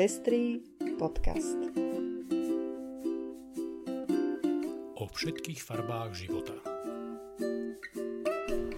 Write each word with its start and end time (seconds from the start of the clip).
Pestrý 0.00 0.64
podcast. 0.96 1.60
O 4.96 5.04
všetkých 5.04 5.60
farbách 5.60 6.16
života. 6.16 6.56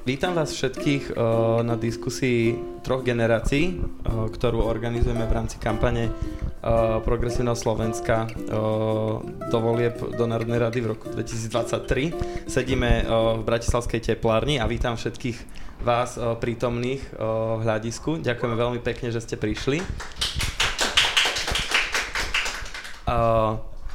Vítam 0.02 0.34
vás 0.34 0.50
všetkých 0.50 1.14
uh, 1.14 1.62
na 1.62 1.78
diskusii 1.78 2.58
troch 2.82 3.06
generácií, 3.06 3.70
uh, 3.70 4.26
ktorú 4.34 4.66
organizujeme 4.66 5.22
v 5.22 5.30
rámci 5.30 5.62
kampane 5.62 6.10
uh, 6.10 6.98
Progresívneho 7.06 7.54
Slovenska 7.54 8.26
uh, 8.26 9.22
do 9.22 9.58
volieb 9.62 9.94
do 10.18 10.26
Národnej 10.26 10.58
rady 10.58 10.82
v 10.82 10.98
roku 10.98 11.06
2023. 11.06 12.50
Sedíme 12.50 13.06
v 13.06 13.46
Bratislavskej 13.46 14.10
teplárni 14.10 14.58
a 14.58 14.66
vítam 14.66 14.98
všetkých 14.98 15.38
vás 15.86 16.18
prítomných 16.18 17.14
uh, 17.14 17.62
hľadisku. 17.62 18.18
Ďakujeme 18.26 18.58
veľmi 18.58 18.80
pekne, 18.82 19.14
že 19.14 19.22
ste 19.22 19.38
prišli. 19.38 19.82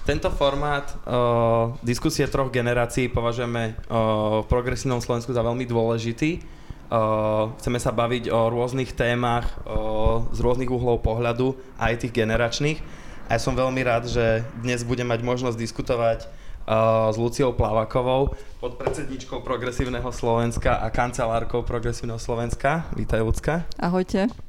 Tento 0.08 0.32
formát 0.32 0.88
uh, 1.04 1.76
diskusie 1.84 2.24
troch 2.32 2.48
generácií 2.48 3.12
považujeme 3.12 3.76
uh, 3.76 4.40
v 4.40 4.46
progresívnom 4.48 5.04
Slovensku 5.04 5.36
za 5.36 5.44
veľmi 5.44 5.68
dôležitý. 5.68 6.40
Uh, 6.88 7.52
chceme 7.60 7.76
sa 7.76 7.92
baviť 7.92 8.32
o 8.32 8.48
rôznych 8.48 8.96
témach 8.96 9.60
uh, 9.68 10.24
z 10.32 10.40
rôznych 10.40 10.72
uhlov 10.72 11.04
pohľadu, 11.04 11.60
aj 11.76 12.08
tých 12.08 12.16
generačných. 12.16 12.80
A 13.28 13.36
ja 13.36 13.40
som 13.44 13.60
veľmi 13.60 13.84
rád, 13.84 14.08
že 14.08 14.48
dnes 14.64 14.88
budem 14.88 15.12
mať 15.12 15.20
možnosť 15.28 15.60
diskutovať 15.60 16.20
uh, 16.24 17.12
s 17.12 17.20
Luciou 17.20 17.52
Plavakovou, 17.52 18.32
podpredsedničkou 18.64 19.44
Progresívneho 19.44 20.08
Slovenska 20.16 20.80
a 20.80 20.88
kancelárkou 20.88 21.68
Progresívneho 21.68 22.24
Slovenska. 22.24 22.88
Vítaj, 22.96 23.20
Lucka. 23.20 23.68
Ahojte. 23.76 24.47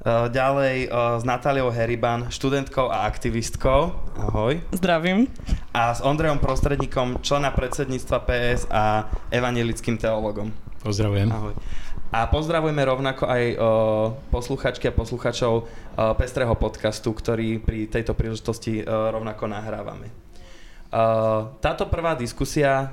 Uh, 0.00 0.32
ďalej 0.32 0.88
uh, 0.88 1.20
s 1.20 1.28
Natáliou 1.28 1.68
Heriban, 1.68 2.32
študentkou 2.32 2.88
a 2.88 3.04
aktivistkou. 3.04 3.92
Ahoj. 4.16 4.56
Zdravím. 4.72 5.28
A 5.76 5.92
s 5.92 6.00
Ondrejom 6.00 6.40
Prostredníkom, 6.40 7.20
člena 7.20 7.52
predsedníctva 7.52 8.24
PS 8.24 8.64
a 8.72 9.12
evangelickým 9.28 10.00
teologom. 10.00 10.56
Pozdravujem. 10.80 11.28
Ahoj. 11.28 11.52
A 12.16 12.24
pozdravujeme 12.32 12.80
rovnako 12.80 13.28
aj 13.28 13.42
uh, 13.44 13.56
posluchačky 14.32 14.88
a 14.88 14.96
posluchačov 14.96 15.68
uh, 15.68 16.16
Pestrého 16.16 16.56
podcastu, 16.56 17.12
ktorý 17.12 17.60
pri 17.60 17.84
tejto 17.92 18.16
príležitosti 18.16 18.80
rovnako 18.88 19.52
nahrávame. 19.52 20.08
Táto 21.62 21.86
prvá 21.86 22.18
diskusia 22.18 22.90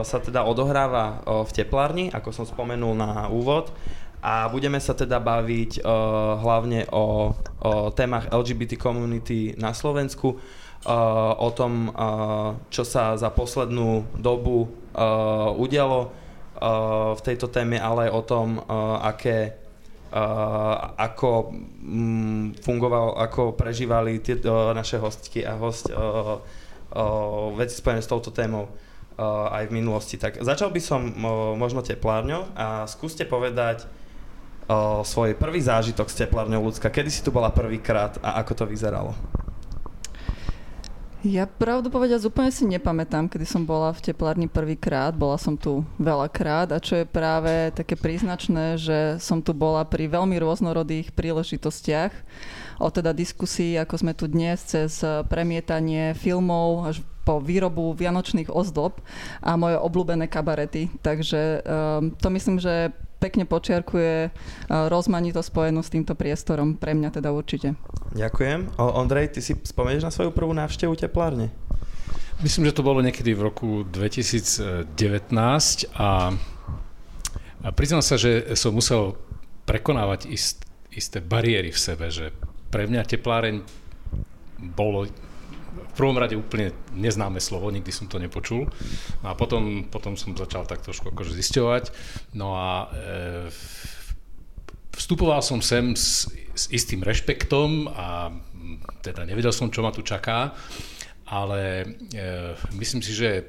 sa 0.00 0.18
teda 0.24 0.40
odohráva 0.48 1.20
v 1.44 1.50
teplárni, 1.52 2.08
ako 2.08 2.32
som 2.32 2.48
spomenul 2.48 2.96
na 2.96 3.28
úvod 3.28 3.76
a 4.22 4.48
budeme 4.48 4.80
sa 4.82 4.96
teda 4.96 5.20
baviť 5.22 5.80
uh, 5.80 6.40
hlavne 6.40 6.88
o, 6.90 7.32
o 7.32 7.90
témach 7.92 8.28
LGBT 8.32 8.80
community 8.80 9.54
na 9.60 9.70
Slovensku, 9.76 10.36
uh, 10.36 11.32
o 11.36 11.48
tom, 11.52 11.92
uh, 11.92 12.56
čo 12.72 12.82
sa 12.82 13.14
za 13.14 13.30
poslednú 13.30 14.06
dobu 14.18 14.66
uh, 14.66 15.52
udialo 15.54 16.00
uh, 16.06 17.12
v 17.14 17.20
tejto 17.22 17.48
téme, 17.48 17.76
ale 17.78 18.08
aj 18.08 18.12
o 18.12 18.22
tom, 18.22 18.48
uh, 18.60 19.02
aké 19.02 19.66
Uh, 20.06 20.94
ako 21.02 21.50
um, 21.50 22.54
fungoval, 22.62 23.18
ako 23.18 23.58
prežívali 23.58 24.22
tie 24.22 24.38
uh, 24.38 24.70
naše 24.70 25.02
hostky 25.02 25.42
a 25.42 25.58
host 25.58 25.90
uh, 25.90 26.38
uh, 26.94 27.52
veci 27.58 27.74
spojené 27.74 28.00
s 28.00 28.08
touto 28.08 28.30
témou 28.30 28.70
uh, 28.70 29.50
aj 29.50 29.66
v 29.66 29.82
minulosti. 29.82 30.16
Tak 30.16 30.40
začal 30.40 30.70
by 30.70 30.80
som 30.80 31.10
uh, 31.10 31.52
možno 31.58 31.82
teplárňou 31.82 32.48
a 32.54 32.86
skúste 32.86 33.26
povedať, 33.26 33.84
o 34.66 35.06
svoj 35.06 35.38
prvý 35.38 35.62
zážitok 35.62 36.10
s 36.10 36.18
teplárňou 36.18 36.66
ľudská. 36.66 36.90
Kedy 36.90 37.10
si 37.10 37.22
tu 37.22 37.30
bola 37.30 37.54
prvýkrát 37.54 38.18
a 38.22 38.42
ako 38.42 38.52
to 38.52 38.64
vyzeralo? 38.66 39.14
Ja 41.26 41.42
pravdu 41.42 41.90
povediac 41.90 42.22
úplne 42.22 42.54
si 42.54 42.62
nepamätám, 42.70 43.26
kedy 43.26 43.42
som 43.50 43.66
bola 43.66 43.90
v 43.90 43.98
teplárni 43.98 44.46
prvýkrát. 44.46 45.10
Bola 45.10 45.34
som 45.34 45.58
tu 45.58 45.82
veľakrát 45.98 46.70
a 46.70 46.78
čo 46.78 47.02
je 47.02 47.06
práve 47.08 47.74
také 47.74 47.98
príznačné, 47.98 48.78
že 48.78 48.98
som 49.18 49.42
tu 49.42 49.50
bola 49.50 49.82
pri 49.82 50.06
veľmi 50.06 50.38
rôznorodých 50.38 51.10
príležitostiach. 51.18 52.14
O 52.76 52.92
teda 52.92 53.16
diskusii, 53.16 53.80
ako 53.80 53.94
sme 53.96 54.12
tu 54.12 54.28
dnes, 54.28 54.60
cez 54.60 55.00
premietanie 55.30 56.12
filmov 56.12 56.92
až 56.92 56.96
po 57.26 57.42
výrobu 57.42 57.90
vianočných 57.98 58.54
ozdob 58.54 59.02
a 59.42 59.58
moje 59.58 59.74
obľúbené 59.82 60.30
kabarety. 60.30 60.94
Takže 61.02 61.66
um, 61.66 62.14
to 62.14 62.30
myslím, 62.30 62.62
že 62.62 62.94
pekne 63.18 63.48
počiarkuje 63.48 64.30
rozmanito 64.68 65.40
spojenú 65.40 65.80
s 65.80 65.90
týmto 65.90 66.14
priestorom. 66.14 66.76
Pre 66.76 66.92
mňa 66.92 67.10
teda 67.16 67.32
určite. 67.32 67.74
Ďakujem. 68.14 68.78
O, 68.78 68.84
Ondrej, 69.00 69.34
ty 69.34 69.40
si 69.42 69.56
spomenieš 69.56 70.06
na 70.06 70.12
svoju 70.14 70.30
prvú 70.30 70.52
návštevu 70.52 70.94
teplárne? 70.94 71.50
Myslím, 72.44 72.68
že 72.68 72.76
to 72.76 72.84
bolo 72.84 73.00
niekedy 73.00 73.32
v 73.32 73.48
roku 73.48 73.68
2019 73.88 74.92
a, 75.96 76.36
a 77.64 77.68
priznám 77.72 78.04
sa, 78.04 78.20
že 78.20 78.52
som 78.52 78.76
musel 78.76 79.16
prekonávať 79.64 80.28
ist, 80.28 80.60
isté 80.92 81.24
bariéry 81.24 81.72
v 81.72 81.80
sebe, 81.80 82.12
že 82.12 82.36
pre 82.70 82.86
mňa 82.90 83.02
tepláreň 83.06 83.62
bolo 84.74 85.06
prvom 85.96 86.20
rade 86.20 86.36
úplne 86.36 86.76
neznáme 86.92 87.40
slovo, 87.40 87.72
nikdy 87.72 87.88
som 87.88 88.04
to 88.04 88.20
nepočul. 88.20 88.68
No 89.24 89.26
a 89.32 89.34
potom, 89.34 89.88
potom 89.88 90.12
som 90.20 90.36
začal 90.36 90.68
tak 90.68 90.84
trošku 90.84 91.08
akože 91.16 91.32
zisťovať. 91.32 91.84
No 92.36 92.52
a 92.52 92.92
e, 92.92 93.48
vstupoval 94.92 95.40
som 95.40 95.64
sem 95.64 95.96
s, 95.96 96.28
s 96.52 96.68
istým 96.68 97.00
rešpektom 97.00 97.88
a 97.88 98.28
teda 99.00 99.24
nevedel 99.24 99.56
som, 99.56 99.72
čo 99.72 99.80
ma 99.80 99.90
tu 99.90 100.04
čaká, 100.04 100.52
ale 101.24 101.96
e, 102.12 102.22
myslím 102.76 103.00
si, 103.00 103.16
že 103.16 103.30
e, 103.40 103.44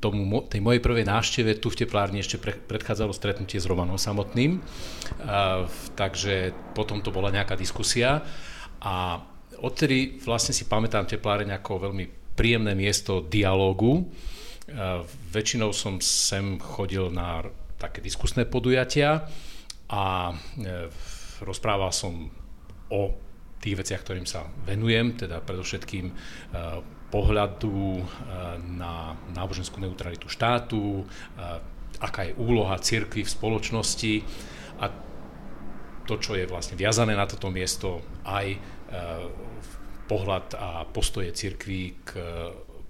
tomu, 0.00 0.24
tej 0.48 0.64
mojej 0.64 0.80
prvej 0.80 1.04
návšteve 1.04 1.60
tu 1.60 1.68
v 1.68 1.84
teplárni 1.84 2.24
ešte 2.24 2.40
pre, 2.40 2.56
predchádzalo 2.56 3.12
stretnutie 3.12 3.60
s 3.60 3.68
Romanom 3.68 4.00
samotným, 4.00 4.58
a, 5.22 5.68
takže 5.94 6.56
potom 6.72 7.04
to 7.04 7.12
bola 7.12 7.28
nejaká 7.28 7.54
diskusia 7.54 8.24
a 8.80 9.20
odtedy 9.60 10.18
vlastne 10.24 10.56
si 10.56 10.64
pamätám 10.64 11.04
tepláreň 11.04 11.60
ako 11.60 11.92
veľmi 11.92 12.34
príjemné 12.34 12.72
miesto 12.72 13.20
dialógu. 13.20 14.08
Väčšinou 15.34 15.76
som 15.76 16.00
sem 16.00 16.56
chodil 16.56 17.12
na 17.12 17.44
také 17.76 18.00
diskusné 18.00 18.48
podujatia 18.48 19.28
a 19.90 20.30
e, 20.30 20.34
rozprával 21.42 21.90
som 21.90 22.28
o 22.92 23.12
tých 23.60 23.76
veciach, 23.84 24.00
ktorým 24.04 24.28
sa 24.28 24.46
venujem, 24.64 25.16
teda 25.16 25.42
predovšetkým 25.42 26.06
e, 26.08 26.14
pohľadu 27.10 28.00
e, 28.00 28.04
na 28.78 29.18
náboženskú 29.34 29.82
neutralitu 29.82 30.30
štátu, 30.30 31.04
aká 32.00 32.30
je 32.30 32.38
úloha 32.38 32.78
cirkvi 32.80 33.26
v 33.26 33.34
spoločnosti 33.34 34.14
a 34.80 34.88
to, 36.08 36.14
čo 36.16 36.38
je 36.38 36.48
vlastne 36.48 36.78
viazané 36.80 37.12
na 37.12 37.28
toto 37.28 37.52
miesto, 37.52 38.00
aj 38.24 38.56
pohľad 40.10 40.46
a 40.58 40.82
postoje 40.90 41.30
cirkví 41.30 42.02
k, 42.02 42.10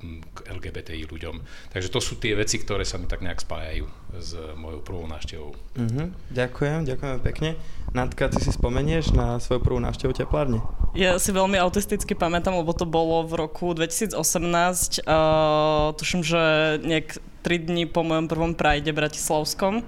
k 0.01 0.39
LGBTI 0.49 1.05
ľuďom. 1.07 1.45
Takže 1.71 1.93
to 1.93 2.01
sú 2.01 2.17
tie 2.17 2.33
veci, 2.33 2.57
ktoré 2.57 2.89
sa 2.89 2.97
mi 2.97 3.05
tak 3.05 3.21
nejak 3.21 3.45
spájajú 3.45 3.85
s 4.17 4.35
mojou 4.57 4.81
prvou 4.81 5.05
návštevou. 5.07 5.53
Uh-huh. 5.55 6.07
Ďakujem, 6.33 6.89
ďakujem 6.89 7.21
pekne. 7.21 7.51
Natka, 7.93 8.33
ty 8.33 8.41
si 8.41 8.51
spomenieš 8.51 9.13
na 9.13 9.37
svoju 9.39 9.61
prvú 9.61 9.79
návštevu 9.83 10.17
teplárne? 10.17 10.65
Ja 10.97 11.21
si 11.23 11.31
veľmi 11.31 11.61
autisticky 11.61 12.19
pamätám, 12.19 12.57
lebo 12.57 12.75
to 12.75 12.89
bolo 12.89 13.23
v 13.29 13.47
roku 13.47 13.77
2018. 13.77 14.17
Uh, 15.07 15.95
tuším, 15.95 16.25
že 16.27 16.41
nejak 16.83 17.21
3 17.45 17.69
dní 17.71 17.85
po 17.87 18.03
mojom 18.03 18.27
prvom 18.27 18.53
prajde 18.57 18.93
Bratislavskom 18.93 19.85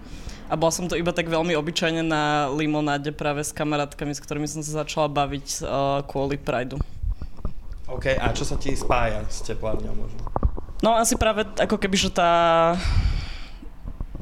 a 0.53 0.55
bola 0.55 0.69
som 0.69 0.85
to 0.85 1.01
iba 1.01 1.17
tak 1.17 1.33
veľmi 1.33 1.57
obyčajne 1.57 2.05
na 2.05 2.53
limonáde 2.53 3.09
práve 3.17 3.41
s 3.41 3.57
kamarátkami, 3.57 4.13
s 4.13 4.21
ktorými 4.21 4.45
som 4.45 4.61
sa 4.61 4.85
začala 4.85 5.09
baviť 5.09 5.65
uh, 5.65 6.05
kvôli 6.05 6.37
Prideu. 6.37 6.77
OK, 7.93 8.17
a 8.17 8.33
čo 8.33 8.49
sa 8.49 8.57
ti 8.57 8.73
spája 8.73 9.21
s 9.29 9.45
teplárňou 9.45 9.93
možno? 9.93 10.21
No 10.81 10.97
asi 10.97 11.15
práve 11.15 11.45
ako 11.61 11.77
keby, 11.77 11.97
že 11.97 12.11
tá 12.11 12.33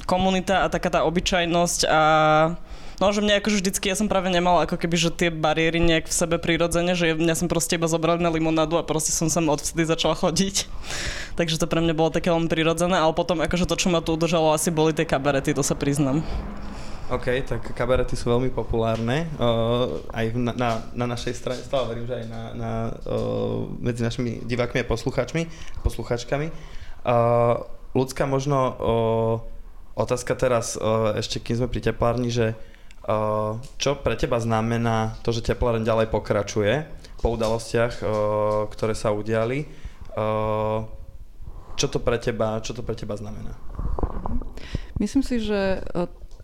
komunita 0.05 0.67
a 0.67 0.71
taká 0.71 0.91
tá 0.91 1.07
obyčajnosť 1.07 1.81
a 1.87 2.01
No, 3.01 3.17
že 3.17 3.25
mňa 3.25 3.41
akože 3.41 3.65
vždycky, 3.65 3.89
ja 3.89 3.97
som 3.97 4.13
práve 4.13 4.29
nemal 4.29 4.61
ako 4.61 4.77
keby, 4.77 4.93
že 5.01 5.09
tie 5.09 5.33
bariéry 5.33 5.81
nejak 5.81 6.13
v 6.13 6.19
sebe 6.21 6.37
prirodzene, 6.37 6.93
že 6.93 7.17
mňa 7.17 7.33
som 7.33 7.49
proste 7.49 7.81
iba 7.81 7.89
zobrali 7.89 8.21
na 8.21 8.29
limonádu 8.29 8.77
a 8.77 8.85
proste 8.85 9.09
som 9.09 9.33
sem 9.33 9.41
odvtedy 9.49 9.89
začala 9.89 10.13
chodiť. 10.13 10.69
Takže 11.41 11.57
to 11.57 11.65
pre 11.65 11.81
mňa 11.81 11.97
bolo 11.97 12.13
také 12.13 12.29
len 12.29 12.45
prirodzené, 12.45 13.01
ale 13.01 13.17
potom 13.17 13.41
akože 13.41 13.65
to, 13.65 13.81
čo 13.81 13.89
ma 13.89 14.05
tu 14.05 14.13
udržalo, 14.13 14.53
asi 14.53 14.69
boli 14.69 14.93
tie 14.93 15.09
kabarety, 15.09 15.57
to 15.57 15.65
sa 15.65 15.73
priznam. 15.73 16.21
OK, 17.11 17.27
tak 17.43 17.75
kabarety 17.75 18.15
sú 18.15 18.31
veľmi 18.31 18.55
populárne. 18.55 19.27
Uh, 19.35 19.99
aj 20.15 20.31
na, 20.39 20.53
na, 20.55 20.71
na 20.95 21.07
našej 21.11 21.35
strane, 21.35 21.59
stále 21.59 21.91
verím, 21.91 22.07
že 22.07 22.23
aj 22.23 22.27
na, 22.31 22.43
na, 22.55 22.71
uh, 23.11 23.67
medzi 23.83 24.07
našimi 24.07 24.47
divákmi 24.47 24.83
a 24.83 24.87
poslucháčmi, 24.87 25.51
poslucháčkami. 25.83 26.55
Uh, 27.03 27.67
ľudská 27.99 28.31
možno 28.31 28.59
uh, 28.63 29.35
otázka 29.99 30.39
teraz, 30.39 30.79
uh, 30.79 31.19
ešte 31.19 31.43
kým 31.43 31.59
sme 31.59 31.69
pri 31.69 31.91
teplárni, 31.91 32.31
že 32.31 32.55
čo 33.81 33.97
pre 34.05 34.15
teba 34.15 34.39
znamená 34.39 35.19
to, 35.25 35.33
že 35.33 35.43
tepláreň 35.43 35.83
ďalej 35.83 36.13
pokračuje 36.13 36.87
po 37.19 37.35
udalostiach, 37.35 38.05
ktoré 38.71 38.95
sa 38.95 39.11
udiali? 39.11 39.67
Čo 41.75 41.87
to 41.91 41.99
pre 41.99 42.21
teba, 42.21 42.61
čo 42.61 42.77
to 42.77 42.85
pre 42.85 42.95
teba 42.95 43.17
znamená? 43.17 43.57
Myslím 45.01 45.25
si, 45.25 45.41
že 45.43 45.81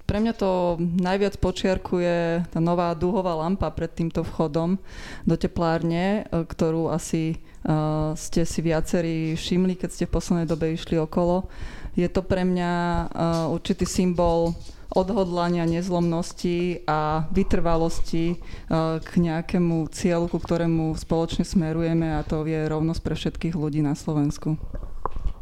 pre 0.07 0.23
mňa 0.23 0.35
to 0.39 0.79
najviac 0.79 1.35
počiarkuje 1.43 2.47
tá 2.55 2.59
nová 2.63 2.95
dúhová 2.95 3.35
lampa 3.35 3.69
pred 3.75 3.91
týmto 3.91 4.23
vchodom 4.23 4.79
do 5.27 5.35
teplárne, 5.35 6.23
e, 6.31 6.47
ktorú 6.47 6.89
asi 6.95 7.43
uh, 7.67 8.15
ste 8.15 8.47
si 8.47 8.63
viacerí 8.63 9.35
všimli, 9.35 9.75
keď 9.75 9.91
ste 9.91 10.05
v 10.07 10.15
poslednej 10.15 10.47
dobe 10.47 10.71
išli 10.73 10.97
okolo. 10.97 11.51
Je 11.99 12.07
to 12.07 12.23
pre 12.23 12.47
mňa 12.47 12.73
uh, 12.73 13.07
určitý 13.51 13.83
symbol 13.83 14.55
odhodlania, 14.95 15.67
nezlomnosti 15.67 16.87
a 16.87 17.27
vytrvalosti 17.35 18.39
uh, 18.39 19.03
k 19.03 19.11
nejakému 19.19 19.91
cieľu, 19.91 20.31
ku 20.31 20.39
ktorému 20.39 20.95
spoločne 20.95 21.43
smerujeme 21.43 22.15
a 22.15 22.23
to 22.23 22.47
je 22.47 22.71
rovnosť 22.71 23.01
pre 23.03 23.15
všetkých 23.19 23.55
ľudí 23.59 23.83
na 23.83 23.99
Slovensku. 23.99 24.55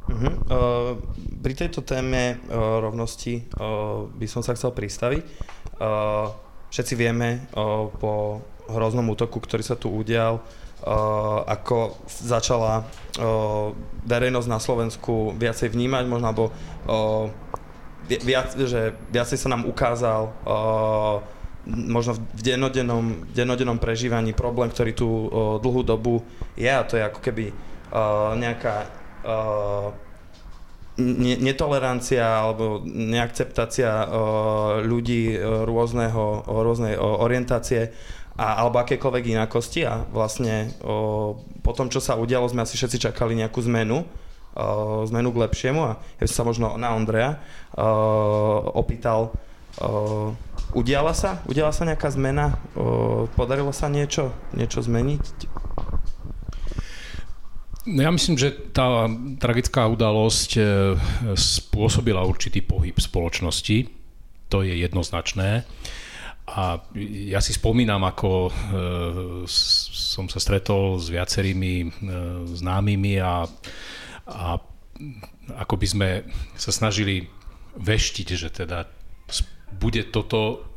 Uh-huh. 0.05 0.33
Uh, 0.53 0.91
pri 1.41 1.57
tejto 1.57 1.81
téme 1.81 2.37
uh, 2.37 2.81
rovnosti 2.85 3.41
uh, 3.57 4.05
by 4.13 4.27
som 4.29 4.45
sa 4.45 4.53
chcel 4.53 4.77
pristaviť. 4.77 5.23
Uh, 5.81 6.29
všetci 6.69 6.93
vieme 6.93 7.49
uh, 7.57 7.89
po 7.89 8.45
hroznom 8.69 9.09
útoku, 9.09 9.41
ktorý 9.41 9.65
sa 9.65 9.81
tu 9.81 9.89
udial, 9.89 10.45
uh, 10.85 11.41
ako 11.49 11.97
začala 12.09 12.85
uh, 12.85 13.73
verejnosť 14.05 14.49
na 14.49 14.61
Slovensku 14.61 15.33
viacej 15.41 15.73
vnímať, 15.73 16.05
možno, 16.05 16.27
alebo 16.29 16.45
uh, 16.53 17.33
viac, 18.05 18.53
že 18.61 18.93
viacej 19.09 19.41
sa 19.41 19.49
nám 19.57 19.65
ukázal 19.65 20.29
uh, 20.45 21.25
možno 21.65 22.21
v 22.37 22.41
dennodennom, 22.45 23.25
dennodennom 23.33 23.81
prežívaní 23.81 24.37
problém, 24.37 24.69
ktorý 24.69 24.93
tu 24.93 25.09
uh, 25.09 25.57
dlhú 25.65 25.81
dobu 25.81 26.21
je 26.61 26.69
a 26.69 26.85
to 26.85 27.01
je 27.01 27.09
ako 27.09 27.25
keby 27.25 27.57
uh, 27.89 28.37
nejaká 28.37 29.04
netolerancia 31.43 32.23
alebo 32.23 32.87
neakceptácia 32.87 34.07
uh, 34.07 34.79
ľudí 34.79 35.35
uh, 35.35 35.67
rôzneho, 35.67 36.47
rôznej 36.47 36.95
uh, 36.95 37.19
orientácie 37.19 37.91
a, 38.39 38.63
alebo 38.63 38.79
akékoľvek 38.79 39.35
inakosti 39.35 39.83
a 39.83 40.07
vlastne 40.07 40.71
uh, 40.87 41.35
po 41.67 41.73
tom, 41.75 41.91
čo 41.91 41.99
sa 41.99 42.15
udialo, 42.15 42.47
sme 42.47 42.63
asi 42.63 42.79
všetci 42.79 43.11
čakali 43.11 43.35
nejakú 43.35 43.59
zmenu, 43.67 44.07
uh, 44.07 45.03
zmenu 45.11 45.35
k 45.35 45.41
lepšiemu 45.51 45.81
a 45.83 45.93
ja 46.23 46.25
som 46.31 46.37
sa 46.43 46.45
možno 46.47 46.67
na 46.79 46.95
Ondreja 46.95 47.43
uh, 47.75 48.63
opýtal, 48.79 49.35
uh, 49.83 50.31
udiala 50.79 51.11
sa? 51.11 51.43
Udiala 51.51 51.75
sa 51.75 51.91
nejaká 51.91 52.07
zmena? 52.15 52.55
Uh, 52.79 53.27
podarilo 53.35 53.75
sa 53.75 53.91
niečo, 53.91 54.31
niečo 54.55 54.79
zmeniť? 54.79 55.51
No 57.85 58.01
ja 58.01 58.09
myslím, 58.09 58.41
že 58.41 58.49
tá 58.73 59.05
tragická 59.37 59.85
udalosť 59.85 60.51
e, 60.57 60.63
spôsobila 61.37 62.25
určitý 62.25 62.65
pohyb 62.65 62.97
spoločnosti. 62.97 63.93
To 64.49 64.65
je 64.65 64.73
jednoznačné. 64.81 65.69
A 66.49 66.81
ja 67.29 67.41
si 67.45 67.53
spomínam, 67.53 68.01
ako 68.09 68.49
e, 68.49 68.53
som 69.93 70.33
sa 70.33 70.41
stretol 70.41 70.97
s 70.97 71.13
viacerými 71.13 71.75
e, 71.85 71.87
známymi 72.57 73.21
a, 73.21 73.45
a 74.33 74.57
ako 75.61 75.75
by 75.77 75.87
sme 75.87 76.09
sa 76.57 76.73
snažili 76.73 77.29
veštiť, 77.77 78.29
že 78.33 78.49
teda 78.49 78.89
bude 79.77 80.09
toto 80.09 80.73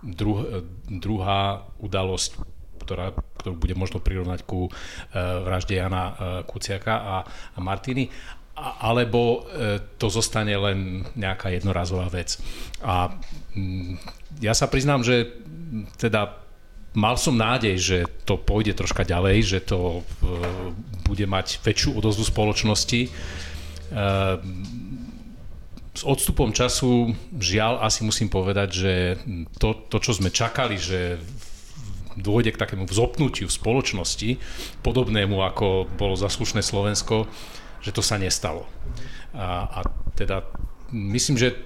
druh, 0.00 0.64
druhá 0.88 1.66
udalosť 1.82 2.55
ktorá, 2.86 3.10
ktorú 3.42 3.58
bude 3.58 3.74
možno 3.74 3.98
prirovnať 3.98 4.46
ku 4.46 4.70
e, 4.70 4.72
vražde 5.42 5.74
Jana 5.74 6.04
e, 6.06 6.14
Kuciaka 6.46 6.94
a, 6.94 7.16
a 7.26 7.58
Martiny, 7.58 8.06
alebo 8.56 9.42
e, 9.42 9.82
to 9.98 10.06
zostane 10.06 10.54
len 10.54 11.02
nejaká 11.18 11.50
jednorazová 11.50 12.06
vec. 12.06 12.38
A 12.86 13.10
mm, 13.58 13.98
ja 14.38 14.54
sa 14.54 14.70
priznám, 14.70 15.02
že 15.02 15.34
teda 15.98 16.38
mal 16.94 17.18
som 17.18 17.34
nádej, 17.36 17.76
že 17.76 17.98
to 18.24 18.38
pôjde 18.38 18.78
troška 18.78 19.04
ďalej, 19.04 19.36
že 19.44 19.58
to 19.60 20.00
bude 21.04 21.26
mať 21.28 21.60
väčšiu 21.60 21.92
odozvu 21.92 22.24
spoločnosti. 22.24 23.12
S 25.96 26.02
odstupom 26.04 26.56
času, 26.56 27.12
žiaľ, 27.36 27.84
asi 27.84 28.00
musím 28.00 28.32
povedať, 28.32 28.68
že 28.72 28.92
to, 29.60 29.76
to 29.92 30.00
čo 30.00 30.16
sme 30.16 30.32
čakali, 30.32 30.80
že 30.80 31.20
dôjde 32.16 32.56
k 32.56 32.60
takému 32.60 32.88
vzopnutiu 32.88 33.46
v 33.46 33.56
spoločnosti, 33.56 34.30
podobnému 34.80 35.36
ako 35.44 35.86
bolo 36.00 36.16
zaslušné 36.16 36.64
Slovensko, 36.64 37.28
že 37.84 37.92
to 37.92 38.00
sa 38.00 38.16
nestalo. 38.16 38.64
A, 39.36 39.68
a 39.68 39.80
teda 40.16 40.48
myslím, 40.92 41.36
že 41.36 41.48
e, 41.52 41.56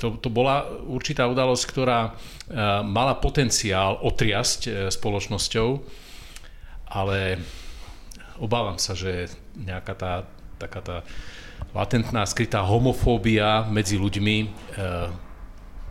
to, 0.00 0.16
to 0.18 0.28
bola 0.32 0.66
určitá 0.88 1.28
udalosť, 1.28 1.64
ktorá 1.68 2.00
e, 2.08 2.10
mala 2.86 3.18
potenciál 3.18 4.00
otriasť 4.00 4.60
e, 4.66 4.70
spoločnosťou, 4.88 5.68
ale 6.88 7.38
obávam 8.40 8.80
sa, 8.80 8.96
že 8.96 9.28
nejaká 9.58 9.94
tá, 9.98 10.12
taká 10.56 10.80
tá 10.80 10.96
latentná 11.76 12.24
skrytá 12.24 12.64
homofóbia 12.64 13.68
medzi 13.68 14.00
ľuďmi 14.00 14.48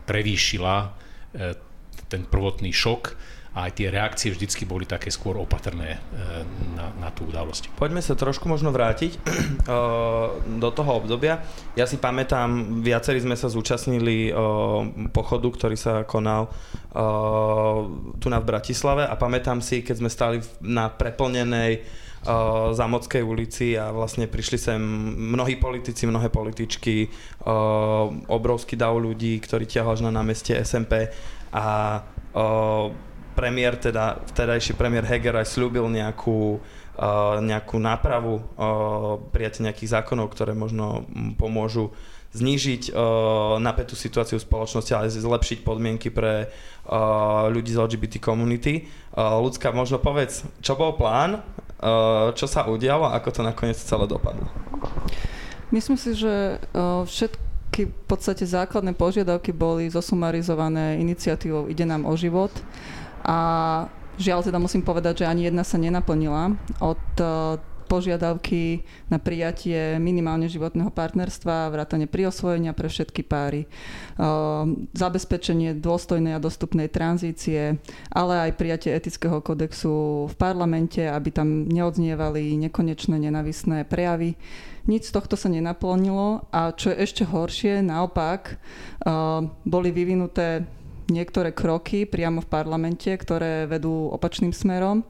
prevýšila 0.10 0.76
ten 2.08 2.22
prvotný 2.26 2.72
šok 2.74 3.14
a 3.58 3.66
aj 3.66 3.74
tie 3.74 3.90
reakcie 3.90 4.30
vždycky 4.30 4.70
boli 4.70 4.86
také 4.86 5.10
skôr 5.10 5.34
opatrné 5.42 5.98
e, 5.98 6.00
na, 6.78 6.94
na 7.02 7.10
tú 7.10 7.26
udalosť. 7.26 7.74
Poďme 7.74 8.06
sa 8.06 8.14
trošku 8.14 8.46
možno 8.46 8.70
vrátiť 8.70 9.18
e, 9.18 9.26
do 10.62 10.70
toho 10.70 11.02
obdobia. 11.02 11.42
Ja 11.74 11.90
si 11.90 11.98
pamätám, 11.98 12.86
viacerí 12.86 13.18
sme 13.18 13.34
sa 13.34 13.50
zúčastnili 13.50 14.30
e, 14.30 14.32
pochodu, 15.10 15.50
ktorý 15.50 15.74
sa 15.74 16.06
konal 16.06 16.54
tu 18.18 18.28
na 18.34 18.42
v 18.42 18.50
Bratislave 18.50 19.06
a 19.06 19.14
pamätám 19.14 19.62
si, 19.62 19.86
keď 19.86 19.96
sme 20.02 20.10
stali 20.10 20.42
na 20.66 20.90
preplnenej 20.90 21.86
Zamockej 22.74 23.22
ulici 23.22 23.78
a 23.78 23.94
vlastne 23.94 24.26
prišli 24.26 24.58
sem 24.58 24.82
mnohí 25.14 25.62
politici, 25.62 26.10
mnohé 26.10 26.34
političky, 26.34 27.06
obrovský 28.26 28.74
dav 28.74 28.98
ľudí, 28.98 29.38
ktorí 29.38 29.70
ťahal 29.70 30.10
na 30.10 30.10
námestie 30.10 30.58
SMP 30.58 31.06
a 31.54 32.02
premiér, 33.38 33.78
teda 33.78 34.18
vtedajší 34.34 34.74
premiér 34.74 35.06
Heger 35.06 35.38
aj 35.38 35.54
slúbil 35.54 35.86
nejakú, 35.86 36.58
uh, 36.58 37.38
nejakú 37.38 37.78
nápravu, 37.78 38.42
uh, 38.42 39.22
prijatie 39.30 39.62
nejakých 39.62 40.02
zákonov, 40.02 40.34
ktoré 40.34 40.58
možno 40.58 41.06
pomôžu 41.38 41.94
znížiť 42.34 42.92
uh, 42.92 43.62
napätú 43.62 43.94
situáciu 43.94 44.42
v 44.42 44.46
spoločnosti, 44.46 44.92
ale 44.92 45.14
zlepšiť 45.14 45.62
podmienky 45.62 46.10
pre 46.10 46.50
uh, 46.50 47.48
ľudí 47.48 47.72
z 47.72 47.80
LGBT 47.80 48.20
komunity. 48.20 48.90
Uh, 49.14 49.38
ľudská, 49.40 49.70
možno 49.72 50.02
povedz, 50.02 50.44
čo 50.60 50.74
bol 50.76 50.98
plán, 50.98 51.40
uh, 51.40 52.34
čo 52.34 52.50
sa 52.50 52.66
udialo 52.68 53.08
ako 53.14 53.30
to 53.32 53.42
nakoniec 53.46 53.78
celé 53.78 54.10
dopadlo? 54.10 54.50
Myslím 55.72 56.00
si, 56.00 56.16
že 56.16 56.64
uh, 56.74 57.04
všetky 57.04 57.92
v 57.92 58.04
podstate 58.08 58.48
základné 58.48 58.96
požiadavky 58.96 59.52
boli 59.52 59.92
zosumarizované 59.92 60.98
iniciatívou 60.98 61.68
Ide 61.68 61.86
nám 61.86 62.08
o 62.08 62.16
život. 62.16 62.50
A 63.24 63.38
žiaľ 64.18 64.44
teda 64.44 64.58
musím 64.58 64.82
povedať, 64.82 65.24
že 65.24 65.30
ani 65.30 65.48
jedna 65.48 65.62
sa 65.62 65.78
nenaplnila. 65.78 66.58
Od 66.82 67.06
e, 67.22 67.26
požiadavky 67.88 68.84
na 69.08 69.18
prijatie 69.18 69.96
minimálne 69.98 70.52
životného 70.52 70.92
partnerstva, 70.92 71.72
vrátane 71.72 72.06
priosvojenia 72.06 72.76
pre 72.76 72.92
všetky 72.92 73.24
páry, 73.24 73.64
e, 73.64 73.68
zabezpečenie 74.92 75.80
dôstojnej 75.80 76.36
a 76.36 76.44
dostupnej 76.44 76.92
tranzície, 76.92 77.80
ale 78.12 78.52
aj 78.52 78.60
prijatie 78.60 78.92
etického 78.92 79.40
kodexu 79.40 80.28
v 80.28 80.36
parlamente, 80.36 81.08
aby 81.08 81.32
tam 81.32 81.66
neodznievali 81.72 82.60
nekonečné 82.68 83.16
nenavisné 83.16 83.88
prejavy. 83.88 84.36
Nič 84.88 85.12
z 85.12 85.16
tohto 85.16 85.36
sa 85.40 85.52
nenaplnilo 85.52 86.48
a 86.52 86.72
čo 86.76 86.92
je 86.92 87.00
ešte 87.00 87.24
horšie, 87.24 87.80
naopak, 87.80 88.52
e, 88.52 88.56
boli 89.64 89.90
vyvinuté 89.96 90.68
niektoré 91.08 91.56
kroky 91.56 92.08
priamo 92.08 92.44
v 92.44 92.52
parlamente, 92.52 93.10
ktoré 93.10 93.68
vedú 93.68 94.12
opačným 94.12 94.52
smerom. 94.52 95.08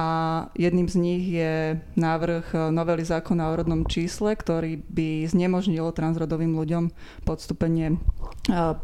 A 0.00 0.48
jedným 0.56 0.88
z 0.88 0.96
nich 0.96 1.28
je 1.28 1.76
návrh 1.92 2.72
novely 2.72 3.04
zákona 3.04 3.52
o 3.52 3.56
rodnom 3.60 3.84
čísle, 3.84 4.32
ktorý 4.32 4.80
by 4.88 5.28
znemožnil 5.28 5.92
transrodovým 5.92 6.56
ľuďom 6.56 6.88
podstúpenie 7.28 8.00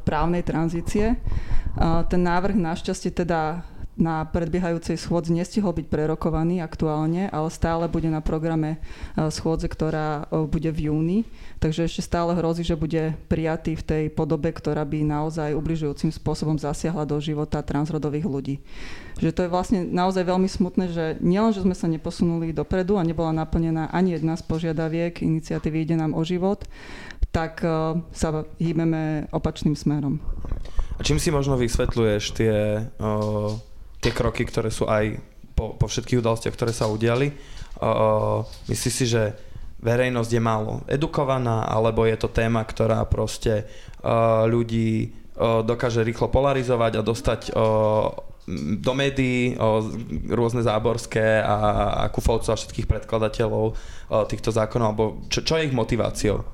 právnej 0.05 0.45
tranzície. 0.45 1.17
Ten 2.13 2.21
návrh 2.21 2.61
našťastie 2.61 3.17
teda 3.17 3.65
na 3.97 4.29
predbiehajúcej 4.29 5.01
schôdzi 5.01 5.33
nestihol 5.33 5.73
byť 5.73 5.89
prerokovaný 5.89 6.61
aktuálne, 6.61 7.33
ale 7.33 7.49
stále 7.49 7.89
bude 7.89 8.13
na 8.13 8.21
programe 8.21 8.77
schôdze, 9.17 9.73
ktorá 9.73 10.29
bude 10.47 10.69
v 10.69 10.93
júni. 10.93 11.19
Takže 11.57 11.89
ešte 11.89 12.05
stále 12.05 12.37
hrozí, 12.37 12.61
že 12.61 12.77
bude 12.77 13.17
prijatý 13.33 13.73
v 13.73 13.83
tej 13.83 14.05
podobe, 14.13 14.53
ktorá 14.53 14.85
by 14.85 15.01
naozaj 15.01 15.57
ubližujúcim 15.57 16.13
spôsobom 16.13 16.61
zasiahla 16.61 17.09
do 17.09 17.17
života 17.17 17.65
transrodových 17.65 18.29
ľudí. 18.29 18.57
Že 19.17 19.33
to 19.33 19.41
je 19.49 19.53
vlastne 19.53 19.81
naozaj 19.89 20.29
veľmi 20.29 20.49
smutné, 20.53 20.93
že 20.93 21.05
nielen, 21.25 21.57
že 21.57 21.65
sme 21.65 21.73
sa 21.73 21.89
neposunuli 21.89 22.53
dopredu 22.53 23.01
a 23.01 23.07
nebola 23.09 23.33
naplnená 23.33 23.89
ani 23.89 24.21
jedna 24.21 24.37
z 24.37 24.45
požiadaviek 24.45 25.25
iniciatívy 25.25 25.89
Ide 25.89 25.97
nám 25.97 26.13
o 26.13 26.21
život, 26.21 26.69
tak 27.33 27.65
sa 28.13 28.29
hýbeme 28.61 29.33
opačným 29.33 29.73
smerom. 29.73 30.21
A 30.97 31.05
čím 31.05 31.21
si 31.21 31.29
možno 31.29 31.61
vysvetľuješ 31.61 32.25
tie, 32.33 32.57
uh, 32.97 33.53
tie 34.07 34.15
kroky, 34.15 34.47
ktoré 34.47 34.71
sú 34.71 34.87
aj 34.87 35.19
po, 35.59 35.75
po 35.75 35.91
všetkých 35.91 36.23
udalostiach, 36.23 36.55
ktoré 36.55 36.71
sa 36.71 36.87
udiali? 36.87 37.35
Uh, 37.83 38.47
myslíš 38.71 38.95
si, 38.95 39.07
že 39.11 39.35
verejnosť 39.83 40.31
je 40.31 40.43
málo 40.43 40.87
edukovaná, 40.87 41.67
alebo 41.67 42.07
je 42.07 42.15
to 42.15 42.31
téma, 42.31 42.63
ktorá 42.63 43.03
proste 43.11 43.67
uh, 43.67 44.47
ľudí 44.47 45.11
uh, 45.11 45.67
dokáže 45.67 46.07
rýchlo 46.07 46.31
polarizovať 46.31 46.93
a 46.97 47.03
dostať 47.03 47.41
uh, 47.51 48.15
do 48.79 48.93
médií 48.95 49.59
uh, 49.59 49.83
rôzne 50.31 50.63
záborské 50.63 51.43
a, 51.43 51.57
a 52.07 52.15
kufovcov 52.15 52.55
a 52.55 52.61
všetkých 52.63 52.87
predkladateľov 52.87 53.65
uh, 53.75 53.75
týchto 54.31 54.55
zákonov, 54.55 54.87
alebo 54.95 55.05
čo, 55.27 55.43
čo 55.43 55.59
je 55.59 55.67
ich 55.67 55.75
motiváciou? 55.75 56.47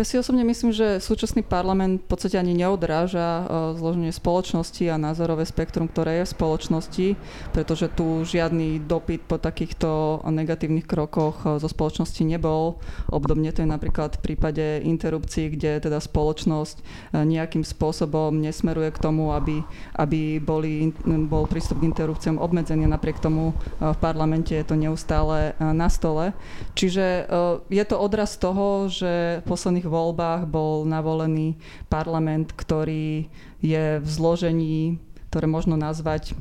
Ja 0.00 0.08
si 0.08 0.16
osobne 0.16 0.48
myslím, 0.48 0.72
že 0.72 0.96
súčasný 0.96 1.44
parlament 1.44 2.00
v 2.00 2.08
podstate 2.08 2.40
ani 2.40 2.56
neodráža 2.56 3.20
e, 3.20 3.44
zloženie 3.76 4.16
spoločnosti 4.16 4.88
a 4.88 4.96
názorové 4.96 5.44
spektrum, 5.44 5.92
ktoré 5.92 6.24
je 6.24 6.32
v 6.32 6.34
spoločnosti, 6.40 7.06
pretože 7.52 7.92
tu 7.92 8.24
žiadny 8.24 8.80
dopyt 8.80 9.28
po 9.28 9.36
takýchto 9.36 10.24
negatívnych 10.24 10.88
krokoch 10.88 11.44
e, 11.44 11.60
zo 11.60 11.68
spoločnosti 11.68 12.24
nebol. 12.24 12.80
Obdobne 13.12 13.52
to 13.52 13.60
je 13.60 13.68
napríklad 13.68 14.16
v 14.16 14.24
prípade 14.24 14.80
interrupcií, 14.88 15.52
kde 15.52 15.84
teda 15.84 16.00
spoločnosť 16.00 16.80
e, 16.80 16.82
nejakým 17.20 17.60
spôsobom 17.60 18.32
nesmeruje 18.40 18.96
k 18.96 19.02
tomu, 19.04 19.36
aby, 19.36 19.60
aby 20.00 20.40
boli, 20.40 20.96
bol 21.28 21.44
prístup 21.44 21.84
k 21.84 21.92
interrupciám 21.92 22.40
obmedzený. 22.40 22.88
Napriek 22.88 23.20
tomu 23.20 23.52
v 23.76 23.98
parlamente 24.00 24.56
je 24.56 24.64
to 24.64 24.80
neustále 24.80 25.52
na 25.60 25.92
stole. 25.92 26.32
Čiže 26.72 27.28
je 27.68 27.84
to 27.84 27.96
odraz 28.00 28.40
toho, 28.40 28.88
že 28.88 29.44
posledných 29.44 29.80
posledných 29.80 29.89
voľbách 29.90 30.46
bol 30.46 30.86
navolený 30.86 31.58
parlament, 31.90 32.54
ktorý 32.54 33.26
je 33.60 33.98
v 33.98 34.08
zložení, 34.08 35.02
ktoré 35.30 35.46
možno 35.46 35.74
nazvať 35.74 36.34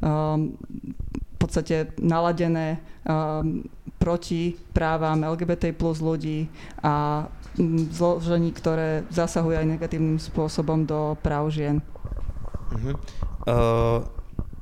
um, 0.00 0.56
v 1.36 1.36
podstate 1.36 1.92
naladené 2.00 2.80
um, 3.04 3.64
proti 3.96 4.56
právam 4.76 5.24
LGBT 5.24 5.72
plus 5.72 6.00
ľudí 6.04 6.48
a 6.80 7.26
um, 7.56 7.88
zložení, 7.88 8.52
ktoré 8.52 9.04
zasahuje 9.08 9.56
aj 9.60 9.70
negatívnym 9.76 10.20
spôsobom 10.20 10.84
do 10.84 11.16
práv 11.24 11.52
žien. 11.52 11.80
Uh-huh. 12.72 12.96
Uh, 13.46 13.98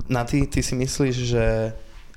na 0.06 0.22
ty, 0.28 0.44
ty 0.46 0.60
si 0.60 0.76
myslíš, 0.76 1.16
že 1.16 1.72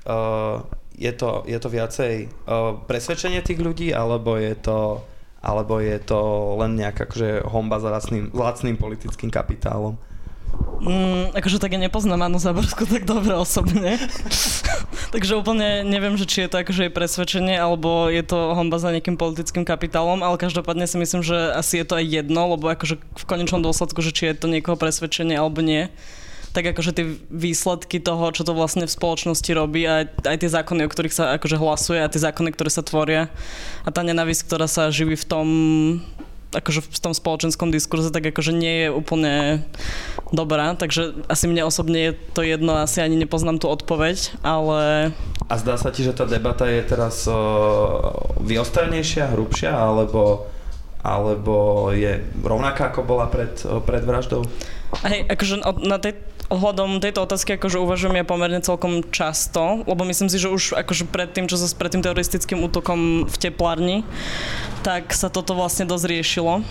uh, 0.06 0.62
je, 0.94 1.12
to, 1.14 1.42
je 1.48 1.58
to 1.58 1.68
viacej 1.72 2.14
uh, 2.28 2.76
presvedčenie 2.84 3.40
tých 3.40 3.58
ľudí, 3.58 3.88
alebo 3.94 4.36
je 4.36 4.54
to 4.58 5.02
alebo 5.38 5.78
je 5.78 5.98
to 6.02 6.18
len 6.58 6.74
nejaká 6.74 7.06
akože 7.06 7.46
homba 7.46 7.78
za 7.78 7.94
lacným, 7.94 8.34
lacným 8.34 8.76
politickým 8.76 9.30
kapitálom? 9.30 9.94
Mm, 10.78 11.34
akože 11.34 11.58
tak 11.58 11.74
ja 11.74 11.80
nepoznám 11.82 12.30
Anu 12.30 12.38
Zaborsku 12.38 12.86
tak 12.86 13.02
dobre 13.02 13.34
osobne. 13.34 13.98
Takže 15.14 15.34
úplne 15.34 15.82
neviem, 15.82 16.14
že 16.14 16.26
či 16.26 16.46
je 16.46 16.50
to 16.50 16.62
akože 16.62 16.94
presvedčenie, 16.94 17.58
alebo 17.58 18.06
je 18.06 18.22
to 18.22 18.54
homba 18.54 18.78
za 18.78 18.94
nejakým 18.94 19.18
politickým 19.18 19.66
kapitálom, 19.66 20.22
ale 20.22 20.38
každopádne 20.38 20.86
si 20.86 20.96
myslím, 20.98 21.26
že 21.26 21.34
asi 21.54 21.82
je 21.82 21.86
to 21.86 21.98
aj 21.98 22.06
jedno, 22.06 22.54
lebo 22.54 22.70
akože 22.70 22.98
v 22.98 23.24
konečnom 23.26 23.62
dôsledku, 23.62 23.98
že 24.02 24.14
či 24.14 24.30
je 24.30 24.38
to 24.38 24.46
niekoho 24.46 24.78
presvedčenie 24.78 25.34
alebo 25.34 25.62
nie 25.62 25.90
tak 26.58 26.74
akože 26.74 26.90
tie 26.90 27.06
výsledky 27.30 28.02
toho, 28.02 28.34
čo 28.34 28.42
to 28.42 28.50
vlastne 28.50 28.82
v 28.82 28.90
spoločnosti 28.90 29.46
robí 29.54 29.86
a 29.86 30.10
aj 30.10 30.42
tie 30.42 30.50
zákony, 30.50 30.82
o 30.82 30.90
ktorých 30.90 31.14
sa 31.14 31.38
akože 31.38 31.54
hlasuje 31.54 32.02
a 32.02 32.10
tie 32.10 32.18
zákony, 32.18 32.50
ktoré 32.50 32.66
sa 32.66 32.82
tvoria 32.82 33.30
a 33.86 33.94
tá 33.94 34.02
nenávisť, 34.02 34.42
ktorá 34.42 34.66
sa 34.66 34.90
živí 34.90 35.14
v 35.14 35.22
tom 35.22 35.46
akože 36.48 36.80
v 36.80 36.98
tom 36.98 37.12
spoločenskom 37.12 37.68
diskurze, 37.68 38.08
tak 38.08 38.32
akože 38.32 38.56
nie 38.56 38.74
je 38.82 38.88
úplne 38.88 39.62
dobrá, 40.32 40.72
takže 40.72 41.28
asi 41.28 41.44
mne 41.44 41.68
osobne 41.68 42.10
je 42.10 42.12
to 42.32 42.40
jedno, 42.40 42.80
asi 42.80 43.04
ani 43.04 43.20
nepoznám 43.20 43.60
tú 43.60 43.68
odpoveď, 43.68 44.40
ale... 44.40 45.12
A 45.44 45.54
zdá 45.60 45.76
sa 45.76 45.92
ti, 45.92 46.00
že 46.08 46.16
tá 46.16 46.24
debata 46.24 46.64
je 46.64 46.80
teraz 46.88 47.28
uh, 47.28 47.36
vyostrenejšia, 48.40 49.36
hrubšia, 49.36 49.76
alebo, 49.76 50.48
alebo 51.04 51.88
je 51.92 52.16
rovnaká, 52.40 52.96
ako 52.96 53.04
bola 53.04 53.28
pred, 53.28 53.52
pred 53.84 54.02
vraždou? 54.08 54.48
Hej, 54.88 55.28
akože 55.28 55.54
na 55.84 56.00
tej, 56.00 56.16
ohľadom 56.48 57.04
tejto 57.04 57.28
otázky 57.28 57.60
akože 57.60 57.76
uvažujem 57.76 58.16
ja 58.16 58.24
pomerne 58.24 58.64
celkom 58.64 59.04
často, 59.12 59.84
lebo 59.84 60.08
myslím 60.08 60.32
si, 60.32 60.40
že 60.40 60.48
už 60.48 60.80
akože 60.80 61.04
pred 61.12 61.28
tým, 61.28 61.44
čo 61.44 61.60
sa 61.60 61.68
pred 61.76 61.92
tým 61.92 62.00
teroristickým 62.00 62.64
útokom 62.64 63.28
v 63.28 63.36
teplárni, 63.36 64.00
tak 64.80 65.12
sa 65.12 65.28
toto 65.28 65.52
vlastne 65.52 65.84
dosť 65.84 66.04
riešilo. 66.08 66.64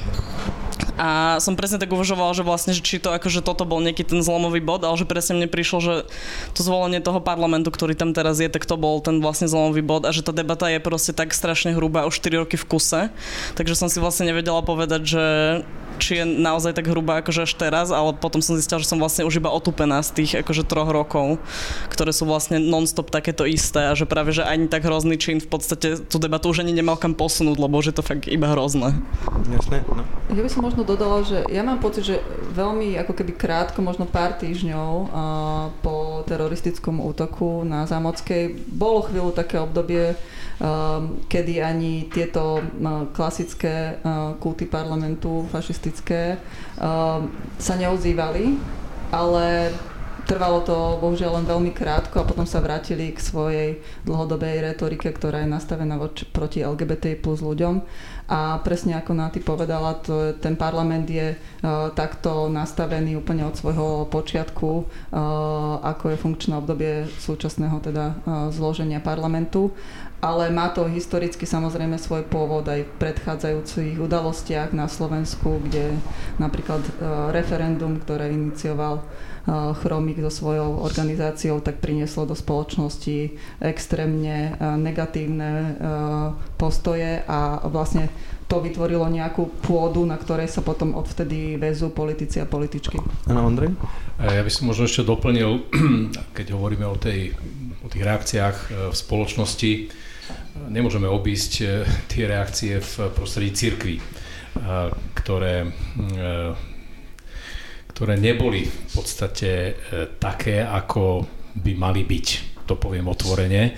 A 0.98 1.38
som 1.38 1.54
presne 1.54 1.78
tak 1.78 1.94
uvažovala, 1.94 2.34
že 2.34 2.42
vlastne, 2.42 2.74
že 2.74 2.82
či 2.82 2.98
to 2.98 3.14
akože 3.14 3.46
toto 3.46 3.70
bol 3.70 3.78
nejaký 3.78 4.02
ten 4.02 4.26
zlomový 4.26 4.66
bod, 4.66 4.82
ale 4.82 4.98
že 4.98 5.06
presne 5.06 5.38
mne 5.38 5.46
prišlo, 5.46 5.78
že 5.78 5.94
to 6.58 6.66
zvolenie 6.66 6.98
toho 7.06 7.22
parlamentu, 7.22 7.70
ktorý 7.70 7.94
tam 7.94 8.18
teraz 8.18 8.42
je, 8.42 8.50
tak 8.50 8.66
to 8.66 8.82
bol 8.82 8.98
ten 8.98 9.22
vlastne 9.22 9.46
zlomový 9.46 9.86
bod 9.86 10.10
a 10.10 10.12
že 10.14 10.26
tá 10.26 10.34
debata 10.34 10.66
je 10.74 10.82
proste 10.82 11.14
tak 11.14 11.38
strašne 11.38 11.78
hrubá 11.78 12.10
už 12.10 12.18
4 12.18 12.42
roky 12.42 12.58
v 12.58 12.66
kuse. 12.66 13.02
Takže 13.54 13.78
som 13.78 13.94
si 13.94 14.02
vlastne 14.02 14.26
nevedela 14.26 14.66
povedať, 14.66 15.02
že 15.06 15.24
či 15.98 16.22
je 16.22 16.26
naozaj 16.26 16.78
tak 16.78 16.88
hrubá 16.88 17.20
akože 17.20 17.44
až 17.44 17.54
teraz, 17.58 17.90
ale 17.90 18.14
potom 18.16 18.40
som 18.40 18.56
zistila, 18.56 18.80
že 18.80 18.88
som 18.88 19.02
vlastne 19.02 19.26
už 19.26 19.42
iba 19.42 19.52
otupená 19.52 20.00
z 20.06 20.24
tých 20.24 20.32
akože 20.46 20.64
troch 20.64 20.90
rokov, 20.90 21.42
ktoré 21.90 22.14
sú 22.14 22.30
vlastne 22.30 22.62
non-stop 22.62 23.10
takéto 23.10 23.44
isté 23.44 23.90
a 23.90 23.98
že 23.98 24.06
práve, 24.06 24.32
že 24.32 24.46
ani 24.46 24.70
tak 24.70 24.86
hrozný 24.86 25.18
čin 25.18 25.42
v 25.42 25.50
podstate 25.50 26.06
tú 26.06 26.18
debatu 26.22 26.54
už 26.54 26.64
ani 26.64 26.72
nemal 26.72 26.96
kam 26.96 27.18
posunúť, 27.18 27.58
lebo 27.58 27.82
že 27.82 27.92
to 27.92 28.06
fakt 28.06 28.30
iba 28.30 28.48
hrozné. 28.54 28.94
Jasné, 29.50 29.84
no. 29.90 30.06
Ja 30.32 30.42
by 30.44 30.50
som 30.52 30.62
možno 30.64 30.86
dodala, 30.86 31.26
že 31.26 31.44
ja 31.50 31.66
mám 31.66 31.82
pocit, 31.82 32.06
že 32.06 32.22
veľmi 32.54 33.00
ako 33.02 33.14
keby 33.18 33.34
krátko, 33.36 33.82
možno 33.82 34.06
pár 34.06 34.38
týždňov 34.38 34.92
uh, 34.94 35.08
po 35.82 36.22
teroristickom 36.30 37.00
útoku 37.02 37.64
na 37.66 37.88
Zámockej 37.90 38.54
bolo 38.70 39.08
chvíľu 39.08 39.32
také 39.34 39.58
obdobie, 39.58 40.14
kedy 41.30 41.62
ani 41.62 42.10
tieto 42.10 42.66
klasické 43.14 44.02
uh, 44.02 44.34
kulty 44.42 44.66
parlamentu 44.66 45.46
fašistické 45.54 46.42
um, 46.82 47.30
sa 47.62 47.78
neozývali, 47.78 48.58
ale 49.14 49.70
trvalo 50.28 50.60
to 50.68 51.00
bohužiaľ 51.00 51.40
len 51.40 51.46
veľmi 51.48 51.72
krátko 51.72 52.20
a 52.20 52.28
potom 52.28 52.44
sa 52.44 52.60
vrátili 52.60 53.16
k 53.16 53.20
svojej 53.24 53.70
dlhodobej 54.04 54.60
retorike, 54.60 55.08
ktorá 55.08 55.48
je 55.48 55.50
nastavená 55.50 55.96
voči, 55.96 56.28
proti 56.28 56.68
LGBT 56.68 57.16
plus 57.16 57.40
ľuďom. 57.40 57.80
A 58.28 58.60
presne 58.60 59.00
ako 59.00 59.16
Náty 59.16 59.40
povedala, 59.40 60.04
to, 60.04 60.36
ten 60.44 60.60
parlament 60.60 61.08
je 61.08 61.32
uh, 61.32 61.96
takto 61.96 62.52
nastavený 62.52 63.16
úplne 63.16 63.48
od 63.48 63.56
svojho 63.56 64.12
počiatku, 64.12 64.70
uh, 64.84 64.84
ako 65.80 66.12
je 66.12 66.18
funkčné 66.20 66.54
obdobie 66.60 67.08
súčasného 67.24 67.80
teda 67.80 68.06
uh, 68.12 68.52
zloženia 68.52 69.00
parlamentu 69.00 69.72
ale 70.18 70.50
má 70.50 70.74
to 70.74 70.90
historicky 70.90 71.46
samozrejme 71.46 72.02
svoj 72.02 72.26
pôvod 72.26 72.66
aj 72.66 72.90
v 72.90 72.96
predchádzajúcich 72.98 74.02
udalostiach 74.02 74.74
na 74.74 74.90
Slovensku, 74.90 75.62
kde 75.62 75.94
napríklad 76.42 76.82
uh, 76.82 77.30
referendum, 77.30 78.02
ktoré 78.02 78.34
inicioval 78.34 79.06
uh, 79.06 79.78
Chromik 79.78 80.18
so 80.26 80.34
svojou 80.34 80.82
organizáciou, 80.82 81.62
tak 81.62 81.78
prinieslo 81.78 82.26
do 82.26 82.34
spoločnosti 82.34 83.38
extrémne 83.62 84.58
uh, 84.58 84.74
negatívne 84.74 85.78
postoje 86.58 87.22
a 87.30 87.62
vlastne 87.70 88.10
to 88.48 88.64
vytvorilo 88.64 89.06
nejakú 89.12 89.60
pôdu, 89.60 90.08
na 90.08 90.16
ktorej 90.16 90.48
sa 90.48 90.64
potom 90.64 90.96
odvtedy 90.96 91.60
väzú 91.60 91.92
politici 91.92 92.40
a 92.40 92.48
političky. 92.48 92.98
Áno, 93.28 93.44
Andrej? 93.44 93.76
Ja 94.18 94.42
by 94.42 94.52
som 94.52 94.72
možno 94.72 94.88
ešte 94.88 95.04
doplnil, 95.04 95.68
keď 96.38 96.56
hovoríme 96.56 96.88
o, 96.88 96.96
tej, 96.96 97.36
o 97.84 97.88
tých 97.92 98.08
reakciách 98.08 98.58
v 98.90 98.96
spoločnosti, 98.96 99.72
nemôžeme 100.70 101.08
obísť 101.08 101.54
e, 101.62 101.66
tie 102.10 102.24
reakcie 102.28 102.80
v 102.82 102.94
prostredí 103.14 103.52
cirkvi, 103.56 103.96
e, 103.98 104.04
ktoré, 105.16 105.66
e, 105.66 105.70
ktoré 107.94 108.14
neboli 108.20 108.68
v 108.68 108.88
podstate 108.94 109.74
také, 110.22 110.62
ako 110.62 111.26
by 111.58 111.74
mali 111.74 112.06
byť, 112.06 112.28
to 112.70 112.78
poviem 112.78 113.10
otvorene. 113.10 113.74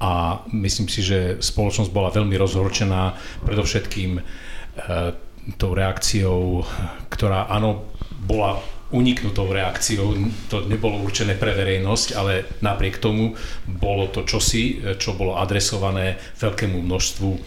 A 0.00 0.42
myslím 0.56 0.88
si, 0.88 1.04
že 1.04 1.38
spoločnosť 1.38 1.92
bola 1.92 2.10
veľmi 2.10 2.34
rozhorčená 2.34 3.14
predovšetkým 3.44 4.16
tou 5.60 5.70
reakciou, 5.76 6.64
ktorá 7.12 7.52
áno, 7.52 7.84
bola 8.24 8.58
uniknutou 8.90 9.46
reakciou. 9.54 10.18
To 10.50 10.66
nebolo 10.66 10.98
určené 11.06 11.38
pre 11.38 11.54
verejnosť, 11.54 12.08
ale 12.18 12.46
napriek 12.58 12.98
tomu 12.98 13.38
bolo 13.66 14.10
to 14.10 14.26
čosi, 14.26 14.82
čo 14.98 15.14
bolo 15.14 15.38
adresované 15.38 16.18
veľkému 16.42 16.82
množstvu 16.82 17.30
e, 17.30 17.38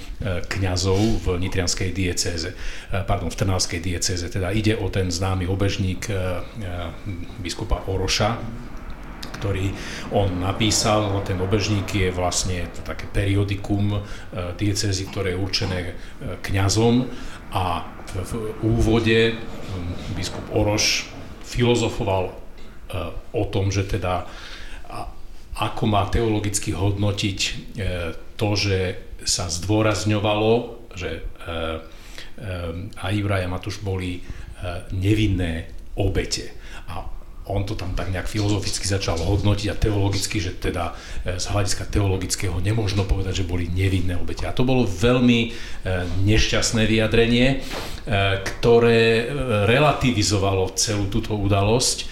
kňazov 0.48 1.00
v 1.24 1.26
nitrianskej 1.44 1.92
diecéze, 1.92 2.56
e, 2.56 2.56
pardon, 3.04 3.28
v 3.28 3.40
trnavskej 3.40 3.80
diecéze. 3.84 4.24
Teda 4.32 4.56
ide 4.56 4.80
o 4.80 4.88
ten 4.88 5.12
známy 5.12 5.44
obežník 5.44 6.08
e, 6.08 6.16
biskupa 7.44 7.84
Oroša, 7.92 8.40
ktorý 9.44 9.76
on 10.16 10.40
napísal. 10.40 11.20
Ten 11.28 11.36
obežník 11.44 11.92
je 11.92 12.08
vlastne 12.16 12.72
také 12.88 13.12
periodikum 13.12 14.00
diecezy, 14.56 15.04
ktoré 15.12 15.36
je 15.36 15.42
určené 15.42 15.80
kňazom 16.40 17.12
a 17.52 17.84
v 18.14 18.32
úvode 18.64 19.36
biskup 20.16 20.48
Oroš 20.54 21.13
filozofoval 21.54 22.26
e, 22.30 22.34
o 23.38 23.44
tom, 23.48 23.70
že 23.70 23.86
teda 23.86 24.26
ako 25.54 25.84
má 25.86 26.10
teologicky 26.10 26.74
hodnotiť 26.74 27.40
e, 27.46 27.52
to, 28.34 28.50
že 28.58 28.80
sa 29.22 29.46
zdôrazňovalo, 29.48 30.52
že 30.98 31.22
e, 31.22 31.22
a 32.98 33.06
Juraj 33.14 33.46
a 33.46 33.54
Matúš 33.54 33.86
boli 33.86 34.18
nevinné 34.90 35.70
obete. 36.02 36.50
On 37.44 37.68
to 37.68 37.76
tam 37.76 37.92
tak 37.92 38.08
nejak 38.08 38.32
filozoficky 38.32 38.88
začal 38.88 39.20
hodnotiť 39.20 39.68
a 39.68 39.76
teologicky, 39.76 40.40
že 40.40 40.56
teda 40.56 40.96
z 41.28 41.46
hľadiska 41.52 41.92
teologického 41.92 42.64
nemožno 42.64 43.04
povedať, 43.04 43.44
že 43.44 43.50
boli 43.50 43.68
nevinné 43.68 44.16
obete. 44.16 44.48
A 44.48 44.56
to 44.56 44.64
bolo 44.64 44.88
veľmi 44.88 45.52
nešťastné 46.24 46.88
vyjadrenie, 46.88 47.60
ktoré 48.44 49.28
relativizovalo 49.68 50.72
celú 50.80 51.12
túto 51.12 51.36
udalosť. 51.36 52.08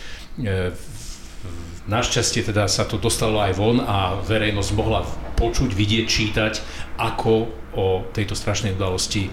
Našťastie 1.87 2.51
teda 2.51 2.67
sa 2.67 2.83
to 2.83 2.99
dostalo 2.99 3.39
aj 3.39 3.55
von 3.55 3.79
a 3.79 4.19
verejnosť 4.19 4.71
mohla 4.75 5.07
počuť, 5.39 5.71
vidieť, 5.71 6.05
čítať, 6.11 6.53
ako 6.99 7.33
o 7.71 8.03
tejto 8.11 8.35
strašnej 8.35 8.75
udalosti 8.75 9.31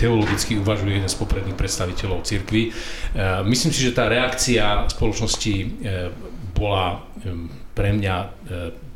teologicky 0.00 0.56
uvažuje 0.56 0.96
jeden 0.96 1.10
z 1.12 1.18
popredných 1.20 1.58
predstaviteľov 1.58 2.24
cirkvy. 2.24 2.72
Myslím 3.44 3.72
si, 3.72 3.84
že 3.84 3.96
tá 3.96 4.08
reakcia 4.08 4.88
spoločnosti 4.88 5.54
bola 6.56 7.04
pre 7.76 7.94
mňa 7.94 8.16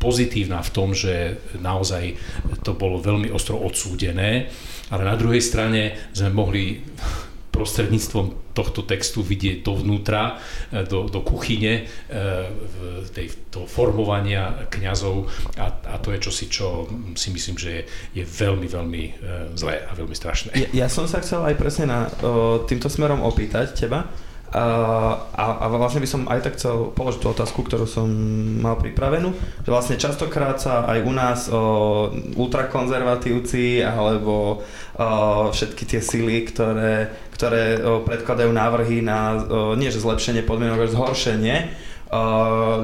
pozitívna 0.02 0.58
v 0.64 0.72
tom, 0.74 0.90
že 0.96 1.38
naozaj 1.62 2.18
to 2.66 2.74
bolo 2.74 2.98
veľmi 2.98 3.30
ostro 3.30 3.60
odsúdené, 3.60 4.50
ale 4.90 5.02
na 5.06 5.14
druhej 5.14 5.38
strane 5.38 6.10
sme 6.10 6.34
mohli 6.34 6.82
prostredníctvom 7.52 8.56
tohto 8.56 8.82
textu 8.82 9.20
vidieť 9.20 9.60
dovnútra, 9.60 10.40
e, 10.72 10.88
do, 10.88 11.06
do 11.06 11.20
kuchyne 11.20 11.84
e, 11.84 12.12
tej, 13.12 13.52
toho 13.52 13.68
formovania 13.68 14.66
kňazov 14.72 15.28
a, 15.60 15.66
a 15.68 15.94
to 16.00 16.16
je 16.16 16.18
čosi, 16.18 16.46
čo 16.48 16.88
si 17.12 17.28
myslím, 17.30 17.56
že 17.60 17.70
je, 17.70 17.82
je 18.20 18.24
veľmi, 18.24 18.66
veľmi 18.66 19.04
e, 19.04 19.12
zlé 19.56 19.84
a 19.84 19.92
veľmi 19.92 20.16
strašné. 20.16 20.56
Ja, 20.56 20.68
ja 20.84 20.88
som 20.88 21.04
sa 21.04 21.20
chcel 21.20 21.44
aj 21.44 21.54
presne 21.60 21.84
na, 21.88 22.08
o, 22.24 22.64
týmto 22.64 22.88
smerom 22.88 23.20
opýtať 23.20 23.76
teba, 23.76 24.08
a, 24.52 25.64
a 25.64 25.66
vlastne 25.72 26.04
by 26.04 26.08
som 26.08 26.28
aj 26.28 26.44
tak 26.44 26.60
chcel 26.60 26.92
položiť 26.92 27.20
tú 27.24 27.28
otázku, 27.32 27.64
ktorú 27.64 27.88
som 27.88 28.04
mal 28.60 28.76
pripravenú, 28.76 29.32
že 29.64 29.72
vlastne 29.72 29.96
častokrát 29.96 30.60
sa 30.60 30.84
aj 30.84 30.98
u 31.08 31.12
nás 31.16 31.48
o, 31.48 31.60
ultrakonzervatívci 32.36 33.80
alebo 33.80 34.60
o, 34.60 34.64
všetky 35.48 35.88
tie 35.88 36.00
sily, 36.04 36.44
ktoré, 36.52 37.08
ktoré 37.32 37.80
o, 37.80 38.04
predkladajú 38.04 38.52
návrhy 38.52 39.00
na 39.00 39.40
o, 39.40 39.72
nie 39.72 39.88
že 39.88 40.04
zlepšenie 40.04 40.44
podmienok, 40.44 40.84
ale 40.84 40.92
zhoršenie 40.92 41.56
o, 42.12 42.22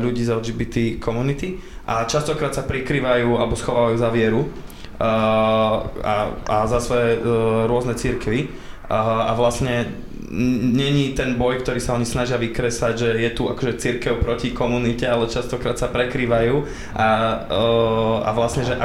ľudí 0.00 0.24
z 0.24 0.40
LGBT 0.40 0.76
komunity 1.04 1.60
a 1.84 2.08
častokrát 2.08 2.56
sa 2.56 2.64
prikrývajú 2.64 3.36
alebo 3.36 3.52
schovávajú 3.60 3.96
za 4.00 4.08
vieru 4.08 4.48
a, 4.96 5.84
a, 6.00 6.14
a 6.48 6.56
za 6.64 6.80
svoje 6.80 7.20
o, 7.20 7.68
rôzne 7.68 7.92
církvy 7.92 8.48
a, 8.88 9.28
a 9.28 9.32
vlastne 9.36 10.07
není 10.30 11.16
ten 11.16 11.40
boj, 11.40 11.64
ktorý 11.64 11.80
sa 11.80 11.96
oni 11.96 12.04
snažia 12.04 12.36
vykresať, 12.36 12.92
že 12.94 13.08
je 13.16 13.30
tu 13.32 13.48
akože 13.48 13.80
církev 13.80 14.20
proti 14.20 14.52
komunite, 14.52 15.08
ale 15.08 15.26
častokrát 15.28 15.80
sa 15.80 15.88
prekrývajú 15.88 16.68
a, 16.92 17.08
a 18.22 18.30
vlastne, 18.36 18.68
že 18.68 18.76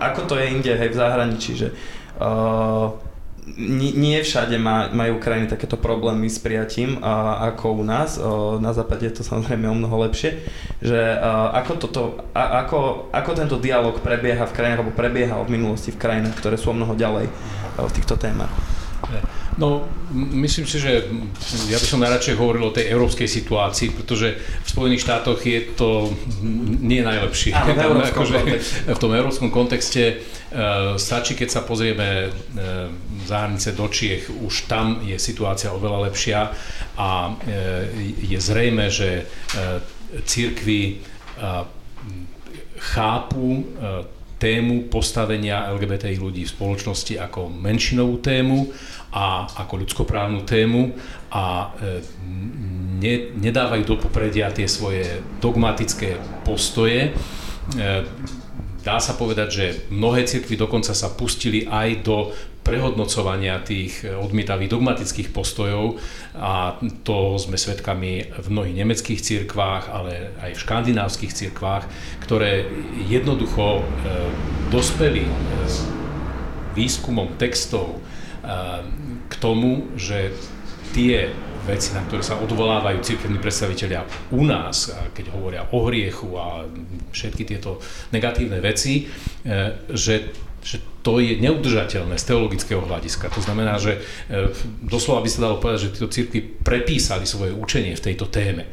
ako 0.00 0.20
to 0.28 0.34
je 0.36 0.52
inde, 0.52 0.72
hej, 0.72 0.92
v 0.92 1.00
zahraničí, 1.00 1.52
že 1.56 1.68
nie 3.60 4.20
všade 4.22 4.60
majú 4.94 5.18
krajiny 5.18 5.50
takéto 5.50 5.74
problémy 5.74 6.30
s 6.30 6.38
prijatím 6.38 7.02
ako 7.02 7.80
u 7.80 7.84
nás. 7.84 8.20
Na 8.60 8.70
západe 8.70 9.08
je 9.08 9.20
to 9.20 9.22
samozrejme 9.26 9.66
o 9.66 9.74
mnoho 9.74 10.06
lepšie. 10.06 10.38
Že 10.84 11.18
ako, 11.56 11.72
toto, 11.80 12.02
ako, 12.36 13.10
ako 13.10 13.30
tento 13.34 13.56
dialog 13.58 13.98
prebieha 13.98 14.46
v 14.46 14.54
krajinách, 14.54 14.80
alebo 14.84 14.94
prebiehal 14.94 15.42
v 15.48 15.58
minulosti 15.58 15.90
v 15.90 15.98
krajinách, 15.98 16.38
ktoré 16.38 16.56
sú 16.60 16.70
o 16.70 16.78
mnoho 16.78 16.94
ďalej 16.94 17.26
v 17.80 17.92
týchto 17.96 18.14
témach. 18.20 18.52
No, 19.60 19.84
myslím 20.32 20.64
si, 20.64 20.80
že 20.80 21.04
ja 21.68 21.76
by 21.76 21.84
som 21.84 22.00
najradšej 22.00 22.32
hovoril 22.40 22.64
o 22.64 22.72
tej 22.72 22.88
európskej 22.96 23.28
situácii, 23.28 23.92
pretože 23.92 24.40
v 24.40 24.68
Spojených 24.72 25.04
štátoch 25.04 25.36
je 25.44 25.76
to 25.76 26.08
nie 26.80 27.04
najlepšie. 27.04 27.52
Áno, 27.52 27.76
v, 27.76 27.84
európskom 27.84 28.24
akože, 28.24 28.38
v 28.88 28.98
tom 29.04 29.12
európskom 29.12 29.52
kontexte 29.52 30.16
uh, 30.16 30.96
stačí, 30.96 31.36
keď 31.36 31.48
sa 31.52 31.60
pozrieme 31.68 32.32
uh, 32.32 32.88
za 33.28 33.44
hranice 33.44 33.76
do 33.76 33.84
Čiech, 33.84 34.32
už 34.32 34.64
tam 34.64 35.04
je 35.04 35.20
situácia 35.20 35.68
oveľa 35.76 36.08
lepšia 36.08 36.56
a 36.96 37.28
uh, 37.28 37.36
je 38.16 38.38
zrejme, 38.40 38.88
že 38.88 39.28
uh, 39.28 39.76
církvy 40.24 41.04
uh, 41.36 41.68
chápu 42.80 43.60
uh, 43.60 44.19
tému 44.40 44.88
postavenia 44.88 45.68
LGBTI 45.76 46.16
ľudí 46.16 46.48
v 46.48 46.54
spoločnosti 46.56 47.20
ako 47.20 47.52
menšinovú 47.52 48.24
tému 48.24 48.72
a 49.12 49.44
ako 49.60 49.84
ľudskoprávnu 49.84 50.48
tému 50.48 50.96
a 51.28 51.76
e, 51.76 52.00
ne, 53.04 53.14
nedávajú 53.36 53.84
do 53.84 53.96
popredia 54.00 54.48
tie 54.48 54.64
svoje 54.64 55.20
dogmatické 55.44 56.16
postoje. 56.40 57.12
E, 57.12 57.90
dá 58.80 58.96
sa 58.96 59.12
povedať, 59.12 59.48
že 59.52 59.66
mnohé 59.92 60.24
cirkvy 60.24 60.56
dokonca 60.56 60.96
sa 60.96 61.12
pustili 61.12 61.68
aj 61.68 61.88
do 62.00 62.32
prehodnocovania 62.70 63.58
tých 63.66 64.06
odmietavých 64.06 64.70
dogmatických 64.70 65.34
postojov 65.34 65.98
a 66.38 66.78
to 67.02 67.34
sme 67.34 67.58
svedkami 67.58 68.30
v 68.30 68.46
mnohých 68.46 68.78
nemeckých 68.78 69.18
cirkvách, 69.18 69.90
ale 69.90 70.30
aj 70.38 70.54
v 70.54 70.62
škandinávskych 70.62 71.34
cirkvách, 71.34 71.90
ktoré 72.22 72.70
jednoducho 73.10 73.82
e, 73.82 73.84
dospeli 74.70 75.26
e, 75.26 75.32
výskumom 76.78 77.34
textov 77.34 77.98
k 79.28 79.34
tomu, 79.36 79.92
že 80.00 80.32
tie 80.96 81.28
veci, 81.68 81.92
na 81.92 82.00
ktoré 82.08 82.24
sa 82.24 82.40
odvolávajú 82.40 83.04
cirkevní 83.04 83.36
predstavitelia 83.36 84.06
u 84.32 84.42
nás, 84.48 84.96
keď 85.12 85.36
hovoria 85.36 85.62
o 85.76 85.78
hriechu 85.84 86.40
a 86.40 86.64
všetky 87.12 87.44
tieto 87.44 87.84
negatívne 88.16 88.56
veci, 88.64 89.12
že 89.92 90.32
že 90.60 90.76
to 91.00 91.16
je 91.16 91.40
neudržateľné 91.40 92.20
z 92.20 92.24
teologického 92.28 92.84
hľadiska. 92.84 93.32
To 93.32 93.40
znamená, 93.40 93.80
že 93.80 94.04
e, 94.28 94.52
doslova 94.84 95.24
by 95.24 95.28
sa 95.32 95.44
dalo 95.48 95.56
povedať, 95.56 95.88
že 95.88 95.92
tieto 95.96 96.12
církvy 96.12 96.40
prepísali 96.60 97.24
svoje 97.24 97.56
učenie 97.56 97.96
v 97.96 98.04
tejto 98.04 98.28
téme. 98.28 98.68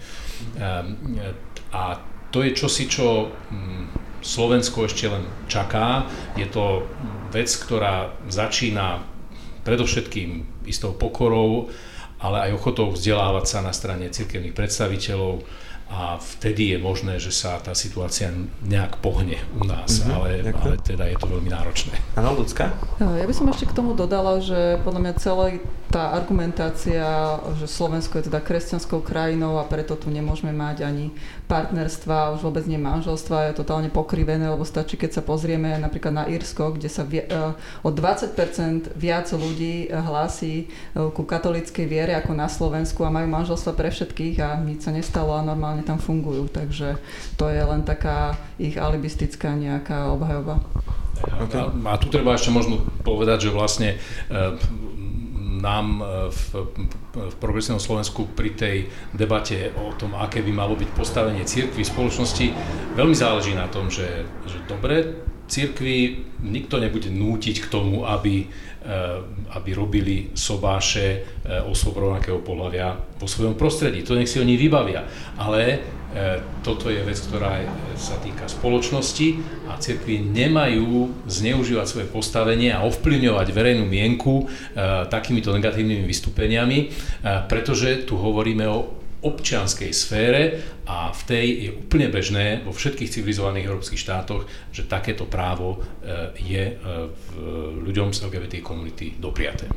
Ehm, 0.59 1.17
a 1.71 1.99
to 2.31 2.43
je 2.43 2.51
čosi, 2.51 2.91
čo 2.91 3.31
mm, 3.31 4.19
Slovensko 4.19 4.85
ešte 4.85 5.07
len 5.07 5.23
čaká. 5.47 6.03
Je 6.35 6.47
to 6.51 6.83
vec, 7.31 7.47
ktorá 7.47 8.11
začína 8.27 8.99
predovšetkým 9.63 10.63
istou 10.67 10.91
pokorou, 10.95 11.71
ale 12.19 12.49
aj 12.49 12.55
ochotou 12.59 12.91
vzdelávať 12.91 13.45
sa 13.47 13.59
na 13.63 13.71
strane 13.71 14.11
cirkevných 14.11 14.55
predstaviteľov, 14.55 15.43
a 15.87 16.19
vtedy 16.19 16.75
je 16.75 16.77
možné, 16.83 17.15
že 17.15 17.31
sa 17.31 17.63
tá 17.63 17.71
situácia 17.71 18.27
nejak 18.59 18.99
pohne 18.99 19.39
u 19.55 19.63
nás, 19.63 20.03
mm-hmm, 20.03 20.11
ale, 20.11 20.29
ale 20.51 20.75
teda 20.83 21.07
je 21.07 21.15
to 21.15 21.31
veľmi 21.31 21.47
náročné. 21.47 21.95
Áno, 22.19 22.35
ľudská? 22.35 22.75
Ja 22.99 23.23
by 23.23 23.31
som 23.31 23.47
ešte 23.47 23.71
k 23.71 23.77
tomu 23.77 23.95
dodala, 23.95 24.43
že 24.43 24.83
podľa 24.83 25.01
mňa 25.07 25.13
celá 25.23 25.45
tá 25.87 26.11
argumentácia, 26.11 27.07
že 27.55 27.71
Slovensko 27.71 28.19
je 28.19 28.27
teda 28.27 28.43
kresťanskou 28.43 28.99
krajinou 28.99 29.55
a 29.55 29.63
preto 29.63 29.95
tu 29.95 30.11
nemôžeme 30.11 30.51
mať 30.51 30.83
ani 30.83 31.15
partnerstva, 31.47 32.35
už 32.35 32.43
vôbec 32.43 32.67
nie 32.67 32.75
manželstva, 32.75 33.49
je 33.49 33.63
totálne 33.63 33.87
pokrivené, 33.87 34.51
lebo 34.51 34.67
stačí, 34.67 34.99
keď 34.99 35.19
sa 35.19 35.23
pozrieme 35.23 35.79
napríklad 35.79 36.11
na 36.11 36.23
Írsko, 36.27 36.75
kde 36.75 36.91
sa 36.91 37.07
vie, 37.07 37.23
o 37.81 37.89
20% 37.89 38.93
viac 38.99 39.31
ľudí 39.31 39.87
hlási 39.87 40.67
e, 40.67 41.09
ku 41.15 41.23
katolíckej 41.23 41.87
viere 41.87 42.13
ako 42.19 42.35
na 42.35 42.51
Slovensku 42.51 43.07
a 43.07 43.13
majú 43.15 43.31
manželstva 43.31 43.71
pre 43.79 43.89
všetkých 43.89 44.35
a 44.43 44.59
nič 44.59 44.83
sa 44.83 44.91
nestalo 44.91 45.39
a 45.39 45.47
normálne 45.47 45.87
tam 45.87 45.97
fungujú, 45.97 46.51
takže 46.51 46.99
to 47.39 47.47
je 47.47 47.63
len 47.63 47.87
taká 47.87 48.35
ich 48.59 48.75
alibistická 48.75 49.55
nejaká 49.55 50.11
obhajoba. 50.11 50.59
Okay. 51.17 51.57
A, 51.57 51.71
a 51.71 51.95
tu 51.97 52.11
treba 52.13 52.37
ešte 52.37 52.53
možno 52.53 52.83
povedať, 53.01 53.49
že 53.49 53.55
vlastne 53.55 53.89
e, 53.95 53.97
nám 55.57 56.05
v, 56.29 56.41
v 57.13 57.35
progresívnom 57.41 57.81
Slovensku 57.81 58.29
pri 58.31 58.53
tej 58.53 58.77
debate 59.11 59.73
o 59.73 59.93
tom, 59.97 60.13
aké 60.15 60.45
by 60.45 60.51
malo 60.53 60.77
byť 60.77 60.89
postavenie 60.93 61.43
cirkvi 61.43 61.81
v 61.81 61.91
spoločnosti, 61.91 62.47
veľmi 62.93 63.15
záleží 63.17 63.57
na 63.57 63.65
tom, 63.67 63.89
že, 63.89 64.25
že 64.45 64.57
dobre, 64.69 65.25
cirkvi 65.47 66.27
nikto 66.43 66.77
nebude 66.77 67.07
nútiť 67.07 67.65
k 67.65 67.71
tomu, 67.71 68.03
aby 68.03 68.45
aby 69.51 69.69
robili 69.75 70.31
sobáše 70.31 71.07
eh, 71.07 71.59
osôb 71.67 71.99
rovnakého 71.99 72.39
pohľavia 72.39 72.95
vo 73.19 73.27
svojom 73.27 73.59
prostredí. 73.59 74.03
To 74.07 74.15
nech 74.15 74.31
si 74.31 74.39
oni 74.39 74.55
vybavia. 74.55 75.03
Ale 75.35 75.61
eh, 75.67 76.39
toto 76.63 76.87
je 76.87 77.03
vec, 77.03 77.19
ktorá 77.19 77.63
sa 77.99 78.15
týka 78.23 78.47
spoločnosti 78.47 79.27
a 79.67 79.75
cirkvi 79.75 80.23
nemajú 80.23 81.27
zneužívať 81.27 81.85
svoje 81.87 82.07
postavenie 82.07 82.71
a 82.71 82.83
ovplyvňovať 82.87 83.47
verejnú 83.51 83.83
mienku 83.87 84.47
takýmito 85.09 85.49
negatívnymi 85.51 86.05
vystúpeniami, 86.05 86.79
pretože 87.49 88.05
tu 88.05 88.19
hovoríme 88.19 88.67
o 88.69 88.96
občianskej 89.21 89.91
sfére 89.93 90.41
a 90.85 91.09
v 91.09 91.21
tej 91.25 91.45
je 91.65 91.69
úplne 91.73 92.07
bežné 92.13 92.61
vo 92.61 92.69
všetkých 92.69 93.09
civilizovaných 93.09 93.65
európskych 93.65 94.01
štátoch, 94.01 94.45
že 94.69 94.85
takéto 94.85 95.25
právo 95.25 95.77
e, 95.77 96.37
je 96.37 96.63
e, 96.71 96.75
ľuďom 97.81 98.13
z 98.13 98.29
LGBT 98.29 98.61
komunity 98.61 99.17
dopriaté. 99.17 99.67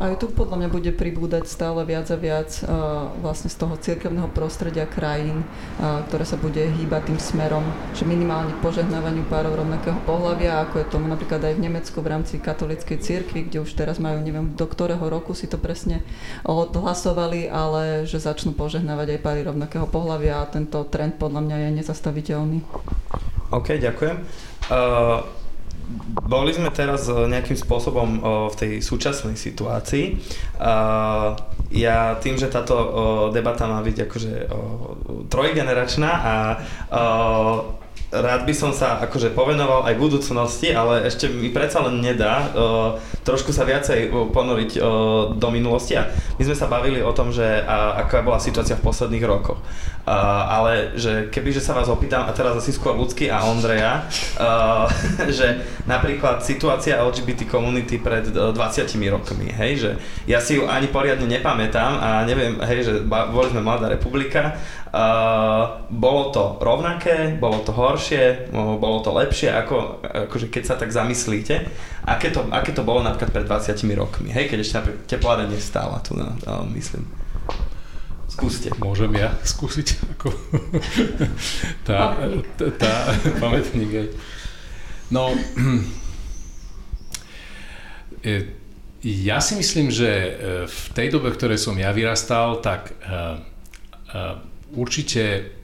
Aj 0.00 0.16
tu 0.16 0.32
podľa 0.32 0.64
mňa 0.64 0.68
bude 0.72 0.90
pribúdať 0.96 1.44
stále 1.44 1.84
viac 1.84 2.08
a 2.08 2.16
viac 2.16 2.50
uh, 2.64 3.12
vlastne 3.20 3.52
z 3.52 3.56
toho 3.60 3.76
cirkevného 3.76 4.32
prostredia 4.32 4.88
krajín, 4.88 5.44
uh, 5.44 6.00
ktoré 6.08 6.24
sa 6.24 6.40
bude 6.40 6.58
hýbať 6.58 7.12
tým 7.12 7.20
smerom, 7.20 7.60
že 7.92 8.08
minimálne 8.08 8.56
požehnávaniu 8.64 9.28
párov 9.28 9.60
rovnakého 9.60 10.00
pohľavia, 10.08 10.64
ako 10.64 10.80
je 10.80 10.86
tomu 10.88 11.06
napríklad 11.12 11.44
aj 11.44 11.54
v 11.60 11.64
Nemecku 11.68 12.00
v 12.00 12.10
rámci 12.16 12.40
katolíckej 12.40 12.98
cirkvi, 13.04 13.44
kde 13.44 13.60
už 13.60 13.76
teraz 13.76 14.00
majú, 14.00 14.24
neviem 14.24 14.56
do 14.56 14.64
ktorého 14.64 15.04
roku 15.04 15.36
si 15.36 15.44
to 15.44 15.60
presne 15.60 16.00
odhlasovali, 16.48 17.52
ale 17.52 18.08
že 18.08 18.24
začnú 18.24 18.56
požehnávať 18.56 19.20
aj 19.20 19.20
páry 19.20 19.40
rovnakého 19.44 19.84
pohľavia 19.84 20.40
a 20.40 20.48
tento 20.48 20.80
trend 20.88 21.20
podľa 21.20 21.44
mňa 21.44 21.56
je 21.60 21.68
nezastaviteľný. 21.84 22.58
OK, 23.52 23.76
ďakujem. 23.76 24.16
Uh 24.72 25.43
boli 26.24 26.50
sme 26.56 26.72
teraz 26.72 27.06
eh, 27.08 27.14
nejakým 27.14 27.56
spôsobom 27.56 28.08
eh, 28.16 28.20
v 28.50 28.54
tej 28.54 28.72
súčasnej 28.80 29.36
situácii. 29.36 30.16
Ja 31.74 32.14
tým, 32.22 32.38
že 32.38 32.46
táto 32.46 32.76
debata 33.34 33.66
má 33.66 33.82
byť 33.82 34.06
akože 34.06 34.32
trojgeneračná 35.26 36.10
a 36.22 36.34
rád 38.14 38.46
by 38.46 38.54
som 38.54 38.70
sa 38.70 39.02
akože 39.02 39.34
povenoval 39.34 39.82
aj 39.82 39.98
budúcnosti, 39.98 40.70
ale 40.70 41.02
ešte 41.10 41.26
mi 41.26 41.50
predsa 41.50 41.82
len 41.82 41.98
nedá 41.98 42.54
trošku 43.26 43.50
sa 43.50 43.66
viacej 43.66 44.14
ponoriť 44.30 44.78
do 45.34 45.48
minulosti. 45.50 45.98
A 45.98 46.06
my 46.38 46.42
sme 46.46 46.54
sa 46.54 46.70
bavili 46.70 47.02
o 47.02 47.10
tom, 47.10 47.34
že 47.34 47.42
aká 47.66 48.22
bola 48.22 48.38
situácia 48.38 48.78
v 48.78 48.86
posledných 48.86 49.26
rokoch. 49.26 49.58
Uh, 50.04 50.12
ale 50.60 50.92
že 51.00 51.32
kebyže 51.32 51.64
sa 51.64 51.72
vás 51.72 51.88
opýtam, 51.88 52.28
a 52.28 52.36
teraz 52.36 52.52
asi 52.60 52.76
skôr 52.76 52.92
ľudský 52.92 53.32
a 53.32 53.40
Ondreja, 53.48 54.04
uh, 54.36 54.84
že 55.40 55.64
napríklad 55.88 56.44
situácia 56.44 57.00
LGBT 57.00 57.48
komunity 57.48 57.96
pred 57.96 58.28
uh, 58.36 58.52
20 58.52 58.84
rokmi, 59.08 59.48
hej, 59.48 59.72
že 59.80 59.90
ja 60.28 60.44
si 60.44 60.60
ju 60.60 60.68
ani 60.68 60.92
poriadne 60.92 61.24
nepamätám 61.24 61.96
a 62.04 62.08
neviem, 62.28 62.60
hej, 62.68 62.84
že 62.84 62.92
boli 63.08 63.48
sme 63.48 63.64
Mladá 63.64 63.88
republika 63.88 64.60
Uh, 64.94 65.82
bolo 65.90 66.30
to 66.30 66.54
rovnaké, 66.62 67.34
bolo 67.42 67.66
to 67.66 67.74
horšie, 67.74 68.46
bolo 68.54 69.02
to 69.02 69.10
lepšie, 69.10 69.50
ako, 69.50 69.98
akože 70.30 70.54
keď 70.54 70.62
sa 70.62 70.78
tak 70.78 70.94
zamyslíte, 70.94 71.66
aké 72.06 72.30
to, 72.30 72.46
aké 72.54 72.70
to 72.70 72.86
bolo 72.86 73.02
napríklad 73.02 73.42
pred 73.42 73.42
20 73.42 73.74
rokmi, 73.98 74.30
hej, 74.30 74.46
keď 74.46 74.58
ešte 74.62 74.74
napríklad 74.78 75.02
tepláda 75.10 75.44
nevstála 75.50 75.98
tu, 75.98 76.14
no, 76.14 76.30
uh, 76.46 76.62
myslím. 76.78 77.23
Skúste. 78.34 78.74
Môžem 78.82 79.14
ja 79.14 79.30
skúsiť, 79.54 80.18
ako 80.18 80.34
tá, 81.88 82.18
tá, 82.58 82.66
tá 82.74 82.92
pamätník. 83.42 84.10
No, 85.14 85.30
e, 88.26 88.58
ja 89.06 89.38
si 89.38 89.54
myslím, 89.54 89.94
že 89.94 90.10
e, 90.10 90.30
v 90.66 90.84
tej 90.90 91.14
dobe, 91.14 91.30
v 91.30 91.38
ktorej 91.38 91.62
som 91.62 91.78
ja 91.78 91.94
vyrastal, 91.94 92.58
tak 92.58 92.96
uh, 93.04 93.38
určite 94.74 95.54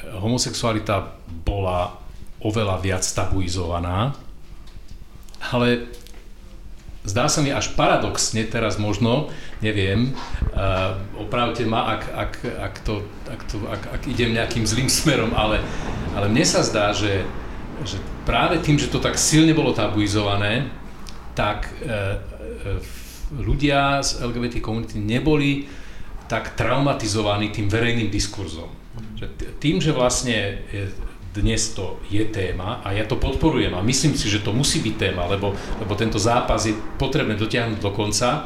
homosexualita 0.00 1.16
bola 1.44 1.96
oveľa 2.44 2.76
viac 2.84 3.04
tabuizovaná, 3.04 4.12
ale 5.52 5.88
zdá 7.04 7.28
sa 7.28 7.44
mi 7.44 7.52
až 7.52 7.76
paradoxne 7.76 8.48
teraz 8.48 8.80
možno, 8.80 9.28
neviem, 9.60 10.16
uh, 10.56 10.96
opravte 11.20 11.68
ma, 11.68 12.00
ak, 12.00 12.02
ak, 12.08 12.32
ak, 12.40 12.74
to, 12.80 12.94
ak, 13.28 13.40
to, 13.44 13.56
ak, 13.68 13.82
ak 14.00 14.02
idem 14.08 14.32
nejakým 14.32 14.64
zlým 14.64 14.88
smerom, 14.88 15.36
ale, 15.36 15.60
ale 16.16 16.32
mne 16.32 16.44
sa 16.48 16.64
zdá, 16.64 16.96
že, 16.96 17.28
že 17.84 18.00
práve 18.24 18.56
tým, 18.64 18.80
že 18.80 18.88
to 18.88 19.04
tak 19.04 19.20
silne 19.20 19.52
bolo 19.52 19.76
tabuizované, 19.76 20.72
tak 21.36 21.68
uh, 21.84 22.16
ľudia 23.36 24.00
z 24.00 24.24
LGBT 24.24 24.64
komunity 24.64 24.96
neboli 24.96 25.68
tak 26.24 26.56
traumatizovaný 26.56 27.52
tým 27.52 27.68
verejným 27.68 28.08
diskurzom. 28.08 28.72
Že 29.18 29.26
tým, 29.60 29.76
že 29.82 29.92
vlastne 29.92 30.64
dnes 31.34 31.74
to 31.74 31.98
je 32.06 32.22
téma 32.30 32.78
a 32.86 32.94
ja 32.94 33.02
to 33.10 33.18
podporujem 33.18 33.74
a 33.74 33.82
myslím 33.82 34.14
si, 34.14 34.30
že 34.30 34.46
to 34.46 34.54
musí 34.54 34.78
byť 34.78 34.94
téma, 34.94 35.26
lebo, 35.26 35.50
lebo 35.82 35.92
tento 35.98 36.22
zápas 36.22 36.62
je 36.62 36.78
potrebné 36.94 37.34
dotiahnuť 37.34 37.82
do 37.82 37.90
konca, 37.90 38.30
e, 38.38 38.40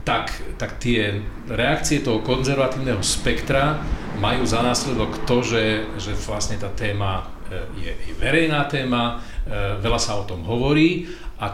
tak, 0.00 0.32
tak 0.56 0.80
tie 0.80 1.20
reakcie 1.52 2.00
toho 2.00 2.24
konzervatívneho 2.24 3.04
spektra 3.04 3.84
majú 4.16 4.48
za 4.48 4.64
následok 4.64 5.28
to, 5.28 5.44
že, 5.44 5.84
že 6.00 6.16
vlastne 6.16 6.56
tá 6.56 6.72
téma 6.72 7.28
e, 7.52 7.84
je, 7.84 7.92
je 7.92 8.14
verejná 8.16 8.64
téma, 8.64 9.20
e, 9.44 9.76
veľa 9.84 10.00
sa 10.00 10.16
o 10.16 10.24
tom 10.24 10.48
hovorí 10.48 11.04
a 11.36 11.52